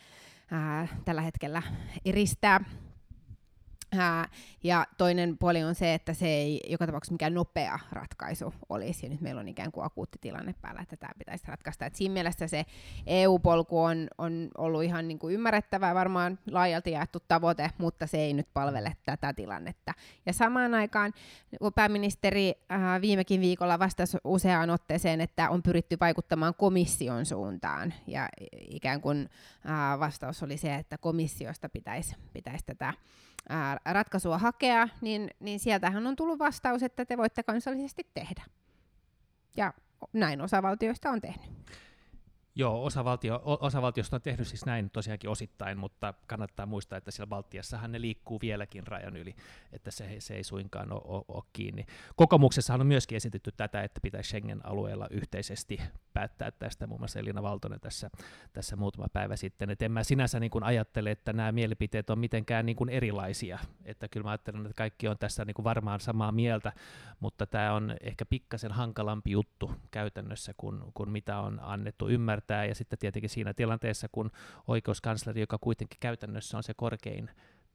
ää, 0.50 0.88
tällä 1.04 1.22
hetkellä 1.22 1.62
eristää 2.04 2.60
Ää, 3.98 4.28
ja 4.62 4.86
toinen 4.98 5.38
puoli 5.38 5.62
on 5.62 5.74
se, 5.74 5.94
että 5.94 6.14
se 6.14 6.26
ei 6.26 6.60
joka 6.68 6.86
tapauksessa 6.86 7.14
mikään 7.14 7.34
nopea 7.34 7.78
ratkaisu 7.92 8.54
olisi, 8.68 9.06
ja 9.06 9.10
nyt 9.10 9.20
meillä 9.20 9.40
on 9.40 9.48
ikään 9.48 9.72
kuin 9.72 9.86
akuutti 9.86 10.18
tilanne 10.20 10.54
päällä, 10.60 10.80
että 10.80 10.96
tämä 10.96 11.12
pitäisi 11.18 11.44
ratkaista. 11.48 11.86
Et 11.86 11.94
siinä 11.94 12.12
mielessä 12.12 12.46
se 12.46 12.64
EU-polku 13.06 13.82
on, 13.82 14.08
on 14.18 14.48
ollut 14.58 14.82
ihan 14.82 15.08
niin 15.08 15.18
kuin 15.18 15.34
ymmärrettävä, 15.34 15.94
varmaan 15.94 16.38
laajalti 16.50 16.90
jaettu 16.90 17.18
tavoite, 17.28 17.70
mutta 17.78 18.06
se 18.06 18.18
ei 18.18 18.32
nyt 18.32 18.48
palvele 18.54 18.96
tätä 19.06 19.32
tilannetta. 19.32 19.94
Ja 20.26 20.32
samaan 20.32 20.74
aikaan 20.74 21.12
pääministeri 21.74 22.54
ää, 22.68 23.00
viimekin 23.00 23.40
viikolla 23.40 23.78
vastasi 23.78 24.18
useaan 24.24 24.70
otteeseen, 24.70 25.20
että 25.20 25.50
on 25.50 25.62
pyritty 25.62 25.96
vaikuttamaan 26.00 26.54
komission 26.54 27.26
suuntaan, 27.26 27.94
ja 28.06 28.28
ikään 28.70 29.00
kuin 29.00 29.30
ää, 29.64 29.98
vastaus 29.98 30.42
oli 30.42 30.56
se, 30.56 30.74
että 30.74 30.98
komissiosta 30.98 31.68
pitäisi, 31.68 32.16
pitäisi 32.32 32.66
tätä 32.66 32.94
ratkaisua 33.84 34.38
hakea, 34.38 34.88
niin, 35.00 35.30
niin 35.40 35.60
sieltähän 35.60 36.06
on 36.06 36.16
tullut 36.16 36.38
vastaus, 36.38 36.82
että 36.82 37.04
te 37.04 37.16
voitte 37.16 37.42
kansallisesti 37.42 38.06
tehdä. 38.14 38.44
Ja 39.56 39.72
näin 40.12 40.40
osavaltioista 40.40 41.10
on 41.10 41.20
tehnyt. 41.20 41.50
Joo, 42.54 42.84
osavaltio, 42.84 43.42
osavaltiosta 43.44 44.16
on 44.16 44.22
tehnyt 44.22 44.48
siis 44.48 44.66
näin 44.66 44.90
tosiaankin 44.90 45.30
osittain, 45.30 45.78
mutta 45.78 46.14
kannattaa 46.26 46.66
muistaa, 46.66 46.96
että 46.96 47.10
siellä 47.10 47.28
Baltiassahan 47.28 47.92
ne 47.92 48.00
liikkuu 48.00 48.40
vieläkin 48.40 48.86
rajan 48.86 49.16
yli, 49.16 49.34
että 49.72 49.90
se, 49.90 50.16
se 50.18 50.34
ei 50.34 50.44
suinkaan 50.44 50.92
ole, 50.92 51.00
ole, 51.04 51.24
ole 51.28 51.42
kiinni. 51.52 51.86
Kokoomuksessahan 52.16 52.80
on 52.80 52.86
myöskin 52.86 53.16
esitetty 53.16 53.52
tätä, 53.56 53.82
että 53.82 54.00
pitäisi 54.02 54.28
Schengen-alueella 54.28 55.06
yhteisesti 55.10 55.80
päättää 56.14 56.50
tästä, 56.50 56.86
muun 56.86 57.00
muassa 57.00 57.18
Elina 57.18 57.42
Valtonen 57.42 57.80
tässä, 57.80 58.10
tässä 58.52 58.76
muutama 58.76 59.06
päivä 59.12 59.36
sitten. 59.36 59.70
Et 59.70 59.82
en 59.82 59.92
mä 59.92 60.04
sinänsä 60.04 60.40
niin 60.40 60.50
kuin 60.50 60.64
ajattele, 60.64 61.10
että 61.10 61.32
nämä 61.32 61.52
mielipiteet 61.52 62.10
on 62.10 62.18
mitenkään 62.18 62.66
niin 62.66 62.76
kuin 62.76 62.90
erilaisia, 62.90 63.58
että 63.84 64.08
kyllä 64.08 64.24
mä 64.24 64.30
ajattelen, 64.30 64.60
että 64.60 64.74
kaikki 64.76 65.08
on 65.08 65.18
tässä 65.18 65.44
niin 65.44 65.54
kuin 65.54 65.64
varmaan 65.64 66.00
samaa 66.00 66.32
mieltä, 66.32 66.72
mutta 67.20 67.46
tämä 67.46 67.74
on 67.74 67.96
ehkä 68.00 68.26
pikkasen 68.26 68.72
hankalampi 68.72 69.30
juttu 69.30 69.70
käytännössä 69.90 70.54
kuin, 70.56 70.80
kuin 70.94 71.10
mitä 71.10 71.38
on 71.38 71.60
annettu 71.62 72.08
ymmärtää 72.08 72.41
ymmärtää, 72.42 72.64
ja 72.64 72.74
sitten 72.74 72.98
tietenkin 72.98 73.30
siinä 73.30 73.54
tilanteessa, 73.54 74.08
kun 74.12 74.30
oikeuskansleri, 74.66 75.40
joka 75.40 75.58
kuitenkin 75.58 76.00
käytännössä 76.00 76.56
on 76.56 76.62
se 76.62 76.74
korkein 76.74 77.30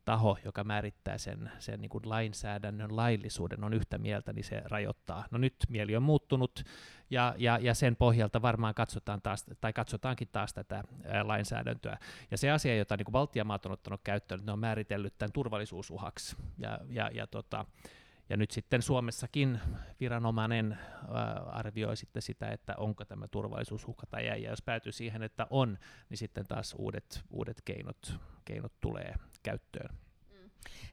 taho, 0.06 0.38
joka 0.46 0.64
määrittää 0.64 1.18
sen, 1.18 1.52
sen 1.60 1.82
niin 1.82 1.90
kuin 1.90 2.10
lainsäädännön 2.10 2.96
laillisuuden, 2.96 3.64
on 3.64 3.74
yhtä 3.74 3.98
mieltä, 3.98 4.34
niin 4.34 4.44
se 4.44 4.62
rajoittaa. 4.66 5.26
No 5.32 5.38
nyt 5.38 5.56
mieli 5.70 5.96
on 5.96 6.04
muuttunut, 6.04 6.64
ja, 7.10 7.36
ja, 7.38 7.60
ja 7.62 7.74
sen 7.74 7.96
pohjalta 7.96 8.42
varmaan 8.42 8.74
katsotaan 8.74 9.22
taas, 9.22 9.46
tai 9.62 9.74
katsotaankin 9.74 10.28
taas 10.32 10.54
tätä 10.54 10.84
ää, 11.06 11.28
lainsäädäntöä. 11.28 11.98
Ja 12.32 12.38
se 12.38 12.52
asia, 12.52 12.78
jota 12.78 12.98
niin 12.98 13.06
kuin 13.06 13.14
Baltiamaat 13.14 13.66
on 13.66 13.72
ottanut 13.72 14.02
käyttöön, 14.04 14.46
ne 14.46 14.52
on 14.52 14.60
määritellyt 14.60 15.18
tämän 15.18 15.32
turvallisuusuhaksi. 15.32 16.36
Ja, 16.58 16.80
ja, 16.90 17.10
ja 17.14 17.28
tota, 17.28 17.66
ja 18.30 18.38
nyt 18.38 18.52
sitten 18.52 18.82
Suomessakin 18.82 19.60
viranomainen 20.00 20.78
arvioi 21.46 21.98
sitten 21.98 22.22
sitä, 22.22 22.48
että 22.48 22.74
onko 22.78 23.06
tämä 23.06 23.28
turvallisuusuhka 23.28 24.08
tai 24.10 24.28
ei. 24.28 24.44
Ja 24.44 24.50
jos 24.50 24.62
päätyy 24.62 24.92
siihen, 24.92 25.24
että 25.24 25.48
on, 25.50 25.78
niin 26.10 26.18
sitten 26.18 26.46
taas 26.46 26.76
uudet, 26.78 27.22
uudet 27.30 27.62
keinot, 27.66 28.14
keinot 28.46 28.74
tulee 28.80 29.16
käyttöön. 29.44 29.90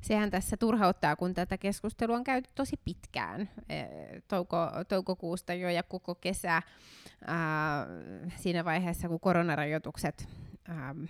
Sehän 0.00 0.30
tässä 0.30 0.56
turhauttaa, 0.56 1.16
kun 1.16 1.34
tätä 1.34 1.58
keskustelua 1.58 2.16
on 2.16 2.24
käyty 2.24 2.50
tosi 2.54 2.76
pitkään, 2.84 3.50
e, 3.68 3.84
touko, 4.28 4.70
toukokuusta 4.88 5.54
jo 5.54 5.68
ja 5.68 5.82
koko 5.82 6.14
kesä 6.14 6.62
ää, 7.26 7.86
siinä 8.36 8.64
vaiheessa, 8.64 9.08
kun 9.08 9.20
koronarajoitukset 9.20 10.28
ähm, 10.70 11.04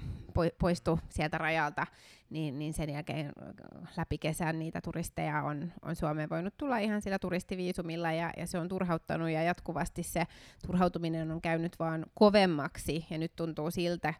poistu 0.59 1.00
sieltä 1.11 1.38
rajalta, 1.38 1.86
niin, 2.30 2.59
niin 2.59 2.74
sen 2.74 2.90
jälkeen 2.90 3.32
läpi 3.96 4.18
kesän 4.18 4.59
niitä 4.59 4.80
turisteja 4.80 5.42
on, 5.42 5.72
on 5.82 5.96
Suomeen 5.96 6.30
voinut 6.30 6.57
tulla 6.57 6.78
ihan 6.78 7.02
sillä 7.02 7.18
turistiviisumilla 7.18 8.12
ja, 8.12 8.30
ja 8.36 8.46
se 8.46 8.59
on 8.59 8.68
turhauttanut 8.68 9.30
ja 9.30 9.42
jatkuvasti 9.42 10.02
se 10.02 10.26
turhautuminen 10.66 11.30
on 11.30 11.40
käynyt 11.40 11.78
vaan 11.78 12.07
kovemmaksi. 12.14 13.07
Ja 13.11 13.18
nyt 13.18 13.36
tuntuu 13.36 13.70
siltä, 13.70 14.14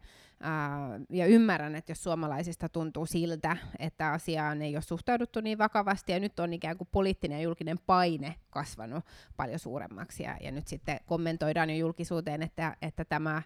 ja 1.09 1.25
ymmärrän, 1.25 1.75
että 1.75 1.91
jos 1.91 2.03
suomalaisista 2.03 2.69
tuntuu 2.69 3.05
siltä, 3.05 3.57
että 3.79 4.11
asiaan 4.11 4.61
ei 4.61 4.75
ole 4.75 4.81
suhtauduttu 4.81 5.41
niin 5.41 5.57
vakavasti 5.57 6.11
ja 6.11 6.19
nyt 6.19 6.39
on 6.39 6.53
ikään 6.53 6.77
kuin 6.77 6.87
poliittinen 6.91 7.37
ja 7.37 7.43
julkinen 7.43 7.79
paine 7.85 8.35
kasvanut 8.49 9.05
paljon 9.37 9.59
suuremmaksi 9.59 10.23
ja, 10.23 10.37
ja 10.41 10.51
nyt 10.51 10.67
sitten 10.67 10.99
kommentoidaan 11.05 11.69
jo 11.69 11.75
julkisuuteen, 11.75 12.43
että, 12.43 12.77
että 12.81 13.05
tämä 13.05 13.41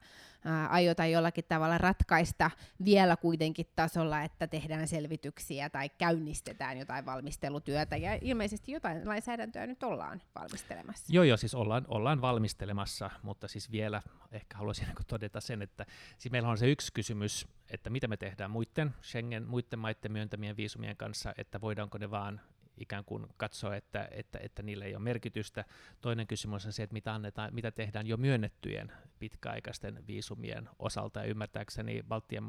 ää, 0.45 0.67
aiotaan 0.67 1.11
jollakin 1.11 1.43
tavalla 1.47 1.77
ratkaista 1.77 2.51
vielä 2.85 3.17
kuitenkin 3.17 3.65
tasolla, 3.75 4.21
että 4.21 4.47
tehdään 4.47 4.87
selvityksiä 4.87 5.69
tai 5.69 5.89
käynnistetään 5.89 6.77
jotain 6.77 7.05
valmistelutyötä 7.05 7.97
ja 7.97 8.17
ilmeisesti 8.21 8.71
jotain 8.71 9.07
lainsäädäntöä 9.07 9.67
nyt 9.67 9.83
ollaan 9.83 10.21
valmistelemassa. 10.35 11.13
Joo, 11.13 11.23
joo, 11.23 11.37
siis 11.37 11.55
ollaan, 11.55 11.85
ollaan 11.87 12.21
valmistelemassa, 12.21 13.09
mutta 13.21 13.47
siis 13.47 13.71
vielä 13.71 14.01
ehkä 14.31 14.57
haluaisin 14.57 14.87
todeta 15.07 15.41
sen, 15.41 15.61
että 15.61 15.85
siis 16.17 16.31
meillä 16.31 16.49
on 16.49 16.57
se 16.57 16.71
yksi 16.71 16.88
kysymys, 16.91 17.47
että 17.69 17.89
mitä 17.89 18.07
me 18.07 18.17
tehdään 18.17 18.51
muiden 18.51 18.95
Schengen, 19.03 19.47
muiden 19.47 19.79
maiden 19.79 20.11
myöntämien 20.11 20.57
viisumien 20.57 20.97
kanssa, 20.97 21.33
että 21.37 21.61
voidaanko 21.61 21.97
ne 21.97 22.11
vaan 22.11 22.41
ikään 22.77 23.05
kuin 23.05 23.27
katsoa, 23.37 23.75
että, 23.75 24.07
että, 24.11 24.39
että 24.41 24.63
niillä 24.63 24.85
ei 24.85 24.95
ole 24.95 25.03
merkitystä. 25.03 25.65
Toinen 26.01 26.27
kysymys 26.27 26.65
on 26.65 26.73
se, 26.73 26.83
että 26.83 26.93
mitä, 26.93 27.13
annetaan, 27.13 27.53
mitä 27.53 27.71
tehdään 27.71 28.07
jo 28.07 28.17
myönnettyjen 28.17 28.91
pitkäaikaisten 29.19 30.07
viisumien 30.07 30.69
osalta, 30.79 31.19
ja 31.19 31.25
ymmärtääkseni 31.25 32.03
Baltian 32.07 32.43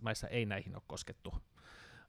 maissa 0.00 0.28
ei 0.28 0.46
näihin 0.46 0.74
ole 0.74 0.82
koskettu 0.86 1.34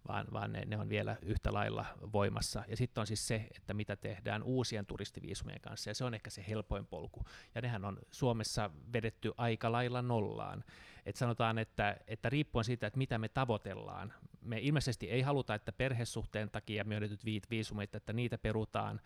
vaan, 0.07 0.28
vaan 0.34 0.51
ne, 0.51 0.65
ne 0.65 0.78
on 0.78 0.89
vielä 0.89 1.17
yhtä 1.21 1.53
lailla 1.53 1.86
voimassa. 2.13 2.63
Ja 2.67 2.78
sitten 2.78 3.01
on 3.01 3.07
siis 3.07 3.28
se, 3.28 3.47
että 3.55 3.73
mitä 3.73 3.95
tehdään 3.95 4.43
uusien 4.43 4.86
turistiviisumien 4.86 5.61
kanssa, 5.61 5.89
ja 5.89 5.95
se 5.95 6.05
on 6.05 6.13
ehkä 6.13 6.30
se 6.30 6.45
helpoin 6.47 6.86
polku. 6.86 7.26
Ja 7.55 7.61
nehän 7.61 7.86
on 7.86 7.97
Suomessa 8.11 8.71
vedetty 8.93 9.32
aika 9.38 9.71
lailla 9.71 10.01
nollaan. 10.01 10.63
Et 11.06 11.16
sanotaan, 11.16 11.58
että, 11.58 11.97
että 12.08 12.30
riippuen 12.30 12.66
siitä, 12.66 12.88
että 12.88 12.97
mitä 12.97 13.18
me 13.18 13.30
tavoitellaan, 13.30 14.14
me 14.41 14.60
ilmeisesti 14.62 15.10
ei 15.10 15.22
haluta, 15.22 15.56
että 15.56 15.72
perhesuhteen 15.72 16.49
takia 16.49 16.84
myönnetyt 16.84 17.26
viisumit, 17.49 17.95
että 17.95 18.14
niitä 18.14 18.38
perutaan. 18.38 19.01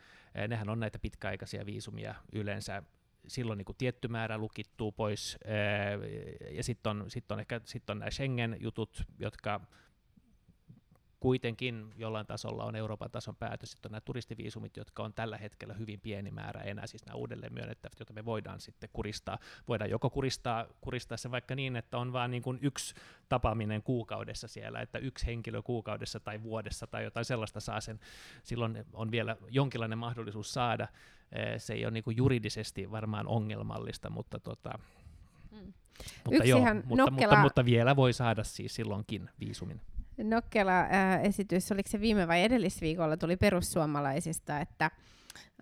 Nehän 0.48 0.70
on 0.70 0.80
näitä 0.80 1.00
pitkäaikaisia 1.00 1.66
viisumia 1.66 2.16
yleensä 2.34 2.84
silloin 3.28 3.58
niin 3.58 3.66
kuin 3.66 3.78
tietty 3.78 4.08
määrä 4.08 4.38
lukittuu 4.38 4.92
pois, 4.92 5.38
ja 6.52 6.64
sitten 6.64 6.90
on, 6.90 7.06
sit 7.08 7.32
on 7.32 7.40
ehkä 7.40 7.62
sit 7.64 7.90
on 7.90 8.00
nämä 8.00 8.12
Schengen-jutut, 8.12 9.04
jotka 9.20 9.62
kuitenkin 11.20 11.94
jollain 11.98 12.28
tasolla 12.28 12.64
on 12.64 12.76
Euroopan 12.76 13.12
tason 13.12 13.36
päätös, 13.36 13.74
että 13.74 13.88
on 13.88 13.92
nämä 13.92 14.02
turistiviisumit, 14.02 14.78
jotka 14.78 15.04
on 15.04 15.14
tällä 15.14 15.38
hetkellä 15.38 15.74
hyvin 15.74 16.00
pieni 16.00 16.32
määrä 16.32 16.62
enää, 16.62 16.88
siis 16.88 17.06
nämä 17.06 17.16
uudelleen 17.16 17.54
myönnettävät, 17.54 18.00
joita 18.00 18.14
me 18.14 18.26
voidaan 18.26 18.60
sitten 18.60 18.90
kuristaa. 18.94 19.38
Voidaan 19.68 19.90
joko 19.90 20.10
kuristaa, 20.10 20.66
kuristaa 20.82 21.18
se 21.18 21.32
vaikka 21.32 21.56
niin, 21.56 21.76
että 21.76 21.98
on 21.98 22.14
vain 22.14 22.32
niin 22.32 22.44
kuin 22.44 22.60
yksi 22.62 22.96
tapaaminen 23.30 23.84
kuukaudessa 23.84 24.48
siellä, 24.48 24.82
että 24.82 25.00
yksi 25.00 25.26
henkilö 25.26 25.62
kuukaudessa 25.62 26.20
tai 26.20 26.44
vuodessa 26.44 26.88
tai 26.88 27.04
jotain 27.04 27.26
sellaista 27.26 27.60
saa 27.60 27.82
sen, 27.82 28.00
silloin 28.44 28.86
on 28.94 29.12
vielä 29.12 29.38
jonkinlainen 29.50 29.98
mahdollisuus 29.98 30.54
saada. 30.54 30.88
Eh, 31.32 31.62
se 31.62 31.74
ei 31.74 31.86
ole 31.86 31.92
niin 31.92 32.04
kuin 32.04 32.18
juridisesti 32.18 32.92
varmaan 32.92 33.28
ongelmallista, 33.28 34.10
mutta 34.10 34.40
tota, 34.40 34.80
Mm. 35.52 35.74
Mutta, 36.26 36.44
joo, 36.44 36.60
mutta, 36.60 36.96
nokkela... 36.96 37.12
mutta, 37.12 37.42
mutta 37.42 37.66
vielä 37.66 37.96
voi 37.96 38.14
saada 38.14 38.44
siis 38.44 38.76
silloinkin 38.76 39.30
viisumin. 39.40 39.82
Nokkela-esitys, 40.24 41.72
oliko 41.72 41.90
se 41.90 42.00
viime 42.00 42.28
vai 42.28 42.44
edellisviikolla, 42.44 43.18
tuli 43.18 43.38
perussuomalaisista, 43.38 44.60
että 44.60 44.92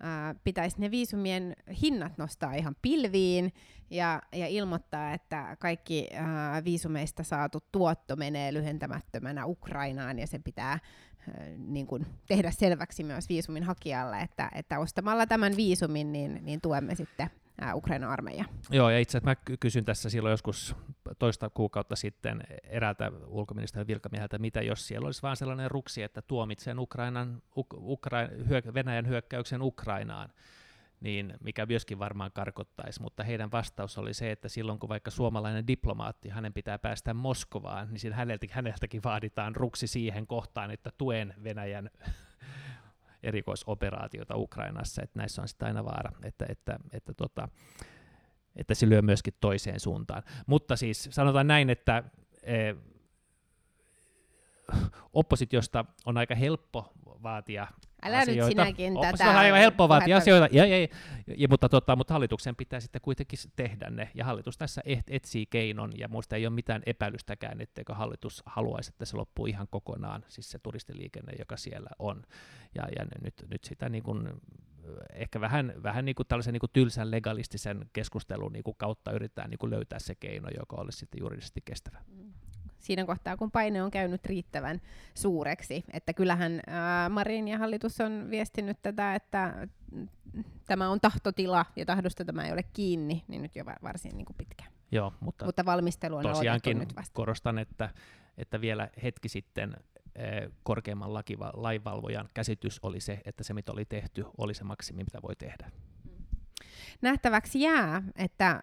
ää, 0.00 0.34
pitäisi 0.44 0.80
ne 0.80 0.90
viisumien 0.90 1.56
hinnat 1.82 2.18
nostaa 2.18 2.54
ihan 2.54 2.76
pilviin 2.82 3.52
ja, 3.90 4.22
ja 4.32 4.46
ilmoittaa, 4.46 5.12
että 5.12 5.56
kaikki 5.58 6.08
ää, 6.12 6.64
viisumeista 6.64 7.22
saatu 7.22 7.58
tuotto 7.72 8.16
menee 8.16 8.54
lyhentämättömänä 8.54 9.46
Ukrainaan 9.46 10.18
ja 10.18 10.26
se 10.26 10.38
pitää 10.38 10.70
ää, 10.70 10.80
niin 11.56 11.86
kuin 11.86 12.06
tehdä 12.26 12.50
selväksi 12.50 13.04
myös 13.04 13.28
viisumin 13.28 13.64
hakijalle, 13.64 14.20
että, 14.20 14.50
että 14.54 14.78
ostamalla 14.78 15.26
tämän 15.26 15.56
viisumin 15.56 16.12
niin, 16.12 16.40
niin 16.42 16.60
tuemme 16.60 16.94
sitten 16.94 17.30
Ukraina 17.74 18.12
armeija. 18.12 18.44
Joo, 18.70 18.90
ja 18.90 18.98
itse 18.98 19.18
asiassa 19.18 19.30
mä 19.50 19.56
kysyn 19.60 19.84
tässä 19.84 20.10
silloin 20.10 20.30
joskus 20.30 20.76
toista 21.18 21.50
kuukautta 21.50 21.96
sitten 21.96 22.40
eräältä 22.64 23.12
ulkoministerin 23.26 23.86
virkamieheltä, 23.86 24.38
mitä 24.38 24.62
jos 24.62 24.88
siellä 24.88 25.06
olisi 25.06 25.22
vain 25.22 25.36
sellainen 25.36 25.70
ruksi, 25.70 26.02
että 26.02 26.22
tuomitsen 26.22 26.78
Ukrainan, 26.78 27.42
Ukra- 27.74 28.46
hyök- 28.48 28.74
Venäjän 28.74 29.08
hyökkäyksen 29.08 29.62
Ukrainaan, 29.62 30.28
niin 31.00 31.34
mikä 31.40 31.66
myöskin 31.66 31.98
varmaan 31.98 32.32
karkottaisi, 32.32 33.02
mutta 33.02 33.24
heidän 33.24 33.52
vastaus 33.52 33.98
oli 33.98 34.14
se, 34.14 34.30
että 34.30 34.48
silloin 34.48 34.78
kun 34.78 34.88
vaikka 34.88 35.10
suomalainen 35.10 35.66
diplomaatti, 35.66 36.28
hänen 36.28 36.52
pitää 36.52 36.78
päästä 36.78 37.14
Moskovaan, 37.14 37.88
niin 37.90 38.12
häneltä, 38.12 38.46
häneltäkin 38.50 39.02
vaaditaan 39.04 39.56
ruksi 39.56 39.86
siihen 39.86 40.26
kohtaan, 40.26 40.70
että 40.70 40.90
tuen 40.98 41.34
Venäjän 41.44 41.90
erikoisoperaatiota 43.22 44.36
Ukrainassa, 44.36 45.02
että 45.02 45.18
näissä 45.18 45.42
on 45.42 45.48
sitten 45.48 45.68
aina 45.68 45.84
vaara, 45.84 46.10
että, 46.24 46.46
että, 46.48 46.78
että, 46.92 47.14
tota, 47.14 47.48
että 48.56 48.74
se 48.74 48.88
lyö 48.88 49.02
myöskin 49.02 49.34
toiseen 49.40 49.80
suuntaan. 49.80 50.22
Mutta 50.46 50.76
siis 50.76 51.08
sanotaan 51.10 51.46
näin, 51.46 51.70
että 51.70 52.02
e, 52.42 52.74
oppositiosta 55.12 55.84
on 56.06 56.16
aika 56.16 56.34
helppo 56.34 56.92
vaatia 57.22 57.66
Älä 58.02 58.18
asioita. 58.18 58.42
nyt 58.42 58.50
sinäkin 58.50 58.96
o, 58.96 59.00
tätä. 59.02 59.16
Se 59.16 59.28
on 59.28 59.36
aivan 59.36 59.58
helppo 59.58 59.88
vaatia 59.88 60.16
asioita, 60.16 60.48
ja, 60.52 60.66
ja, 60.66 60.88
ja, 61.36 61.48
mutta, 61.48 61.68
tota, 61.68 61.96
mutta 61.96 62.14
hallituksen 62.14 62.56
pitää 62.56 62.80
sitten 62.80 63.00
kuitenkin 63.00 63.38
tehdä 63.56 63.90
ne, 63.90 64.10
ja 64.14 64.24
hallitus 64.24 64.58
tässä 64.58 64.82
et, 64.84 65.04
etsii 65.08 65.46
keinon, 65.46 65.92
ja 65.98 66.08
minusta 66.08 66.36
ei 66.36 66.46
ole 66.46 66.54
mitään 66.54 66.82
epäilystäkään, 66.86 67.60
etteikö 67.60 67.94
hallitus 67.94 68.42
haluaisi, 68.46 68.90
että 68.90 69.04
se 69.04 69.16
loppuu 69.16 69.46
ihan 69.46 69.66
kokonaan, 69.70 70.24
siis 70.28 70.50
se 70.50 70.58
turistiliikenne, 70.58 71.32
joka 71.38 71.56
siellä 71.56 71.90
on, 71.98 72.22
ja, 72.74 72.82
ja 72.96 73.06
nyt, 73.22 73.34
nyt 73.50 73.64
sitä 73.64 73.88
niin 73.88 74.02
kuin, 74.02 74.28
ehkä 75.12 75.40
vähän, 75.40 75.72
vähän 75.82 76.04
niin 76.04 76.14
kuin 76.14 76.26
tällaisen 76.26 76.52
niin 76.52 76.60
kuin 76.60 76.70
tylsän 76.72 77.10
legalistisen 77.10 77.90
keskustelun 77.92 78.52
niin 78.52 78.64
kuin 78.64 78.76
kautta 78.78 79.12
yritetään 79.12 79.50
niin 79.50 79.58
kuin 79.58 79.70
löytää 79.70 79.98
se 79.98 80.14
keino, 80.14 80.48
joka 80.58 80.76
olisi 80.76 80.98
sitten 80.98 81.20
juridisesti 81.20 81.60
kestävä. 81.64 81.98
Mm 82.06 82.32
siinä 82.78 83.04
kohtaa, 83.04 83.36
kun 83.36 83.50
paine 83.50 83.82
on 83.82 83.90
käynyt 83.90 84.26
riittävän 84.26 84.80
suureksi. 85.14 85.84
Että 85.92 86.12
kyllähän 86.12 86.60
ää, 86.66 87.08
Marin 87.08 87.48
ja 87.48 87.58
hallitus 87.58 88.00
on 88.00 88.26
viestinyt 88.30 88.78
tätä, 88.82 89.14
että 89.14 89.68
tämä 90.66 90.88
on 90.88 91.00
tahtotila 91.00 91.66
ja 91.76 91.86
tahdosta 91.86 92.24
tämä 92.24 92.46
ei 92.46 92.52
ole 92.52 92.62
kiinni, 92.72 93.24
niin 93.28 93.42
nyt 93.42 93.56
jo 93.56 93.64
varsin 93.82 94.16
niin 94.16 94.26
kuin 94.26 94.36
pitkä. 94.36 94.64
Joo, 94.92 95.12
mutta, 95.20 95.44
mutta 95.44 95.64
valmistelu 95.64 96.16
on 96.16 96.22
tosiaankin 96.22 96.78
nyt 96.78 96.96
vasta. 96.96 97.14
korostan, 97.14 97.58
että, 97.58 97.90
että 98.38 98.60
vielä 98.60 98.88
hetki 99.02 99.28
sitten 99.28 99.76
korkeimman 100.62 101.14
lainvalvojan 101.54 102.28
käsitys 102.34 102.78
oli 102.82 103.00
se, 103.00 103.20
että 103.24 103.44
se 103.44 103.54
mitä 103.54 103.72
oli 103.72 103.84
tehty 103.84 104.24
oli 104.38 104.54
se 104.54 104.64
maksimi, 104.64 105.04
mitä 105.04 105.22
voi 105.22 105.36
tehdä 105.36 105.70
nähtäväksi 107.00 107.60
jää, 107.60 108.02
että 108.16 108.50
äh, 108.50 108.60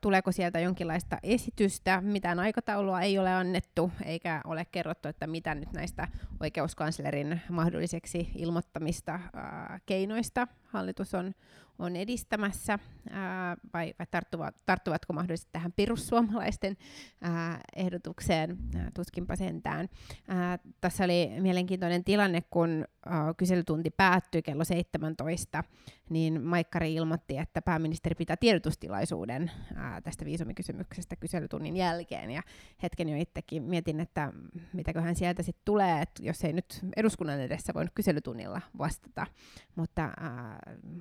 tuleeko 0.00 0.32
sieltä 0.32 0.60
jonkinlaista 0.60 1.18
esitystä. 1.22 2.00
Mitään 2.00 2.38
aikataulua 2.40 3.00
ei 3.00 3.18
ole 3.18 3.34
annettu, 3.34 3.92
eikä 4.04 4.40
ole 4.44 4.64
kerrottu, 4.64 5.08
että 5.08 5.26
mitä 5.26 5.54
nyt 5.54 5.72
näistä 5.72 6.08
oikeuskanslerin 6.40 7.40
mahdolliseksi 7.48 8.30
ilmoittamista 8.34 9.14
äh, 9.14 9.22
keinoista 9.86 10.48
hallitus 10.68 11.14
on, 11.14 11.34
on 11.78 11.96
edistämässä, 11.96 12.78
ää, 13.10 13.56
vai, 13.74 13.94
vai 13.98 14.06
tarttuvat, 14.10 14.54
tarttuvatko 14.66 15.12
mahdollisesti 15.12 15.52
tähän 15.52 15.72
perussuomalaisten 15.72 16.76
ää, 17.20 17.60
ehdotukseen, 17.76 18.58
ää, 18.76 18.90
tuskinpa 18.94 19.36
sentään. 19.36 19.88
Ää, 20.28 20.58
tässä 20.80 21.04
oli 21.04 21.30
mielenkiintoinen 21.40 22.04
tilanne, 22.04 22.42
kun 22.50 22.84
ää, 23.06 23.34
kyselytunti 23.34 23.90
päättyi 23.90 24.42
kello 24.42 24.64
17, 24.64 25.64
niin 26.10 26.42
Maikkari 26.42 26.94
ilmoitti, 26.94 27.38
että 27.38 27.62
pääministeri 27.62 28.14
pitää 28.14 28.36
tiedotustilaisuuden 28.36 29.50
ää, 29.74 30.00
tästä 30.00 30.24
viisumikysymyksestä 30.24 31.16
kyselytunnin 31.16 31.76
jälkeen, 31.76 32.30
ja 32.30 32.42
hetken 32.82 33.08
jo 33.08 33.16
itsekin 33.16 33.62
mietin, 33.62 34.00
että 34.00 34.32
mitäköhän 34.72 35.14
sieltä 35.14 35.42
sitten 35.42 35.62
tulee, 35.64 36.02
että 36.02 36.22
jos 36.22 36.44
ei 36.44 36.52
nyt 36.52 36.80
eduskunnan 36.96 37.40
edessä 37.40 37.74
voinut 37.74 37.92
kyselytunnilla 37.94 38.60
vastata, 38.78 39.26
mutta 39.76 40.02
ää, 40.20 40.57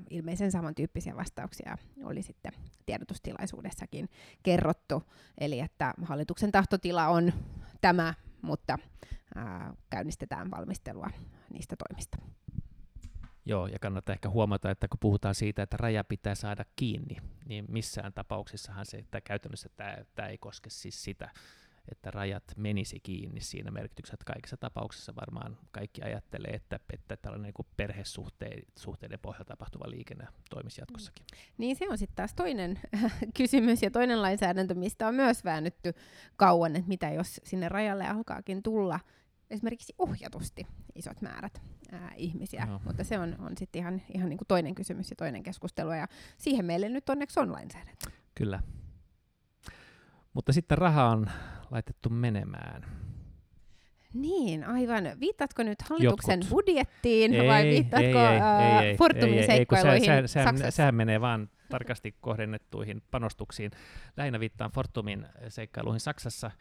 ilmeisen 0.10 0.52
samantyyppisiä 0.52 1.16
vastauksia 1.16 1.78
oli 2.04 2.22
sitten 2.22 2.52
tiedotustilaisuudessakin 2.86 4.10
kerrottu, 4.44 5.04
eli 5.38 5.60
että 5.60 5.94
hallituksen 6.04 6.52
tahtotila 6.52 7.08
on 7.08 7.34
tämä, 7.82 8.14
mutta 8.42 8.80
ää, 9.36 9.74
käynnistetään 9.90 10.52
valmistelua 10.52 11.10
niistä 11.54 11.76
toimista. 11.88 12.18
Joo, 13.46 13.68
ja 13.68 13.80
kannattaa 13.80 14.14
ehkä 14.14 14.30
huomata, 14.30 14.72
että 14.72 14.88
kun 14.88 15.00
puhutaan 15.00 15.36
siitä, 15.36 15.64
että 15.64 15.78
raja 15.78 16.04
pitää 16.04 16.36
saada 16.36 16.66
kiinni, 16.76 17.18
niin 17.46 17.66
missään 17.68 18.14
tapauksessahan 18.14 18.86
se, 18.86 18.98
että 18.98 19.22
käytännössä 19.22 19.70
tämä, 19.76 19.98
tämä 20.16 20.28
ei 20.28 20.38
koske 20.38 20.70
siis 20.70 21.04
sitä, 21.04 21.30
että 21.92 22.12
rajat 22.12 22.44
menisi 22.58 23.00
kiinni 23.00 23.42
siinä 23.42 23.72
merkityksessä, 23.72 24.14
että 24.14 24.34
kaikissa 24.34 24.58
tapauksissa 24.58 25.16
varmaan 25.16 25.58
kaikki 25.72 26.02
ajattelee, 26.02 26.52
että, 26.52 26.80
että 26.94 27.18
tällainen 27.18 27.54
niin 27.58 27.68
perhesuhteiden 27.78 29.20
pohjalta 29.22 29.46
tapahtuva 29.46 29.90
liikenne 29.90 30.28
toimisi 30.50 30.82
jatkossakin. 30.82 31.26
Mm. 31.32 31.38
Niin 31.58 31.76
se 31.76 31.90
on 31.90 31.98
sitten 31.98 32.16
taas 32.16 32.34
toinen 32.34 32.80
kysymys 33.38 33.82
ja 33.82 33.92
toinen 33.92 34.22
lainsäädäntö, 34.22 34.76
mistä 34.76 35.08
on 35.08 35.16
myös 35.16 35.44
väännytty 35.44 35.94
kauan, 36.36 36.76
että 36.76 36.88
mitä 36.88 37.10
jos 37.10 37.42
sinne 37.44 37.70
rajalle 37.70 38.08
alkaakin 38.08 38.64
tulla 38.64 39.00
esimerkiksi 39.50 39.94
ohjatusti 39.98 40.68
isot 40.96 41.22
määrät 41.22 41.62
ää, 41.92 42.12
ihmisiä, 42.16 42.66
no. 42.66 42.82
mutta 42.86 43.04
se 43.04 43.20
on, 43.20 43.36
on 43.40 43.58
sitten 43.58 43.80
ihan, 43.80 44.02
ihan 44.14 44.30
niin 44.30 44.38
kuin 44.38 44.48
toinen 44.48 44.76
kysymys 44.76 45.10
ja 45.10 45.16
toinen 45.16 45.44
keskustelu, 45.44 45.92
ja 45.92 46.08
siihen 46.38 46.66
meille 46.66 46.90
nyt 46.90 47.10
onneksi 47.10 47.40
on 47.40 47.52
lainsäädäntö. 47.52 48.10
Kyllä. 48.36 48.60
Mutta 50.38 50.54
sitten 50.54 50.78
raha 50.78 51.10
on 51.10 51.28
laitettu 51.72 52.10
menemään. 52.10 52.86
Niin, 54.14 54.64
aivan. 54.64 55.04
Viittatko 55.20 55.64
nyt 55.64 55.82
hallituksen 55.82 56.40
Jotkut. 56.40 56.50
budjettiin 56.50 57.34
ei, 57.34 57.48
vai 57.48 57.64
viittatko 57.64 58.06
ei, 58.06 58.82
ei, 58.82 58.88
ei, 58.88 58.98
Fortumin 58.98 59.40
ei, 59.40 59.46
seikkailuihin 59.46 60.12
ei, 60.12 60.28
se, 60.28 60.44
Saksassa? 60.44 60.72
Sehän 60.72 60.96
menee 60.96 61.22
vaan 61.22 61.50
tarkasti 61.70 62.16
kohdennettuihin 62.22 63.02
panostuksiin. 63.12 63.72
Lähinnä 64.18 64.40
viittaan 64.40 64.72
Fortumin 64.72 65.28
seikkailuihin 65.48 66.00
Saksassa. 66.00 66.52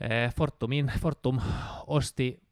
Eh, 0.00 0.34
Fortumin, 0.34 0.92
Fortum 1.00 1.40
osti 1.86 2.42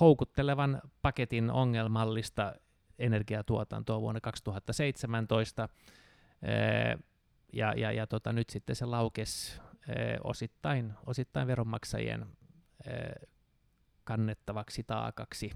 houkuttelevan 0.00 0.82
paketin 1.02 1.50
ongelmallista 1.50 2.54
energiatuotantoa 2.98 4.00
vuonna 4.00 4.20
2017, 4.20 5.68
eh, 6.42 6.98
ja, 7.52 7.72
ja, 7.76 7.92
ja 7.92 8.06
tota, 8.06 8.32
nyt 8.32 8.50
sitten 8.50 8.76
se 8.76 8.84
laukesi 8.84 9.60
osittain, 10.24 10.92
osittain 11.06 11.46
veronmaksajien 11.46 12.26
kannettavaksi 14.04 14.84
taakaksi 14.84 15.50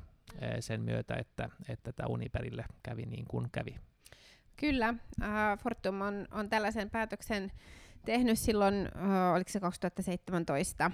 sen 0.61 0.80
myötä, 0.80 1.14
että, 1.14 1.49
että 1.68 1.93
tämä 1.93 2.07
Uniperille 2.07 2.64
kävi 2.83 3.07
niin 3.07 3.24
kuin 3.28 3.49
kävi. 3.53 3.76
Kyllä, 4.57 4.95
äh, 5.22 5.59
Fortum 5.59 6.01
on, 6.01 6.26
on 6.30 6.49
tällaisen 6.49 6.91
päätöksen 6.91 7.53
tehnyt 8.05 8.39
silloin, 8.39 8.74
äh, 8.97 9.35
oliko 9.35 9.51
se 9.51 9.61
2017, 9.61 10.91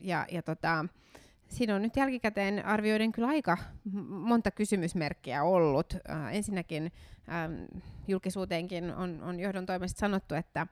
ja, 0.00 0.26
ja 0.30 0.42
tota, 0.42 0.84
siinä 1.48 1.74
on 1.74 1.82
nyt 1.82 1.96
jälkikäteen 1.96 2.66
arvioiden 2.66 3.12
kyllä 3.12 3.28
aika 3.28 3.58
monta 4.08 4.50
kysymysmerkkiä 4.50 5.42
ollut. 5.42 5.94
Äh, 6.10 6.34
ensinnäkin 6.34 6.92
julkisuuteenkin 8.08 8.94
on, 8.94 9.22
on 9.22 9.40
johdon 9.40 9.66
toimesta 9.66 9.98
sanottu, 9.98 10.34
että 10.34 10.66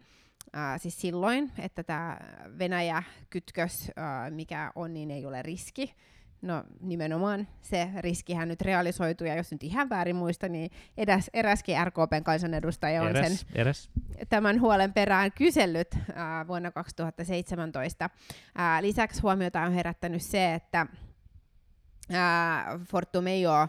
Ää, 0.52 0.78
siis 0.78 1.00
silloin, 1.00 1.52
että 1.58 1.82
tämä 1.82 2.18
Venäjä-kytkös, 2.58 3.90
ää, 3.96 4.30
mikä 4.30 4.72
on, 4.74 4.94
niin 4.94 5.10
ei 5.10 5.26
ole 5.26 5.42
riski. 5.42 5.94
No 6.42 6.64
nimenomaan 6.80 7.48
se 7.62 7.88
riskihän 8.00 8.48
nyt 8.48 8.60
realisoituu, 8.60 9.26
ja 9.26 9.34
jos 9.34 9.52
nyt 9.52 9.62
ihan 9.62 9.88
väärin 9.88 10.16
muista, 10.16 10.48
niin 10.48 10.70
eräs, 10.96 11.30
eräskin 11.34 11.76
RKPn 11.84 12.24
kansanedustaja 12.24 13.02
on 13.02 13.08
eräs, 13.08 13.40
sen 13.40 13.48
eräs. 13.54 13.90
tämän 14.28 14.60
huolen 14.60 14.92
perään 14.92 15.32
kysellyt 15.32 15.98
ää, 16.14 16.46
vuonna 16.46 16.70
2017. 16.70 18.10
Ää, 18.54 18.82
lisäksi 18.82 19.22
huomiota 19.22 19.60
on 19.62 19.72
herättänyt 19.72 20.22
se, 20.22 20.54
että 20.54 20.86
ää, 22.12 22.78
Fortum 22.90 23.26
ei 23.26 23.46
ole 23.46 23.68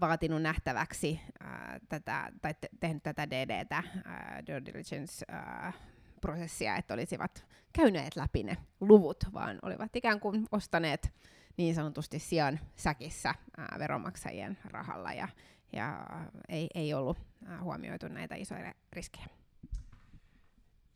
vaatinut 0.00 0.42
nähtäväksi 0.42 1.20
ää, 1.40 1.78
tätä, 1.88 2.32
tai 2.42 2.54
te- 2.54 2.68
tehnyt 2.80 3.02
tätä 3.02 3.30
DDtä, 3.30 3.82
ää, 4.04 4.42
due 4.46 4.62
diligence 4.64 5.24
ää, 5.28 5.72
prosessia, 6.22 6.76
että 6.76 6.94
olisivat 6.94 7.44
käyneet 7.72 8.16
läpi 8.16 8.42
ne 8.42 8.56
luvut, 8.80 9.24
vaan 9.32 9.58
olivat 9.62 9.96
ikään 9.96 10.20
kuin 10.20 10.46
ostaneet 10.52 11.12
niin 11.56 11.74
sanotusti 11.74 12.18
sijan 12.18 12.60
säkissä 12.76 13.34
ää, 13.56 13.76
veronmaksajien 13.78 14.58
rahalla 14.64 15.12
ja, 15.12 15.28
ja 15.72 16.06
ei, 16.48 16.68
ei 16.74 16.94
ollut 16.94 17.18
ää, 17.46 17.62
huomioitu 17.62 18.08
näitä 18.08 18.34
isoja 18.34 18.74
riskejä. 18.92 19.26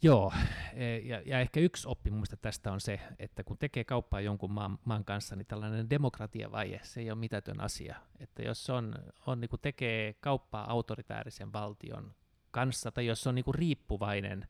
Joo, 0.02 0.32
e, 0.74 0.98
ja, 0.98 1.22
ja 1.26 1.40
ehkä 1.40 1.60
yksi 1.60 1.88
oppi 1.88 2.10
minusta 2.10 2.36
tästä 2.36 2.72
on 2.72 2.80
se, 2.80 3.00
että 3.18 3.44
kun 3.44 3.58
tekee 3.58 3.84
kauppaa 3.84 4.20
jonkun 4.20 4.52
maan, 4.52 4.78
maan 4.84 5.04
kanssa, 5.04 5.36
niin 5.36 5.46
tällainen 5.46 5.90
demokratiavaje, 5.90 6.80
se 6.82 7.00
ei 7.00 7.10
ole 7.10 7.18
mitätön 7.18 7.60
asia. 7.60 7.96
Että 8.20 8.42
jos 8.42 8.70
on, 8.70 8.94
on 9.26 9.40
niin 9.40 9.50
tekee 9.62 10.14
kauppaa 10.20 10.70
autoritäärisen 10.70 11.52
valtion 11.52 12.14
kanssa, 12.50 12.90
tai 12.90 13.06
jos 13.06 13.26
on 13.26 13.34
niin 13.34 13.54
riippuvainen 13.54 14.48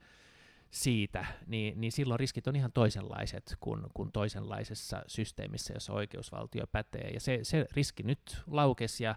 siitä, 0.70 1.24
niin, 1.46 1.80
niin 1.80 1.92
silloin 1.92 2.20
riskit 2.20 2.46
on 2.46 2.56
ihan 2.56 2.72
toisenlaiset 2.72 3.56
kuin, 3.60 3.82
kuin 3.94 4.12
toisenlaisessa 4.12 5.02
systeemissä, 5.06 5.74
jossa 5.74 5.92
oikeusvaltio 5.92 6.66
pätee. 6.66 7.10
Ja 7.10 7.20
se, 7.20 7.38
se 7.42 7.66
riski 7.72 8.02
nyt 8.02 8.42
laukesi 8.46 9.04
ja, 9.04 9.14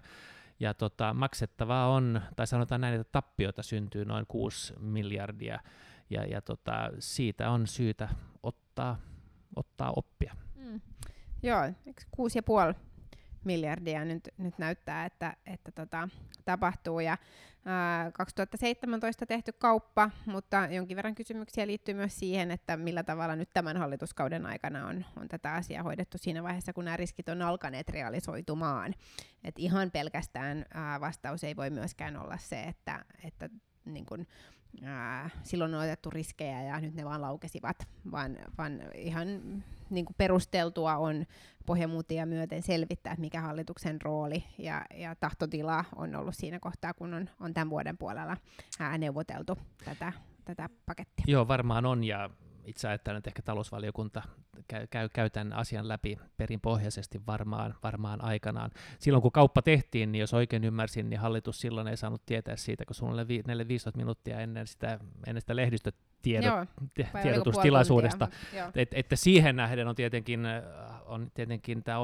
ja 0.59 0.73
tota, 0.73 1.13
maksettavaa 1.13 1.87
on, 1.87 2.21
tai 2.35 2.47
sanotaan 2.47 2.81
näin, 2.81 3.01
että 3.01 3.11
tappiota 3.11 3.63
syntyy 3.63 4.05
noin 4.05 4.25
6 4.27 4.73
miljardia, 4.79 5.59
ja, 6.09 6.25
ja 6.25 6.41
tota, 6.41 6.91
siitä 6.99 7.49
on 7.51 7.67
syytä 7.67 8.09
ottaa, 8.43 8.99
ottaa 9.55 9.93
oppia. 9.95 10.35
Mm. 10.55 10.81
Joo, 11.43 11.61
kuusi 12.11 12.37
ja 12.37 12.43
puoli 12.43 12.73
miljardia 13.43 14.05
nyt, 14.05 14.29
nyt 14.37 14.57
näyttää, 14.57 15.05
että, 15.05 15.35
että 15.45 15.71
tota, 15.71 16.09
tapahtuu. 16.45 16.99
Ja, 16.99 17.17
2017 18.13 19.25
tehty 19.25 19.51
kauppa, 19.51 20.09
mutta 20.25 20.67
jonkin 20.71 20.95
verran 20.95 21.15
kysymyksiä 21.15 21.67
liittyy 21.67 21.93
myös 21.93 22.19
siihen, 22.19 22.51
että 22.51 22.77
millä 22.77 23.03
tavalla 23.03 23.35
nyt 23.35 23.49
tämän 23.53 23.77
hallituskauden 23.77 24.45
aikana 24.45 24.87
on, 24.87 25.05
on 25.17 25.27
tätä 25.27 25.53
asiaa 25.53 25.83
hoidettu 25.83 26.17
siinä 26.17 26.43
vaiheessa, 26.43 26.73
kun 26.73 26.85
nämä 26.85 26.97
riskit 26.97 27.29
on 27.29 27.41
alkaneet 27.41 27.89
realisoitumaan. 27.89 28.95
Et 29.43 29.59
ihan 29.59 29.91
pelkästään 29.91 30.65
ää, 30.73 30.99
vastaus 30.99 31.43
ei 31.43 31.55
voi 31.55 31.69
myöskään 31.69 32.17
olla 32.17 32.37
se, 32.37 32.63
että, 32.63 33.05
että 33.23 33.49
niin 33.85 34.05
kun, 34.05 34.25
ää, 34.83 35.29
silloin 35.43 35.73
on 35.73 35.81
otettu 35.81 36.09
riskejä 36.09 36.63
ja 36.63 36.79
nyt 36.79 36.93
ne 36.95 37.05
vaan 37.05 37.21
laukesivat, 37.21 37.87
vaan, 38.11 38.37
vaan 38.57 38.81
ihan 38.95 39.27
niin 39.89 40.05
kuin 40.05 40.15
perusteltua 40.17 40.95
on 40.95 41.25
pohjamuutia 41.65 42.25
myöten 42.25 42.63
selvittää, 42.63 43.13
että 43.13 43.21
mikä 43.21 43.41
hallituksen 43.41 44.01
rooli 44.01 44.43
ja, 44.57 44.85
ja 44.95 45.15
tahtotila 45.15 45.85
on 45.95 46.15
ollut 46.15 46.35
siinä 46.35 46.59
kohtaa, 46.59 46.93
kun 46.93 47.13
on, 47.13 47.29
on 47.39 47.53
tämän 47.53 47.69
vuoden 47.69 47.97
puolella 47.97 48.37
ää, 48.79 48.97
neuvoteltu 48.97 49.57
tätä, 49.85 50.13
tätä 50.45 50.69
pakettia. 50.85 51.25
Joo, 51.27 51.47
varmaan 51.47 51.85
on, 51.85 52.03
ja 52.03 52.29
itse 52.69 52.87
ajattelen, 52.87 53.17
että 53.17 53.29
ehkä 53.29 53.41
talousvaliokunta 53.41 54.21
käy, 54.67 54.87
käy, 54.87 55.09
käy 55.09 55.29
tämän 55.29 55.53
asian 55.53 55.87
läpi 55.87 56.17
perinpohjaisesti 56.37 57.21
varmaan, 57.27 57.75
varmaan 57.83 58.23
aikanaan. 58.23 58.71
Silloin 58.99 59.21
kun 59.21 59.31
kauppa 59.31 59.61
tehtiin, 59.61 60.11
niin 60.11 60.19
jos 60.19 60.33
oikein 60.33 60.63
ymmärsin, 60.63 61.09
niin 61.09 61.19
hallitus 61.19 61.61
silloin 61.61 61.87
ei 61.87 61.97
saanut 61.97 62.25
tietää 62.25 62.55
siitä, 62.55 62.85
kun 62.85 62.95
sulla 62.95 63.13
oli 63.13 63.27
15 63.67 63.97
minuuttia 63.97 64.39
ennen 64.39 64.67
sitä, 64.67 64.99
ennen 65.27 65.41
sitä 65.41 65.55
lehdistötiedotustilaisuudesta. 65.55 68.27
Et, 68.75 68.89
että 68.93 69.15
siihen 69.15 69.55
nähden 69.55 69.87
on 69.87 69.95
tietenkin, 69.95 70.41
on 71.05 71.31
tietenkin 71.33 71.83
tämä 71.83 71.99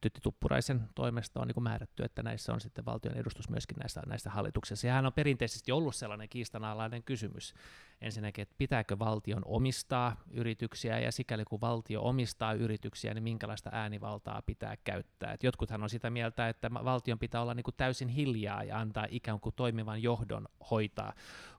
Tytti 0.00 0.20
Tuppuraisen 0.20 0.88
toimesta 0.94 1.40
on 1.40 1.46
niin 1.46 1.62
määrätty, 1.62 2.02
että 2.02 2.22
näissä 2.22 2.52
on 2.52 2.60
sitten 2.60 2.84
valtion 2.84 3.16
edustus 3.16 3.50
myöskin 3.50 3.76
näissä, 3.76 4.02
näissä 4.06 4.30
hallituksissa. 4.30 4.82
Sehän 4.82 5.06
on 5.06 5.12
perinteisesti 5.12 5.72
ollut 5.72 5.94
sellainen 5.94 6.28
kiistanalainen 6.28 7.02
kysymys. 7.02 7.54
Ensinnäkin, 8.00 8.42
että 8.42 8.54
pitääkö 8.58 8.98
valtion 8.98 9.42
omistaa 9.44 10.16
yrityksiä, 10.30 10.98
ja 10.98 11.12
sikäli 11.12 11.44
kun 11.44 11.60
valtio 11.60 12.02
omistaa 12.02 12.52
yrityksiä, 12.52 13.14
niin 13.14 13.22
minkälaista 13.22 13.70
äänivaltaa 13.72 14.42
pitää 14.42 14.76
käyttää. 14.84 15.32
Et 15.32 15.42
jotkuthan 15.42 15.82
on 15.82 15.90
sitä 15.90 16.10
mieltä, 16.10 16.48
että 16.48 16.70
valtion 16.72 17.18
pitää 17.18 17.42
olla 17.42 17.54
niin 17.54 17.64
kuin 17.64 17.74
täysin 17.76 18.08
hiljaa 18.08 18.64
ja 18.64 18.78
antaa 18.78 19.06
ikään 19.10 19.40
kuin 19.40 19.54
toimivan 19.54 20.02
johdon 20.02 20.48
hoitaa, 20.70 21.12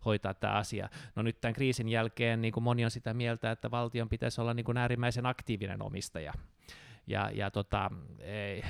hoitaa 0.06 0.34
tämä 0.34 0.54
asia. 0.54 0.90
No 1.16 1.24
nyt 1.24 1.42
tämän 1.42 1.54
kriisin 1.54 1.90
jälkeen 1.90 2.42
niin 2.42 2.54
kuin 2.54 2.64
moni 2.64 2.86
on 2.86 2.92
sitä 2.92 3.14
mieltä, 3.14 3.52
että 3.52 3.72
valtion 3.72 4.10
pitäisi 4.10 4.42
olla 4.42 4.54
niin 4.54 4.66
kuin 4.66 4.78
äärimmäisen 4.78 5.26
aktiivinen 5.26 5.82
omistaja 5.82 6.34
ja, 7.08 7.32
ja 7.34 7.52
tota, 7.52 7.92
e, 8.20 8.62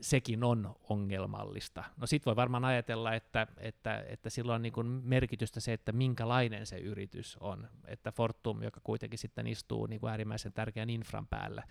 sekin 0.00 0.44
on 0.44 0.76
ongelmallista. 0.88 1.84
No 1.96 2.06
sitten 2.06 2.30
voi 2.30 2.36
varmaan 2.36 2.64
ajatella, 2.64 3.14
että, 3.14 3.46
että, 3.58 4.04
että 4.08 4.30
sillä 4.30 4.54
on 4.54 4.62
niin 4.62 4.86
merkitystä 5.02 5.60
se, 5.60 5.72
että 5.72 5.92
minkälainen 5.92 6.66
se 6.66 6.78
yritys 6.78 7.36
on. 7.40 7.68
Että 7.86 8.12
Fortum, 8.12 8.62
joka 8.62 8.80
kuitenkin 8.84 9.18
sitten 9.18 9.46
istuu 9.46 9.86
niin 9.86 10.00
kuin 10.00 10.10
äärimmäisen 10.10 10.52
tärkeän 10.52 10.90
infran 10.90 11.26
päällä, 11.26 11.62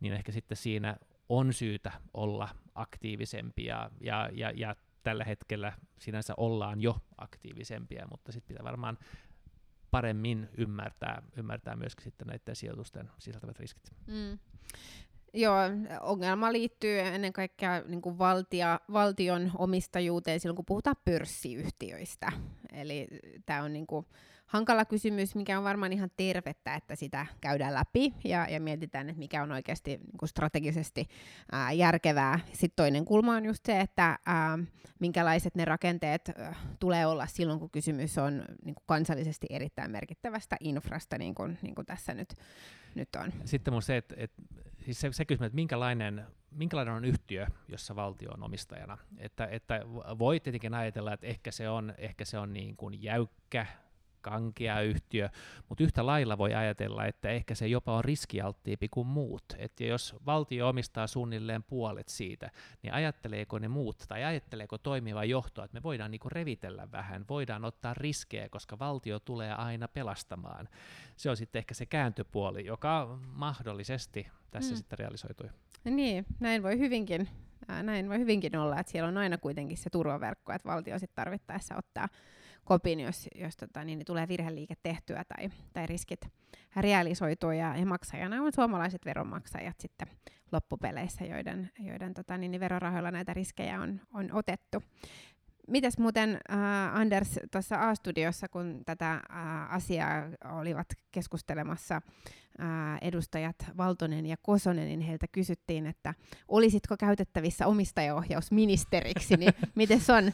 niin 0.00 0.12
ehkä 0.12 0.32
sitten 0.32 0.56
siinä 0.56 0.96
on 1.28 1.52
syytä 1.52 1.92
olla 2.14 2.48
aktiivisempi 2.74 3.64
ja, 3.64 3.90
ja, 4.00 4.30
ja, 4.32 4.50
ja 4.50 4.76
tällä 5.02 5.24
hetkellä 5.24 5.72
sinänsä 5.98 6.34
ollaan 6.36 6.80
jo 6.80 6.96
aktiivisempia, 7.18 8.06
mutta 8.10 8.32
sitten 8.32 8.48
pitää 8.48 8.64
varmaan 8.64 8.98
paremmin 9.90 10.48
ymmärtää, 10.56 11.22
ymmärtää 11.36 11.76
myöskin 11.76 12.04
sitten 12.04 12.26
näiden 12.26 12.56
sijoitusten 12.56 13.10
sisältävät 13.18 13.58
riskit. 13.58 13.92
Mm. 14.06 14.38
Joo, 15.36 15.56
ongelma 16.00 16.52
liittyy 16.52 17.00
ennen 17.00 17.32
kaikkea 17.32 17.82
niin 17.86 18.02
kuin 18.02 18.18
valtia, 18.18 18.80
valtion 18.92 19.50
omistajuuteen 19.58 20.40
silloin, 20.40 20.56
kun 20.56 20.64
puhutaan 20.64 20.96
pörssiyhtiöistä. 21.04 22.32
Eli 22.72 23.08
tämä 23.46 23.62
on 23.62 23.72
niin 23.72 23.86
kuin 23.86 24.06
hankala 24.46 24.84
kysymys, 24.84 25.34
mikä 25.34 25.58
on 25.58 25.64
varmaan 25.64 25.92
ihan 25.92 26.10
tervettä, 26.16 26.74
että 26.74 26.96
sitä 26.96 27.26
käydään 27.40 27.74
läpi 27.74 28.14
ja, 28.24 28.46
ja 28.50 28.60
mietitään, 28.60 29.08
että 29.08 29.18
mikä 29.18 29.42
on 29.42 29.52
oikeasti 29.52 29.90
niin 29.90 30.18
kuin 30.18 30.28
strategisesti 30.28 31.08
ää, 31.52 31.72
järkevää. 31.72 32.40
Sitten 32.52 32.76
toinen 32.76 33.04
kulma 33.04 33.36
on 33.36 33.44
just 33.44 33.66
se, 33.66 33.80
että 33.80 34.18
ää, 34.26 34.58
minkälaiset 34.98 35.54
ne 35.54 35.64
rakenteet 35.64 36.28
ää, 36.28 36.54
tulee 36.78 37.06
olla 37.06 37.26
silloin, 37.26 37.58
kun 37.58 37.70
kysymys 37.70 38.18
on 38.18 38.44
niin 38.64 38.74
kuin 38.74 38.84
kansallisesti 38.86 39.46
erittäin 39.50 39.90
merkittävästä 39.90 40.56
infrasta, 40.60 41.18
niin 41.18 41.34
kuin, 41.34 41.58
niin 41.62 41.74
kuin 41.74 41.86
tässä 41.86 42.14
nyt, 42.14 42.34
nyt 42.94 43.08
on. 43.16 43.32
Sitten 43.44 43.74
mun 43.74 43.82
se, 43.82 43.96
että, 43.96 44.14
että 44.18 44.42
siis 44.84 45.00
se, 45.00 45.12
se 45.12 45.24
kysymys, 45.24 45.46
että 45.46 45.54
minkälainen, 45.54 46.26
minkälainen 46.50 46.94
on 46.94 47.04
yhtiö, 47.04 47.46
jossa 47.68 47.96
valtio 47.96 48.30
on 48.30 48.42
omistajana. 48.42 48.98
Että, 49.18 49.46
että 49.46 49.80
voi 50.18 50.40
tietenkin 50.40 50.74
ajatella, 50.74 51.12
että 51.12 51.26
ehkä 51.26 51.50
se 51.50 51.68
on, 51.68 51.94
ehkä 51.98 52.24
se 52.24 52.38
on 52.38 52.52
niin 52.52 52.76
kuin 52.76 53.02
jäykkä, 53.02 53.66
kankea 54.24 54.80
yhtiö, 54.80 55.28
mutta 55.68 55.84
yhtä 55.84 56.06
lailla 56.06 56.38
voi 56.38 56.54
ajatella, 56.54 57.06
että 57.06 57.28
ehkä 57.28 57.54
se 57.54 57.66
jopa 57.66 57.96
on 57.96 58.04
riskialttiipi 58.04 58.88
kuin 58.88 59.06
muut. 59.06 59.44
Että 59.58 59.84
jos 59.84 60.16
valtio 60.26 60.68
omistaa 60.68 61.06
suunnilleen 61.06 61.62
puolet 61.62 62.08
siitä, 62.08 62.50
niin 62.82 62.92
ajatteleeko 62.92 63.58
ne 63.58 63.68
muut 63.68 64.04
tai 64.08 64.24
ajatteleeko 64.24 64.78
toimiva 64.78 65.24
johto, 65.24 65.64
että 65.64 65.74
me 65.74 65.82
voidaan 65.82 66.10
niinku 66.10 66.28
revitellä 66.28 66.88
vähän, 66.92 67.24
voidaan 67.28 67.64
ottaa 67.64 67.94
riskejä, 67.94 68.48
koska 68.48 68.78
valtio 68.78 69.20
tulee 69.20 69.52
aina 69.52 69.88
pelastamaan. 69.88 70.68
Se 71.16 71.30
on 71.30 71.36
sitten 71.36 71.58
ehkä 71.58 71.74
se 71.74 71.86
kääntöpuoli, 71.86 72.66
joka 72.66 73.18
mahdollisesti 73.26 74.26
tässä 74.50 74.72
mm. 74.72 74.76
sitten 74.76 74.98
realisoitui. 74.98 75.48
Niin, 75.84 76.26
näin 76.40 76.62
voi 76.62 76.78
hyvinkin 76.78 77.28
näin 77.82 78.08
voi 78.08 78.18
hyvinkin 78.18 78.56
olla, 78.56 78.80
että 78.80 78.92
siellä 78.92 79.08
on 79.08 79.18
aina 79.18 79.38
kuitenkin 79.38 79.76
se 79.76 79.90
turvaverkko, 79.90 80.52
että 80.52 80.68
valtio 80.68 80.98
sitten 80.98 81.16
tarvittaessa 81.16 81.76
ottaa 81.76 82.08
kopin, 82.64 83.00
jos, 83.00 83.28
jos 83.34 83.56
tota, 83.56 83.84
niin, 83.84 83.98
niin 83.98 84.06
tulee 84.06 84.28
virheliike 84.28 84.74
tehtyä 84.82 85.24
tai, 85.28 85.50
tai 85.72 85.86
riskit 85.86 86.20
realisoitua. 86.76 87.54
Ja, 87.54 87.76
ja 87.76 87.86
maksajana 87.86 88.42
on 88.42 88.52
suomalaiset 88.52 89.04
veronmaksajat 89.04 89.80
sitten 89.80 90.08
loppupeleissä, 90.52 91.24
joiden, 91.24 91.70
joiden 91.78 92.14
tota, 92.14 92.38
niin, 92.38 92.50
niin 92.50 92.60
verorahoilla 92.60 93.10
näitä 93.10 93.34
riskejä 93.34 93.80
on, 93.80 94.00
on 94.14 94.32
otettu. 94.32 94.82
Mitäs 95.68 95.98
muuten 95.98 96.40
äh, 96.50 96.96
Anders 96.96 97.38
tuossa 97.52 97.76
A-studiossa, 97.80 98.48
kun 98.48 98.80
tätä 98.86 99.12
äh, 99.12 99.74
asiaa 99.74 100.22
olivat 100.44 100.86
keskustelemassa 101.12 101.94
äh, 101.94 102.98
edustajat 103.02 103.56
Valtonen 103.76 104.26
ja 104.26 104.36
Kosonen, 104.42 104.88
niin 104.88 105.00
heiltä 105.00 105.26
kysyttiin, 105.32 105.86
että 105.86 106.14
olisitko 106.48 106.96
käytettävissä 106.96 107.66
omistajaohjausministeriksi, 107.66 109.36
niin 109.36 109.52
miten 109.74 110.00
on? 110.16 110.32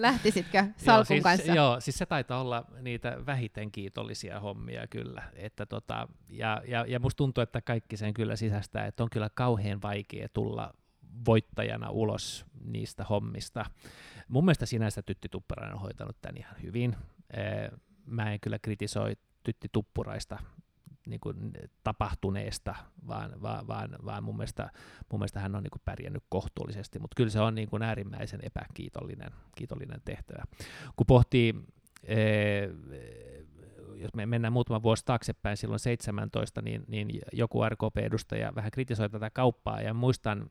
Lähtisitkö 0.00 0.64
salkun 0.76 0.86
joo, 0.86 1.04
siis, 1.04 1.22
kanssa? 1.22 1.52
Joo, 1.52 1.80
siis 1.80 1.98
se 1.98 2.06
taitaa 2.06 2.40
olla 2.40 2.64
niitä 2.80 3.16
vähiten 3.26 3.72
kiitollisia 3.72 4.40
hommia 4.40 4.86
kyllä. 4.86 5.22
Että 5.34 5.66
tota, 5.66 6.08
ja, 6.28 6.62
ja, 6.66 6.84
ja 6.88 7.00
musta 7.00 7.16
tuntuu, 7.16 7.42
että 7.42 7.60
kaikki 7.60 7.96
sen 7.96 8.14
kyllä 8.14 8.36
sisästää, 8.36 8.86
että 8.86 9.02
on 9.02 9.10
kyllä 9.10 9.30
kauhean 9.34 9.82
vaikea 9.82 10.28
tulla 10.32 10.74
voittajana 11.26 11.90
ulos 11.90 12.46
niistä 12.64 13.04
hommista. 13.04 13.64
Mun 14.28 14.44
mielestä 14.44 14.66
sinänsä 14.66 15.02
Tytti 15.02 15.28
Tuppurainen 15.28 15.74
on 15.74 15.80
hoitanut 15.80 16.16
tämän 16.20 16.36
ihan 16.36 16.56
hyvin. 16.62 16.96
Mä 18.06 18.32
en 18.32 18.40
kyllä 18.40 18.58
kritisoi 18.58 19.16
Tytti 19.44 19.68
Tuppuraista 19.72 20.38
niin 21.06 21.20
kuin 21.20 21.50
tapahtuneesta, 21.84 22.74
vaan, 23.06 23.42
vaan, 23.42 23.66
vaan, 23.66 23.90
vaan 24.04 24.24
mun, 24.24 24.36
mielestä, 24.36 24.70
mun 25.12 25.20
mielestä 25.20 25.40
hän 25.40 25.54
on 25.54 25.62
niin 25.62 25.70
kuin 25.70 25.82
pärjännyt 25.84 26.24
kohtuullisesti, 26.28 26.98
mutta 26.98 27.14
kyllä 27.14 27.30
se 27.30 27.40
on 27.40 27.54
niin 27.54 27.68
kuin 27.68 27.82
äärimmäisen 27.82 28.40
epäkiitollinen 28.42 29.30
kiitollinen 29.56 30.00
tehtävä. 30.04 30.44
Kun 30.96 31.06
pohtii, 31.06 31.54
ee, 32.04 32.70
jos 33.94 34.14
me 34.14 34.26
mennään 34.26 34.52
muutama 34.52 34.82
vuosi 34.82 35.04
taaksepäin, 35.04 35.56
silloin 35.56 35.80
17, 35.80 36.62
niin, 36.62 36.84
niin 36.88 37.08
joku 37.32 37.64
RKP-edustaja 37.68 38.54
vähän 38.54 38.70
kritisoi 38.70 39.10
tätä 39.10 39.30
kauppaa, 39.30 39.80
ja 39.80 39.94
muistan 39.94 40.50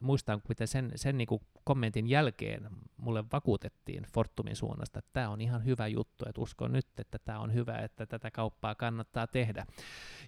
muistan, 0.00 0.42
miten 0.48 0.68
sen, 0.68 0.92
sen 0.96 1.18
niin 1.18 1.28
kuin 1.28 1.42
kommentin 1.64 2.06
jälkeen 2.06 2.68
mulle 2.96 3.24
vakuutettiin 3.32 4.06
Fortumin 4.14 4.56
suunnasta, 4.56 4.98
että 4.98 5.10
tämä 5.12 5.28
on 5.28 5.40
ihan 5.40 5.64
hyvä 5.64 5.86
juttu, 5.86 6.24
että 6.28 6.40
uskon 6.40 6.72
nyt, 6.72 6.86
että 6.98 7.18
tämä 7.18 7.38
on 7.38 7.54
hyvä, 7.54 7.78
että 7.78 8.06
tätä 8.06 8.30
kauppaa 8.30 8.74
kannattaa 8.74 9.26
tehdä. 9.26 9.66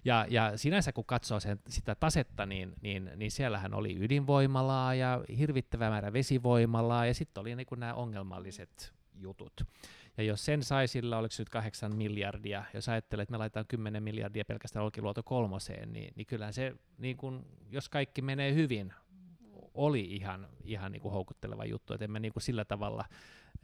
Ja, 0.05 0.25
ja 0.29 0.57
sinänsä 0.57 0.91
kun 0.91 1.05
katsoo 1.05 1.39
sen, 1.39 1.59
sitä 1.67 1.95
tasetta, 1.95 2.45
niin, 2.45 2.73
niin, 2.81 3.11
niin 3.15 3.31
siellähän 3.31 3.73
oli 3.73 3.97
ydinvoimalaa 3.99 4.95
ja 4.95 5.23
hirvittävä 5.37 5.89
määrä 5.89 6.13
vesivoimalaa 6.13 7.05
ja 7.05 7.13
sitten 7.13 7.41
oli 7.41 7.55
niin 7.55 7.67
kuin 7.67 7.79
nämä 7.79 7.93
ongelmalliset 7.93 8.93
jutut. 9.13 9.63
Ja 10.17 10.23
jos 10.23 10.45
sen 10.45 10.63
sai 10.63 10.87
sillä, 10.87 11.17
oliko 11.17 11.35
nyt 11.39 11.49
kahdeksan 11.49 11.95
miljardia, 11.95 12.63
jos 12.73 12.89
ajattelee, 12.89 13.23
että 13.23 13.31
me 13.31 13.37
laitetaan 13.37 13.65
10 13.67 14.03
miljardia 14.03 14.45
pelkästään 14.45 14.85
Olkiluoto 14.85 15.23
kolmoseen, 15.23 15.93
niin, 15.93 16.13
niin 16.15 16.25
kyllähän 16.25 16.53
se, 16.53 16.75
niin 16.97 17.17
kun, 17.17 17.45
jos 17.69 17.89
kaikki 17.89 18.21
menee 18.21 18.53
hyvin, 18.53 18.93
oli 19.73 20.01
ihan, 20.01 20.47
ihan 20.63 20.91
niin 20.91 21.01
kuin 21.01 21.11
houkutteleva 21.11 21.65
juttu, 21.65 21.93
että 21.93 22.05
emme 22.05 22.19
niin 22.19 22.33
kuin 22.33 22.43
sillä 22.43 22.65
tavalla 22.65 23.05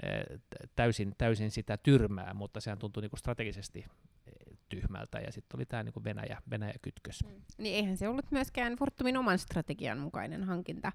eh, 0.03 0.39
täysin, 0.75 1.15
täysin 1.17 1.51
sitä 1.51 1.77
tyrmää, 1.77 2.33
mutta 2.33 2.61
sehän 2.61 2.79
tuntui 2.79 3.01
niin 3.01 3.09
kuin 3.09 3.19
strategisesti 3.19 3.79
eh, 3.79 4.57
tyhmältä, 4.69 5.19
ja 5.19 5.31
sitten 5.31 5.57
oli 5.57 5.65
tämä 5.65 5.83
niin 5.83 6.03
Venäjä, 6.03 6.41
Venäjä-kytkös. 6.49 7.23
Mm. 7.23 7.41
Niin 7.57 7.75
eihän 7.75 7.97
se 7.97 8.07
ollut 8.07 8.31
myöskään 8.31 8.75
Fortumin 8.75 9.17
oman 9.17 9.39
strategian 9.39 9.99
mukainen 9.99 10.43
hankinta 10.43 10.91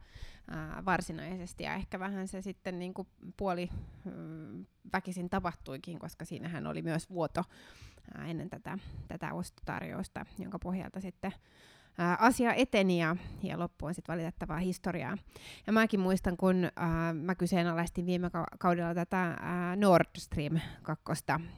ää, 0.49 0.83
varsinaisesti, 0.85 1.65
ja 1.65 1.75
ehkä 1.75 1.99
vähän 1.99 2.29
se 2.29 2.43
sitten 2.43 2.79
niin 2.79 2.95
kuin 2.95 3.09
puoli 3.37 3.71
mm, 4.05 4.67
väkisin 4.93 5.31
tapahtuikin, 5.31 5.99
koska 5.99 6.25
siinähän 6.25 6.67
oli 6.67 6.83
myös 6.83 7.11
vuoto 7.11 7.45
ää, 8.15 8.27
ennen 8.27 8.51
tätä, 8.51 8.79
tätä 9.09 9.33
ostotarjousta, 9.33 10.27
jonka 10.39 10.59
pohjalta 10.59 11.01
sitten 11.01 11.33
ää, 11.99 12.17
asia 12.21 12.55
eteni 12.55 13.01
ja, 13.01 13.17
ja 13.43 13.59
loppu 13.59 13.87
on 13.87 13.95
sitten 13.95 14.13
valitettavaa 14.13 14.59
historiaa. 14.59 15.19
Ja 15.67 15.73
mäkin 15.73 16.01
muistan, 16.01 16.37
kun 16.37 16.69
ää, 16.77 17.13
mä 17.13 17.35
kyseenalaistin 17.35 18.07
viime 18.07 18.31
kaudella 18.59 18.95
tätä 18.95 19.37
ää, 19.41 19.77
Nord 19.77 20.07
Stream 20.19 20.61
2 20.83 21.05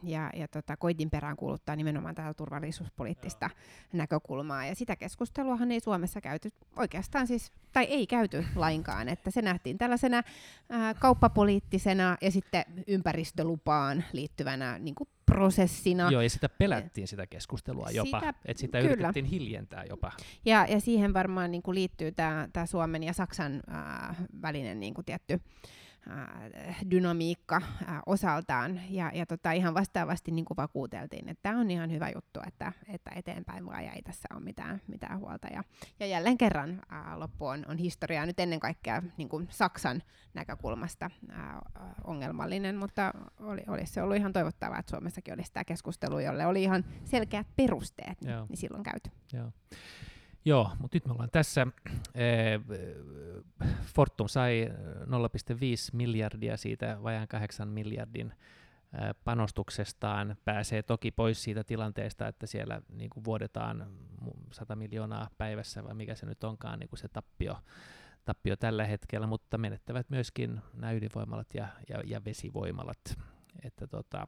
ja, 0.02 0.30
ja 0.36 0.48
tota, 0.48 0.76
koitin 0.76 1.10
perään 1.10 1.36
kuuluttaa 1.36 1.76
nimenomaan 1.76 2.14
tätä 2.14 2.34
turvallisuuspoliittista 2.34 3.50
Joo. 3.50 3.88
näkökulmaa. 3.92 4.66
Ja 4.66 4.74
sitä 4.74 4.96
keskusteluahan 4.96 5.72
ei 5.72 5.80
Suomessa 5.80 6.20
käyty 6.20 6.52
oikeastaan 6.76 7.26
siis, 7.26 7.52
tai 7.72 7.84
ei 7.84 8.06
käyty 8.06 8.44
lainkaan, 8.56 9.08
että 9.08 9.30
se 9.30 9.42
nähtiin 9.42 9.78
tällaisena 9.78 10.22
ää, 10.70 10.94
kauppapoliittisena 10.94 12.16
ja 12.20 12.30
sitten 12.30 12.64
ympäristölupaan 12.86 14.04
liittyvänä 14.12 14.78
niin 14.78 14.94
kuin 14.94 15.08
prosessina. 15.34 16.10
Joo, 16.10 16.22
ja 16.22 16.30
sitä 16.30 16.48
pelättiin 16.48 17.08
sitä 17.08 17.26
keskustelua 17.26 17.88
jopa, 17.90 18.20
sitä, 18.20 18.34
että 18.44 18.60
sitä 18.60 18.78
kyllä. 18.78 18.92
yritettiin 18.92 19.24
hiljentää 19.24 19.84
jopa. 19.88 20.12
Ja, 20.44 20.66
ja 20.68 20.80
siihen 20.80 21.14
varmaan 21.14 21.50
niin 21.50 21.62
kuin 21.62 21.74
liittyy 21.74 22.12
tämä 22.12 22.66
Suomen 22.66 23.02
ja 23.02 23.12
Saksan 23.12 23.62
ää, 23.66 24.14
välinen 24.42 24.80
niin 24.80 24.94
kuin 24.94 25.04
tietty 25.04 25.34
äh, 25.34 25.40
dynamiikka 26.90 27.56
äh, 27.56 28.02
osaltaan. 28.06 28.80
Ja, 28.90 29.10
ja 29.14 29.26
tota, 29.26 29.52
ihan 29.52 29.74
vastaavasti 29.74 30.30
niin 30.30 30.44
kuin 30.44 30.56
vakuuteltiin, 30.56 31.28
että 31.28 31.42
tämä 31.42 31.60
on 31.60 31.70
ihan 31.70 31.90
hyvä 31.90 32.10
juttu, 32.14 32.40
että, 32.46 32.72
että 32.88 33.10
eteenpäin 33.16 33.66
vaan 33.66 33.84
ja 33.84 33.92
ei 33.92 34.02
tässä 34.02 34.28
ole 34.34 34.40
mitään, 34.40 34.80
mitään 34.86 35.18
huolta. 35.18 35.48
Ja, 35.48 35.64
ja 36.00 36.06
jälleen 36.06 36.38
kerran 36.38 36.82
äh, 36.92 37.18
loppu 37.18 37.46
on, 37.46 37.64
on 37.68 37.78
historiaa 37.78 38.26
nyt 38.26 38.40
ennen 38.40 38.60
kaikkea 38.60 39.02
niin 39.16 39.28
kuin 39.28 39.46
Saksan 39.50 40.02
näkökulmasta 40.34 41.10
äh, 41.30 41.40
ongelmallinen, 42.04 42.76
mutta 42.76 43.12
oli, 43.40 43.62
olisi 43.68 43.92
se 43.92 44.02
ollut 44.02 44.16
ihan 44.16 44.32
toivottavaa, 44.32 44.78
että 44.78 44.90
Suomessakin 44.90 45.34
olisi 45.34 45.52
tämä 45.52 45.64
keskustelu, 45.64 46.18
jolle 46.18 46.46
oli 46.46 46.62
ihan 46.62 46.84
selkeät 47.04 47.46
perusteet, 47.56 48.20
niin, 48.20 48.36
niin 48.48 48.56
silloin 48.56 48.82
käyty. 48.82 49.10
Joo. 49.32 49.52
Joo, 50.44 50.70
mutta 50.78 50.96
nyt 50.96 51.06
me 51.06 51.12
ollaan 51.12 51.30
tässä. 51.30 51.66
Fortum 53.94 54.28
sai 54.28 54.68
0,5 54.70 54.76
miljardia 55.92 56.56
siitä 56.56 56.98
vajaan 57.02 57.28
8 57.28 57.68
miljardin 57.68 58.32
panostuksestaan. 59.24 60.36
Pääsee 60.44 60.82
toki 60.82 61.10
pois 61.10 61.42
siitä 61.42 61.64
tilanteesta, 61.64 62.28
että 62.28 62.46
siellä 62.46 62.82
niin 62.88 63.10
kuin 63.10 63.24
vuodetaan 63.24 63.86
100 64.52 64.76
miljoonaa 64.76 65.30
päivässä, 65.38 65.84
vai 65.84 65.94
mikä 65.94 66.14
se 66.14 66.26
nyt 66.26 66.44
onkaan 66.44 66.78
niin 66.78 66.88
kuin 66.88 66.98
se 66.98 67.08
tappio, 67.08 67.58
tappio 68.24 68.56
tällä 68.56 68.84
hetkellä, 68.84 69.26
mutta 69.26 69.58
menettävät 69.58 70.10
myöskin 70.10 70.60
nämä 70.74 70.92
ydinvoimalat 70.92 71.54
ja, 71.54 71.68
ja, 71.88 72.02
ja 72.04 72.24
vesivoimalat. 72.24 73.18
Että 73.62 73.86
tota, 73.86 74.26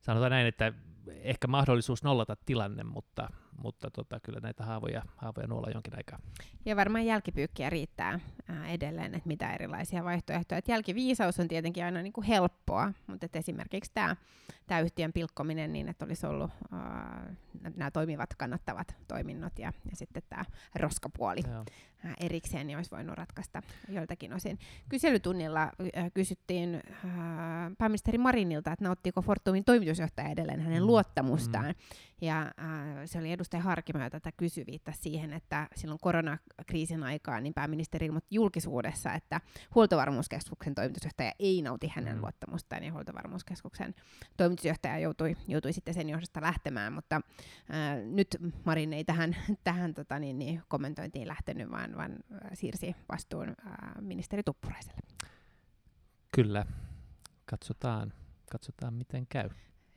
sanotaan 0.00 0.30
näin, 0.30 0.46
että 0.46 0.72
ehkä 1.08 1.46
mahdollisuus 1.46 2.02
nollata 2.02 2.36
tilanne, 2.46 2.84
mutta, 2.84 3.28
mutta 3.62 3.90
tota, 3.90 4.20
kyllä 4.20 4.40
näitä 4.40 4.64
haavoja, 4.64 5.02
haavoja 5.16 5.46
nuolla 5.46 5.70
jonkin 5.70 5.96
aikaa. 5.96 6.18
Ja 6.64 6.76
varmaan 6.76 7.06
jälkipyykkiä 7.06 7.70
riittää 7.70 8.20
ää, 8.48 8.68
edelleen, 8.68 9.14
että 9.14 9.28
mitä 9.28 9.54
erilaisia 9.54 10.04
vaihtoehtoja. 10.04 10.58
Et 10.58 10.68
jälkiviisaus 10.68 11.40
on 11.40 11.48
tietenkin 11.48 11.84
aina 11.84 12.02
niin 12.02 12.12
kuin 12.12 12.26
helppoa, 12.26 12.92
mutta 13.06 13.26
et 13.26 13.36
esimerkiksi 13.36 13.92
tämä 13.94 14.80
yhtiön 14.80 15.12
pilkkominen 15.12 15.72
niin, 15.72 15.88
että 15.88 16.04
olisi 16.04 16.26
ollut 16.26 16.50
nämä 17.76 17.90
toimivat, 17.90 18.34
kannattavat 18.34 18.96
toiminnot 19.08 19.58
ja, 19.58 19.72
ja 19.90 19.96
sitten 19.96 20.22
tämä 20.28 20.44
roskapuoli 20.74 21.40
Joo. 21.50 21.64
ää, 22.04 22.14
erikseen, 22.20 22.66
niin 22.66 22.76
olisi 22.76 22.90
voinut 22.90 23.18
ratkaista 23.18 23.62
joiltakin 23.88 24.32
osin. 24.32 24.58
Kyselytunnilla 24.88 25.60
ää, 25.60 26.10
kysyttiin 26.14 26.80
ää, 27.04 27.70
pääministeri 27.78 28.18
Marinilta, 28.18 28.72
että 28.72 28.84
nauttiko 28.84 29.22
Fortumin 29.22 29.64
toimitusjohtaja 29.64 30.28
edelleen 30.28 30.60
hänen 30.60 30.82
mm. 30.82 30.86
luottamustaan. 30.86 31.66
Mm. 31.66 31.74
Ja 32.20 32.40
äh, 32.40 32.52
se 33.04 33.18
oli 33.18 33.32
edustaja 33.32 33.62
Harkimo, 33.62 33.98
joka 33.98 34.10
tätä 34.10 34.32
kysyi, 34.36 34.66
viittasi 34.66 35.00
siihen, 35.02 35.32
että 35.32 35.68
silloin 35.74 36.00
koronakriisin 36.00 37.02
aikaan 37.02 37.42
niin 37.42 37.54
pääministeri 37.54 38.06
ilmoitti 38.06 38.34
julkisuudessa, 38.34 39.12
että 39.12 39.40
huoltovarmuuskeskuksen 39.74 40.74
toimitusjohtaja 40.74 41.32
ei 41.38 41.62
nauti 41.62 41.92
hänen 41.94 42.14
mm. 42.14 42.20
luottamustaan, 42.20 42.84
ja 42.84 42.92
huoltovarmuuskeskuksen 42.92 43.94
toimitusjohtaja 44.36 44.98
joutui, 44.98 45.36
joutui 45.48 45.72
sitten 45.72 45.94
sen 45.94 46.08
johdosta 46.08 46.40
lähtemään, 46.40 46.92
mutta 46.92 47.16
äh, 47.16 48.04
nyt 48.04 48.36
Marin 48.64 48.92
ei 48.92 49.04
tähän, 49.04 49.36
tähän 49.64 49.94
tota, 49.94 50.18
niin, 50.18 50.38
niin, 50.38 50.62
kommentointiin 50.68 51.28
lähtenyt, 51.28 51.70
vaan, 51.70 51.96
vaan 51.96 52.16
siirsi 52.52 52.96
vastuun 53.12 53.48
äh, 53.48 53.74
ministeri 54.00 54.42
Tuppuraiselle. 54.42 55.00
Kyllä, 56.34 56.66
katsotaan, 57.44 58.12
katsotaan 58.50 58.94
miten 58.94 59.26
käy. 59.26 59.50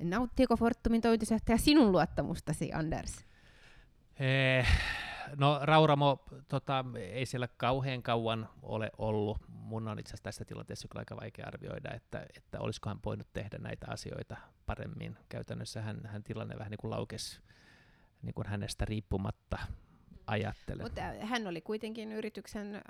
Nauttiiko 0.04 0.58
Fortumin 0.58 1.02
toimitusjohtaja 1.02 1.58
sinun 1.58 1.92
luottamustasi, 1.92 2.74
Anders? 2.74 3.26
Eh, 4.20 4.68
no 5.36 5.60
Rauramo 5.62 6.26
tota, 6.48 6.86
ei 6.98 7.26
siellä 7.26 7.48
kauhean 7.48 8.04
kauan 8.04 8.50
ole 8.62 8.92
ollut. 8.98 9.38
Mun 9.48 9.88
on 9.88 10.00
itse 10.00 10.10
asiassa 10.10 10.24
tässä 10.24 10.46
tilanteessa 10.46 10.88
kyllä 10.88 11.02
aika 11.02 11.16
vaikea 11.16 11.48
arvioida, 11.48 11.94
että, 11.94 12.26
että 12.38 12.60
olisiko 12.60 12.90
hän 12.90 13.00
voinut 13.06 13.28
tehdä 13.34 13.58
näitä 13.58 13.86
asioita 13.90 14.38
paremmin. 14.66 15.18
Käytännössä 15.30 15.82
hän, 15.82 16.02
hän 16.06 16.24
tilanne 16.24 16.56
vähän 16.58 16.72
niin 16.72 16.82
kuin 16.82 16.92
laukesi 16.92 17.42
niin 18.22 18.34
kuin 18.34 18.48
hänestä 18.48 18.86
riippumatta 18.86 19.58
ajattelen. 20.28 20.86
Mutta 20.86 21.02
äh, 21.02 21.30
hän 21.30 21.48
oli 21.48 21.62
kuitenkin 21.62 22.12
yrityksen 22.12 22.76
äh, 22.76 22.82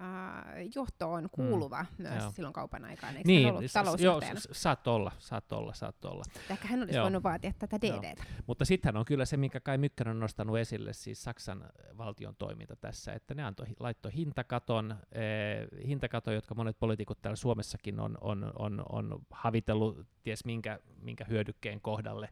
johtoon 0.76 1.30
kuuluva 1.32 1.86
mm, 1.98 2.04
myös 2.04 2.24
joo. 2.24 2.32
silloin 2.32 2.54
kaupan 2.54 2.86
aikaan, 2.86 3.18
eikö 3.18 3.28
niin, 3.28 3.46
hän 3.46 3.56
ollut 3.56 3.72
talousjohtajana? 3.74 4.40
Joo, 4.48 4.54
saat 4.54 4.88
olla, 4.88 5.12
saat 5.20 5.52
olla, 5.52 5.74
saat 5.74 6.06
olla. 6.06 6.24
Ehkä 6.50 6.68
hän 6.68 6.82
olisi 6.82 6.96
joo. 6.96 7.04
voinut 7.04 7.24
vaatia 7.24 7.54
tätä 7.60 7.82
DDtä. 7.82 8.24
Mutta 8.48 8.66
sittenhän 8.66 9.00
on 9.00 9.06
kyllä 9.06 9.26
se, 9.26 9.38
minkä 9.38 9.60
Kai 9.60 9.78
Mykkänen 9.78 10.12
on 10.12 10.20
nostanut 10.20 10.58
esille, 10.58 10.94
siis 10.94 11.24
Saksan 11.24 11.66
valtion 11.98 12.36
toiminta 12.36 12.76
tässä, 12.76 13.14
että 13.14 13.34
ne 13.34 13.44
antoi, 13.44 13.68
laittoi 13.80 14.14
hintakaton, 14.14 14.96
eh, 15.12 15.88
hintakaton, 15.88 16.34
jotka 16.34 16.56
monet 16.56 16.80
poliitikot 16.80 17.22
täällä 17.22 17.36
Suomessakin 17.36 18.00
on, 18.00 18.18
on, 18.22 18.52
on, 18.60 18.84
on 18.90 19.20
havitellut 19.32 20.08
ties 20.24 20.46
minkä, 20.46 20.80
minkä 21.02 21.26
hyödykkeen 21.30 21.82
kohdalle, 21.82 22.30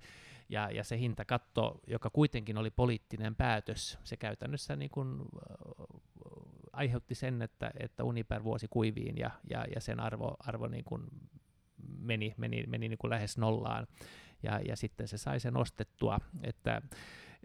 ja, 0.51 0.69
ja 0.71 0.83
se 0.83 0.97
hintakatto, 0.97 1.79
joka 1.87 2.09
kuitenkin 2.09 2.57
oli 2.57 2.71
poliittinen 2.71 3.35
päätös, 3.35 3.99
se 4.03 4.17
käytännössä 4.17 4.75
niin 4.75 4.91
kuin, 4.91 5.21
aiheutti 6.73 7.15
sen, 7.15 7.41
että, 7.41 7.71
että 7.79 8.03
Uniper 8.03 8.43
vuosi 8.43 8.67
kuiviin 8.69 9.17
ja, 9.17 9.31
ja, 9.49 9.65
ja 9.75 9.81
sen 9.81 9.99
arvo, 9.99 10.35
arvo 10.39 10.67
niin 10.67 10.83
kuin 10.83 11.03
meni, 11.99 12.33
meni, 12.37 12.63
meni 12.67 12.89
niin 12.89 12.97
kuin 12.97 13.11
lähes 13.11 13.37
nollaan. 13.37 13.87
Ja, 14.43 14.59
ja 14.67 14.75
sitten 14.75 15.07
se 15.07 15.17
sai 15.17 15.39
sen 15.39 15.57
ostettua, 15.57 16.19
että 16.43 16.81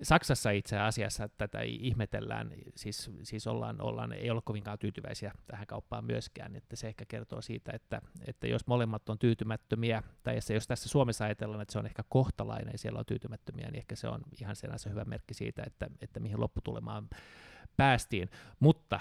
Saksassa 0.03 0.51
itse 0.51 0.79
asiassa 0.79 1.29
tätä 1.29 1.61
ihmetellään, 1.63 2.51
siis, 2.77 3.11
siis 3.23 3.47
ollaan, 3.47 3.81
ollaan, 3.81 4.13
ei 4.13 4.31
ole 4.31 4.43
kovinkaan 4.45 4.79
tyytyväisiä 4.79 5.33
tähän 5.47 5.67
kauppaan 5.67 6.05
myöskään, 6.05 6.57
että 6.57 6.77
se 6.77 6.89
ehkä 6.89 7.05
kertoo 7.09 7.41
siitä, 7.41 7.73
että, 7.75 8.01
että 8.27 8.47
jos 8.47 8.67
molemmat 8.67 9.09
on 9.09 9.19
tyytymättömiä, 9.19 10.03
tai 10.23 10.39
jos 10.55 10.67
tässä 10.67 10.89
Suomessa 10.89 11.25
ajatellaan, 11.25 11.63
että 11.63 11.73
se 11.73 11.79
on 11.79 11.87
ehkä 11.87 12.03
kohtalainen 12.09 12.79
siellä 12.79 12.99
on 12.99 13.07
tyytymättömiä, 13.07 13.67
niin 13.67 13.79
ehkä 13.79 13.97
se 13.97 14.09
on 14.09 14.21
ihan 14.41 14.57
sellaisen 14.57 14.93
hyvä 14.93 15.05
merkki 15.05 15.35
siitä, 15.35 15.63
että, 15.67 15.87
että 16.01 16.21
mihin 16.21 16.41
lopputulemaan 16.41 17.09
päästiin, 17.77 18.31
mutta 18.61 19.01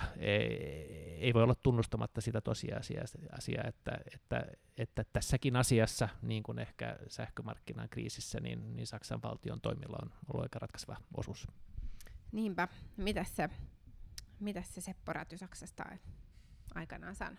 ei 1.17 1.33
voi 1.33 1.43
olla 1.43 1.55
tunnustamatta 1.55 2.21
sitä 2.21 2.41
tosiasiaa, 2.41 3.03
että, 3.67 3.97
että, 4.13 4.45
että 4.77 5.05
tässäkin 5.13 5.55
asiassa, 5.55 6.09
niin 6.21 6.43
kuin 6.43 6.59
ehkä 6.59 6.97
sähkömarkkinan 7.07 7.89
kriisissä, 7.89 8.39
niin, 8.39 8.75
niin 8.75 8.87
Saksan 8.87 9.21
valtion 9.23 9.61
toimilla 9.61 9.97
on 10.01 10.11
ollut 10.29 10.43
aika 10.43 10.59
ratkaiseva 10.59 10.97
osuus. 11.17 11.47
Niinpä. 12.31 12.67
Mitäs 12.97 13.35
se, 13.35 13.49
mitäs 14.39 14.75
se 14.75 14.81
Seppo 14.81 15.13
Räty 15.13 15.37
Saksasta 15.37 15.83
aikanaan 16.75 17.15
sanoi? 17.15 17.37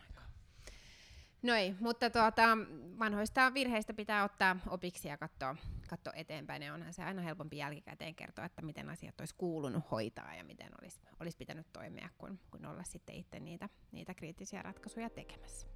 No 1.42 1.54
ei, 1.54 1.74
mutta 1.80 2.10
tuota, 2.10 2.58
vanhoista 2.98 3.54
virheistä 3.54 3.94
pitää 3.94 4.24
ottaa 4.24 4.56
opiksi 4.68 5.08
ja 5.08 5.16
katsoa, 5.16 5.56
katsoa 5.88 6.12
eteenpäin. 6.16 6.62
Ja 6.62 6.74
onhan 6.74 6.92
se 6.92 7.04
aina 7.04 7.22
helpompi 7.22 7.56
jälkikäteen 7.56 8.14
kertoa, 8.14 8.44
että 8.44 8.62
miten 8.62 8.90
asiat 8.90 9.20
olisi 9.20 9.34
kuulunut 9.38 9.90
hoitaa 9.90 10.34
ja 10.34 10.44
miten 10.44 10.70
olisi, 10.82 11.00
olisi 11.20 11.36
pitänyt 11.36 11.66
toimia, 11.72 12.08
kun, 12.18 12.38
kun 12.50 12.66
olla 12.66 12.82
sitten 12.82 13.14
itse 13.14 13.40
niitä, 13.40 13.68
niitä 13.92 14.14
kriittisiä 14.14 14.62
ratkaisuja 14.62 15.10
tekemässä. 15.10 15.66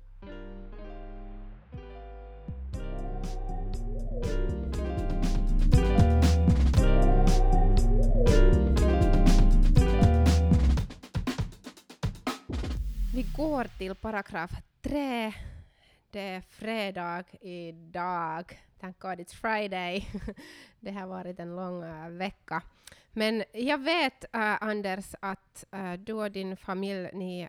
Vi 13.15 13.27
går 13.37 13.69
till 13.79 13.95
paragraf 13.95 14.51
3 14.83 15.50
det 16.11 16.21
är 16.21 16.41
fredag 16.41 17.25
idag. 17.41 18.61
Thank 18.81 18.99
God 18.99 19.19
it's 19.19 19.35
Friday. 19.35 20.09
det 20.81 20.91
har 20.91 21.07
varit 21.07 21.41
en 21.41 21.57
lång 21.57 21.85
uh, 21.85 22.09
vecka. 22.09 22.63
Men 23.13 23.45
jag 23.53 23.79
vet, 23.79 24.25
uh, 24.25 24.63
Anders, 24.63 25.15
att 25.21 25.65
uh, 25.75 25.93
du 25.93 26.13
och 26.13 26.31
din 26.31 26.57
familj 26.57 27.11
ni, 27.13 27.49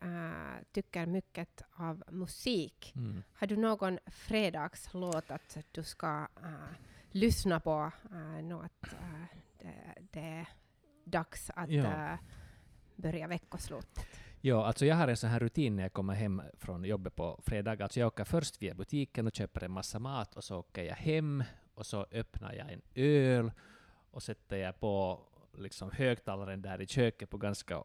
tycker 0.72 1.06
mycket 1.06 1.64
av 1.76 2.04
musik. 2.10 2.94
Mm. 2.96 3.24
Har 3.34 3.48
du 3.48 3.58
någon 3.58 4.00
fredagslåt 4.06 5.32
att 5.32 5.58
du 5.72 5.84
ska 5.84 6.28
lyssna 7.12 7.60
på 7.60 7.92
nu 8.42 8.56
att 8.56 8.96
det, 9.60 9.74
det, 10.12 10.20
är 10.20 10.48
dags 11.04 11.52
att 11.56 11.70
ja. 11.70 12.18
börja 12.96 13.28
veckoslutet? 13.28 14.06
Ja, 14.44 14.66
alltså 14.66 14.86
jag 14.86 14.96
har 14.96 15.08
en 15.08 15.18
sån 15.18 15.30
här 15.30 15.40
rutin 15.40 15.76
när 15.76 15.84
jag 15.84 15.94
kommer 15.94 16.14
hem 16.14 16.42
från 16.54 16.86
jobbet 16.86 17.16
på 17.16 17.40
fredag. 17.44 17.84
Alltså 17.84 18.00
jag 18.00 18.08
åker 18.08 18.24
först 18.24 18.62
via 18.62 18.74
butiken 18.74 19.28
och 19.28 19.36
köper 19.36 19.64
en 19.64 19.72
massa 19.72 20.00
mat 20.00 20.36
och 20.36 20.44
så 20.44 20.58
åker 20.58 20.84
jag 20.84 20.96
hem 20.96 21.44
och 21.74 21.86
så 21.86 22.06
öppnar 22.12 22.54
jag 22.54 22.72
en 22.72 22.82
öl 22.96 23.52
och 24.12 24.24
sätter 24.24 24.58
jag 24.58 24.80
på 24.80 25.20
liksom 25.58 25.92
högtalaren 25.92 26.62
där 26.62 26.82
i 26.82 26.88
köket 26.88 27.30
på 27.30 27.38
ganska 27.38 27.84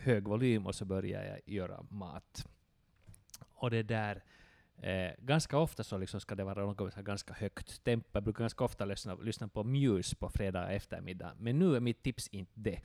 hög 0.00 0.28
volym 0.28 0.66
och 0.66 0.74
så 0.74 0.84
börjar 0.84 1.24
jag 1.24 1.40
göra 1.54 1.82
mat. 1.90 2.46
Och 3.54 3.70
det 3.70 3.82
där, 3.82 4.24
eh, 4.76 5.10
ganska 5.18 5.58
ofta 5.58 5.84
så 5.84 5.98
liksom 5.98 6.20
ska 6.20 6.34
det 6.34 6.44
vara 6.44 6.66
något 6.66 6.94
ganska 6.94 7.34
högt 7.34 7.84
tempo. 7.84 8.08
Jag 8.12 8.22
brukar 8.22 8.44
ganska 8.44 8.64
ofta 8.64 8.84
lyssna, 8.84 9.14
lyssna 9.14 9.48
på 9.48 9.64
Muse 9.64 10.16
på 10.16 10.28
fredag 10.28 10.72
eftermiddag, 10.72 11.32
men 11.38 11.58
nu 11.58 11.76
är 11.76 11.80
mitt 11.80 12.02
tips 12.02 12.28
inte 12.28 12.52
det. 12.54 12.80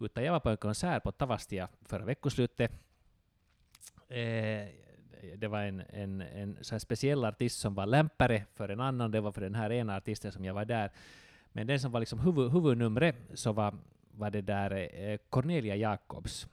Utan 0.00 0.24
jag 0.24 0.32
var 0.32 0.40
på 0.40 0.50
en 0.50 0.56
konsert 0.56 1.02
på 1.02 1.12
Tavastia 1.12 1.68
förra 1.84 2.04
veckoslutet. 2.04 2.72
Eh, 4.08 4.68
det 5.36 5.48
var 5.48 5.62
en, 5.62 5.82
en, 5.88 6.20
en 6.20 6.58
så 6.60 6.78
speciell 6.78 7.24
artist 7.24 7.58
som 7.58 7.74
var 7.74 7.86
lämpare 7.86 8.44
för 8.54 8.68
en 8.68 8.80
annan, 8.80 9.10
det 9.10 9.20
var 9.20 9.32
för 9.32 9.40
den 9.40 9.54
här 9.54 9.72
ena 9.72 9.96
artisten 9.96 10.32
som 10.32 10.44
jag 10.44 10.54
var 10.54 10.64
där. 10.64 10.90
Men 11.52 11.66
den 11.66 11.80
som 11.80 11.92
var 11.92 12.00
liksom 12.00 12.18
huvud, 12.18 12.52
huvudnumret 12.52 13.16
så 13.34 13.52
var, 13.52 13.74
var 14.10 14.30
det 14.30 14.42
där 14.42 14.88
eh, 14.94 15.18
Cornelia 15.30 15.76
Jacobs, 15.76 16.46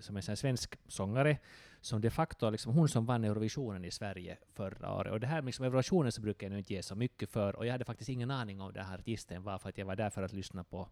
som 0.00 0.16
är 0.16 0.30
en 0.30 0.36
svensk 0.36 0.78
sångare, 0.88 1.38
som 1.80 2.00
de 2.00 2.10
facto 2.10 2.50
liksom 2.50 2.72
hon 2.72 2.88
som 2.88 3.06
vann 3.06 3.24
Eurovisionen 3.24 3.84
i 3.84 3.90
Sverige 3.90 4.38
förra 4.54 4.94
året. 4.94 5.12
Och 5.12 5.20
det 5.20 5.26
här 5.26 5.42
liksom 5.42 5.64
Eurovisionen 5.64 6.12
så 6.12 6.20
brukar 6.20 6.46
jag 6.46 6.52
nu 6.52 6.58
inte 6.58 6.74
ge 6.74 6.82
så 6.82 6.94
mycket 6.94 7.30
för, 7.30 7.56
och 7.56 7.66
jag 7.66 7.72
hade 7.72 7.84
faktiskt 7.84 8.10
ingen 8.10 8.30
aning 8.30 8.60
om 8.60 8.72
den 8.72 8.84
här 8.84 8.98
artisten 8.98 9.42
var, 9.42 9.58
för 9.58 9.68
att 9.68 9.78
jag 9.78 9.86
var 9.86 9.96
där 9.96 10.10
för 10.10 10.22
att 10.22 10.32
lyssna 10.32 10.64
på 10.64 10.88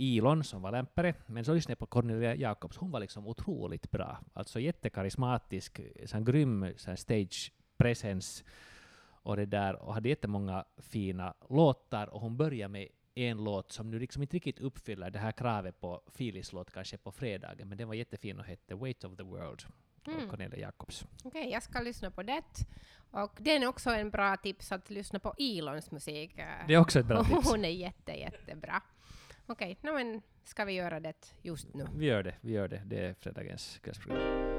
Ilon 0.00 0.44
som 0.44 0.62
var 0.62 0.72
lämpare, 0.72 1.14
men 1.26 1.44
så 1.44 1.54
lyssnade 1.54 1.72
jag 1.72 1.78
på 1.78 1.86
Cornelia 1.86 2.34
Jacobs, 2.34 2.76
hon 2.76 2.90
var 2.90 3.00
liksom 3.00 3.26
otroligt 3.26 3.90
bra. 3.90 4.18
Alltså 4.32 4.60
jättekarismatisk, 4.60 5.80
sån 6.04 6.24
grym 6.24 6.72
sån 6.76 6.96
stage 6.96 7.52
presence 7.76 8.44
och 9.22 9.36
det 9.36 9.46
där, 9.46 9.74
och 9.82 9.94
hade 9.94 10.08
jättemånga 10.08 10.64
fina 10.78 11.34
låtar, 11.48 12.06
och 12.06 12.20
hon 12.20 12.36
började 12.36 12.72
med 12.72 12.88
en 13.14 13.44
låt 13.44 13.72
som 13.72 13.90
nu 13.90 13.98
liksom 13.98 14.22
inte 14.22 14.36
riktigt 14.36 14.58
uppfyller 14.58 15.10
det 15.10 15.18
här 15.18 15.32
kravet 15.32 15.80
på 15.80 16.02
Filis 16.14 16.52
låt 16.52 16.70
kanske 16.70 16.98
på 16.98 17.12
fredagen, 17.12 17.68
men 17.68 17.78
den 17.78 17.88
var 17.88 17.94
jättefin 17.94 18.38
och 18.38 18.44
hette 18.44 18.74
Weight 18.74 19.04
of 19.04 19.16
the 19.16 19.22
World. 19.22 19.62
Mm. 20.06 20.30
Cornelia 20.30 20.58
Jacobs. 20.58 21.04
Okej, 21.24 21.40
okay, 21.40 21.52
jag 21.52 21.62
ska 21.62 21.80
lyssna 21.80 22.10
på 22.10 22.22
det. 22.22 22.42
Och 23.10 23.38
den 23.40 23.62
är 23.62 23.66
också 23.66 23.90
en 23.90 24.10
bra 24.10 24.36
tips 24.36 24.72
att 24.72 24.90
lyssna 24.90 25.18
på 25.18 25.34
Ilons 25.38 25.90
musik. 25.90 26.36
Det 26.66 26.74
är 26.74 26.78
också 26.78 27.00
ett 27.00 27.06
bra 27.06 27.24
tips. 27.24 27.50
Hon 27.50 27.64
är 27.64 27.68
jätte, 27.68 28.12
jättebra. 28.12 28.82
Okej, 29.50 29.76
okay, 29.80 29.90
no, 29.90 29.94
men 29.94 30.22
ska 30.44 30.64
vi 30.64 30.72
göra 30.72 31.00
det 31.00 31.34
just 31.42 31.74
nu? 31.74 31.86
Vi 31.96 32.06
gör 32.06 32.22
det, 32.22 32.34
vi 32.40 32.52
gör 32.52 32.68
det. 32.68 32.82
Det 32.86 33.06
är 33.06 33.14
fredagens 33.14 33.78
kvällsprogram. 33.82 34.57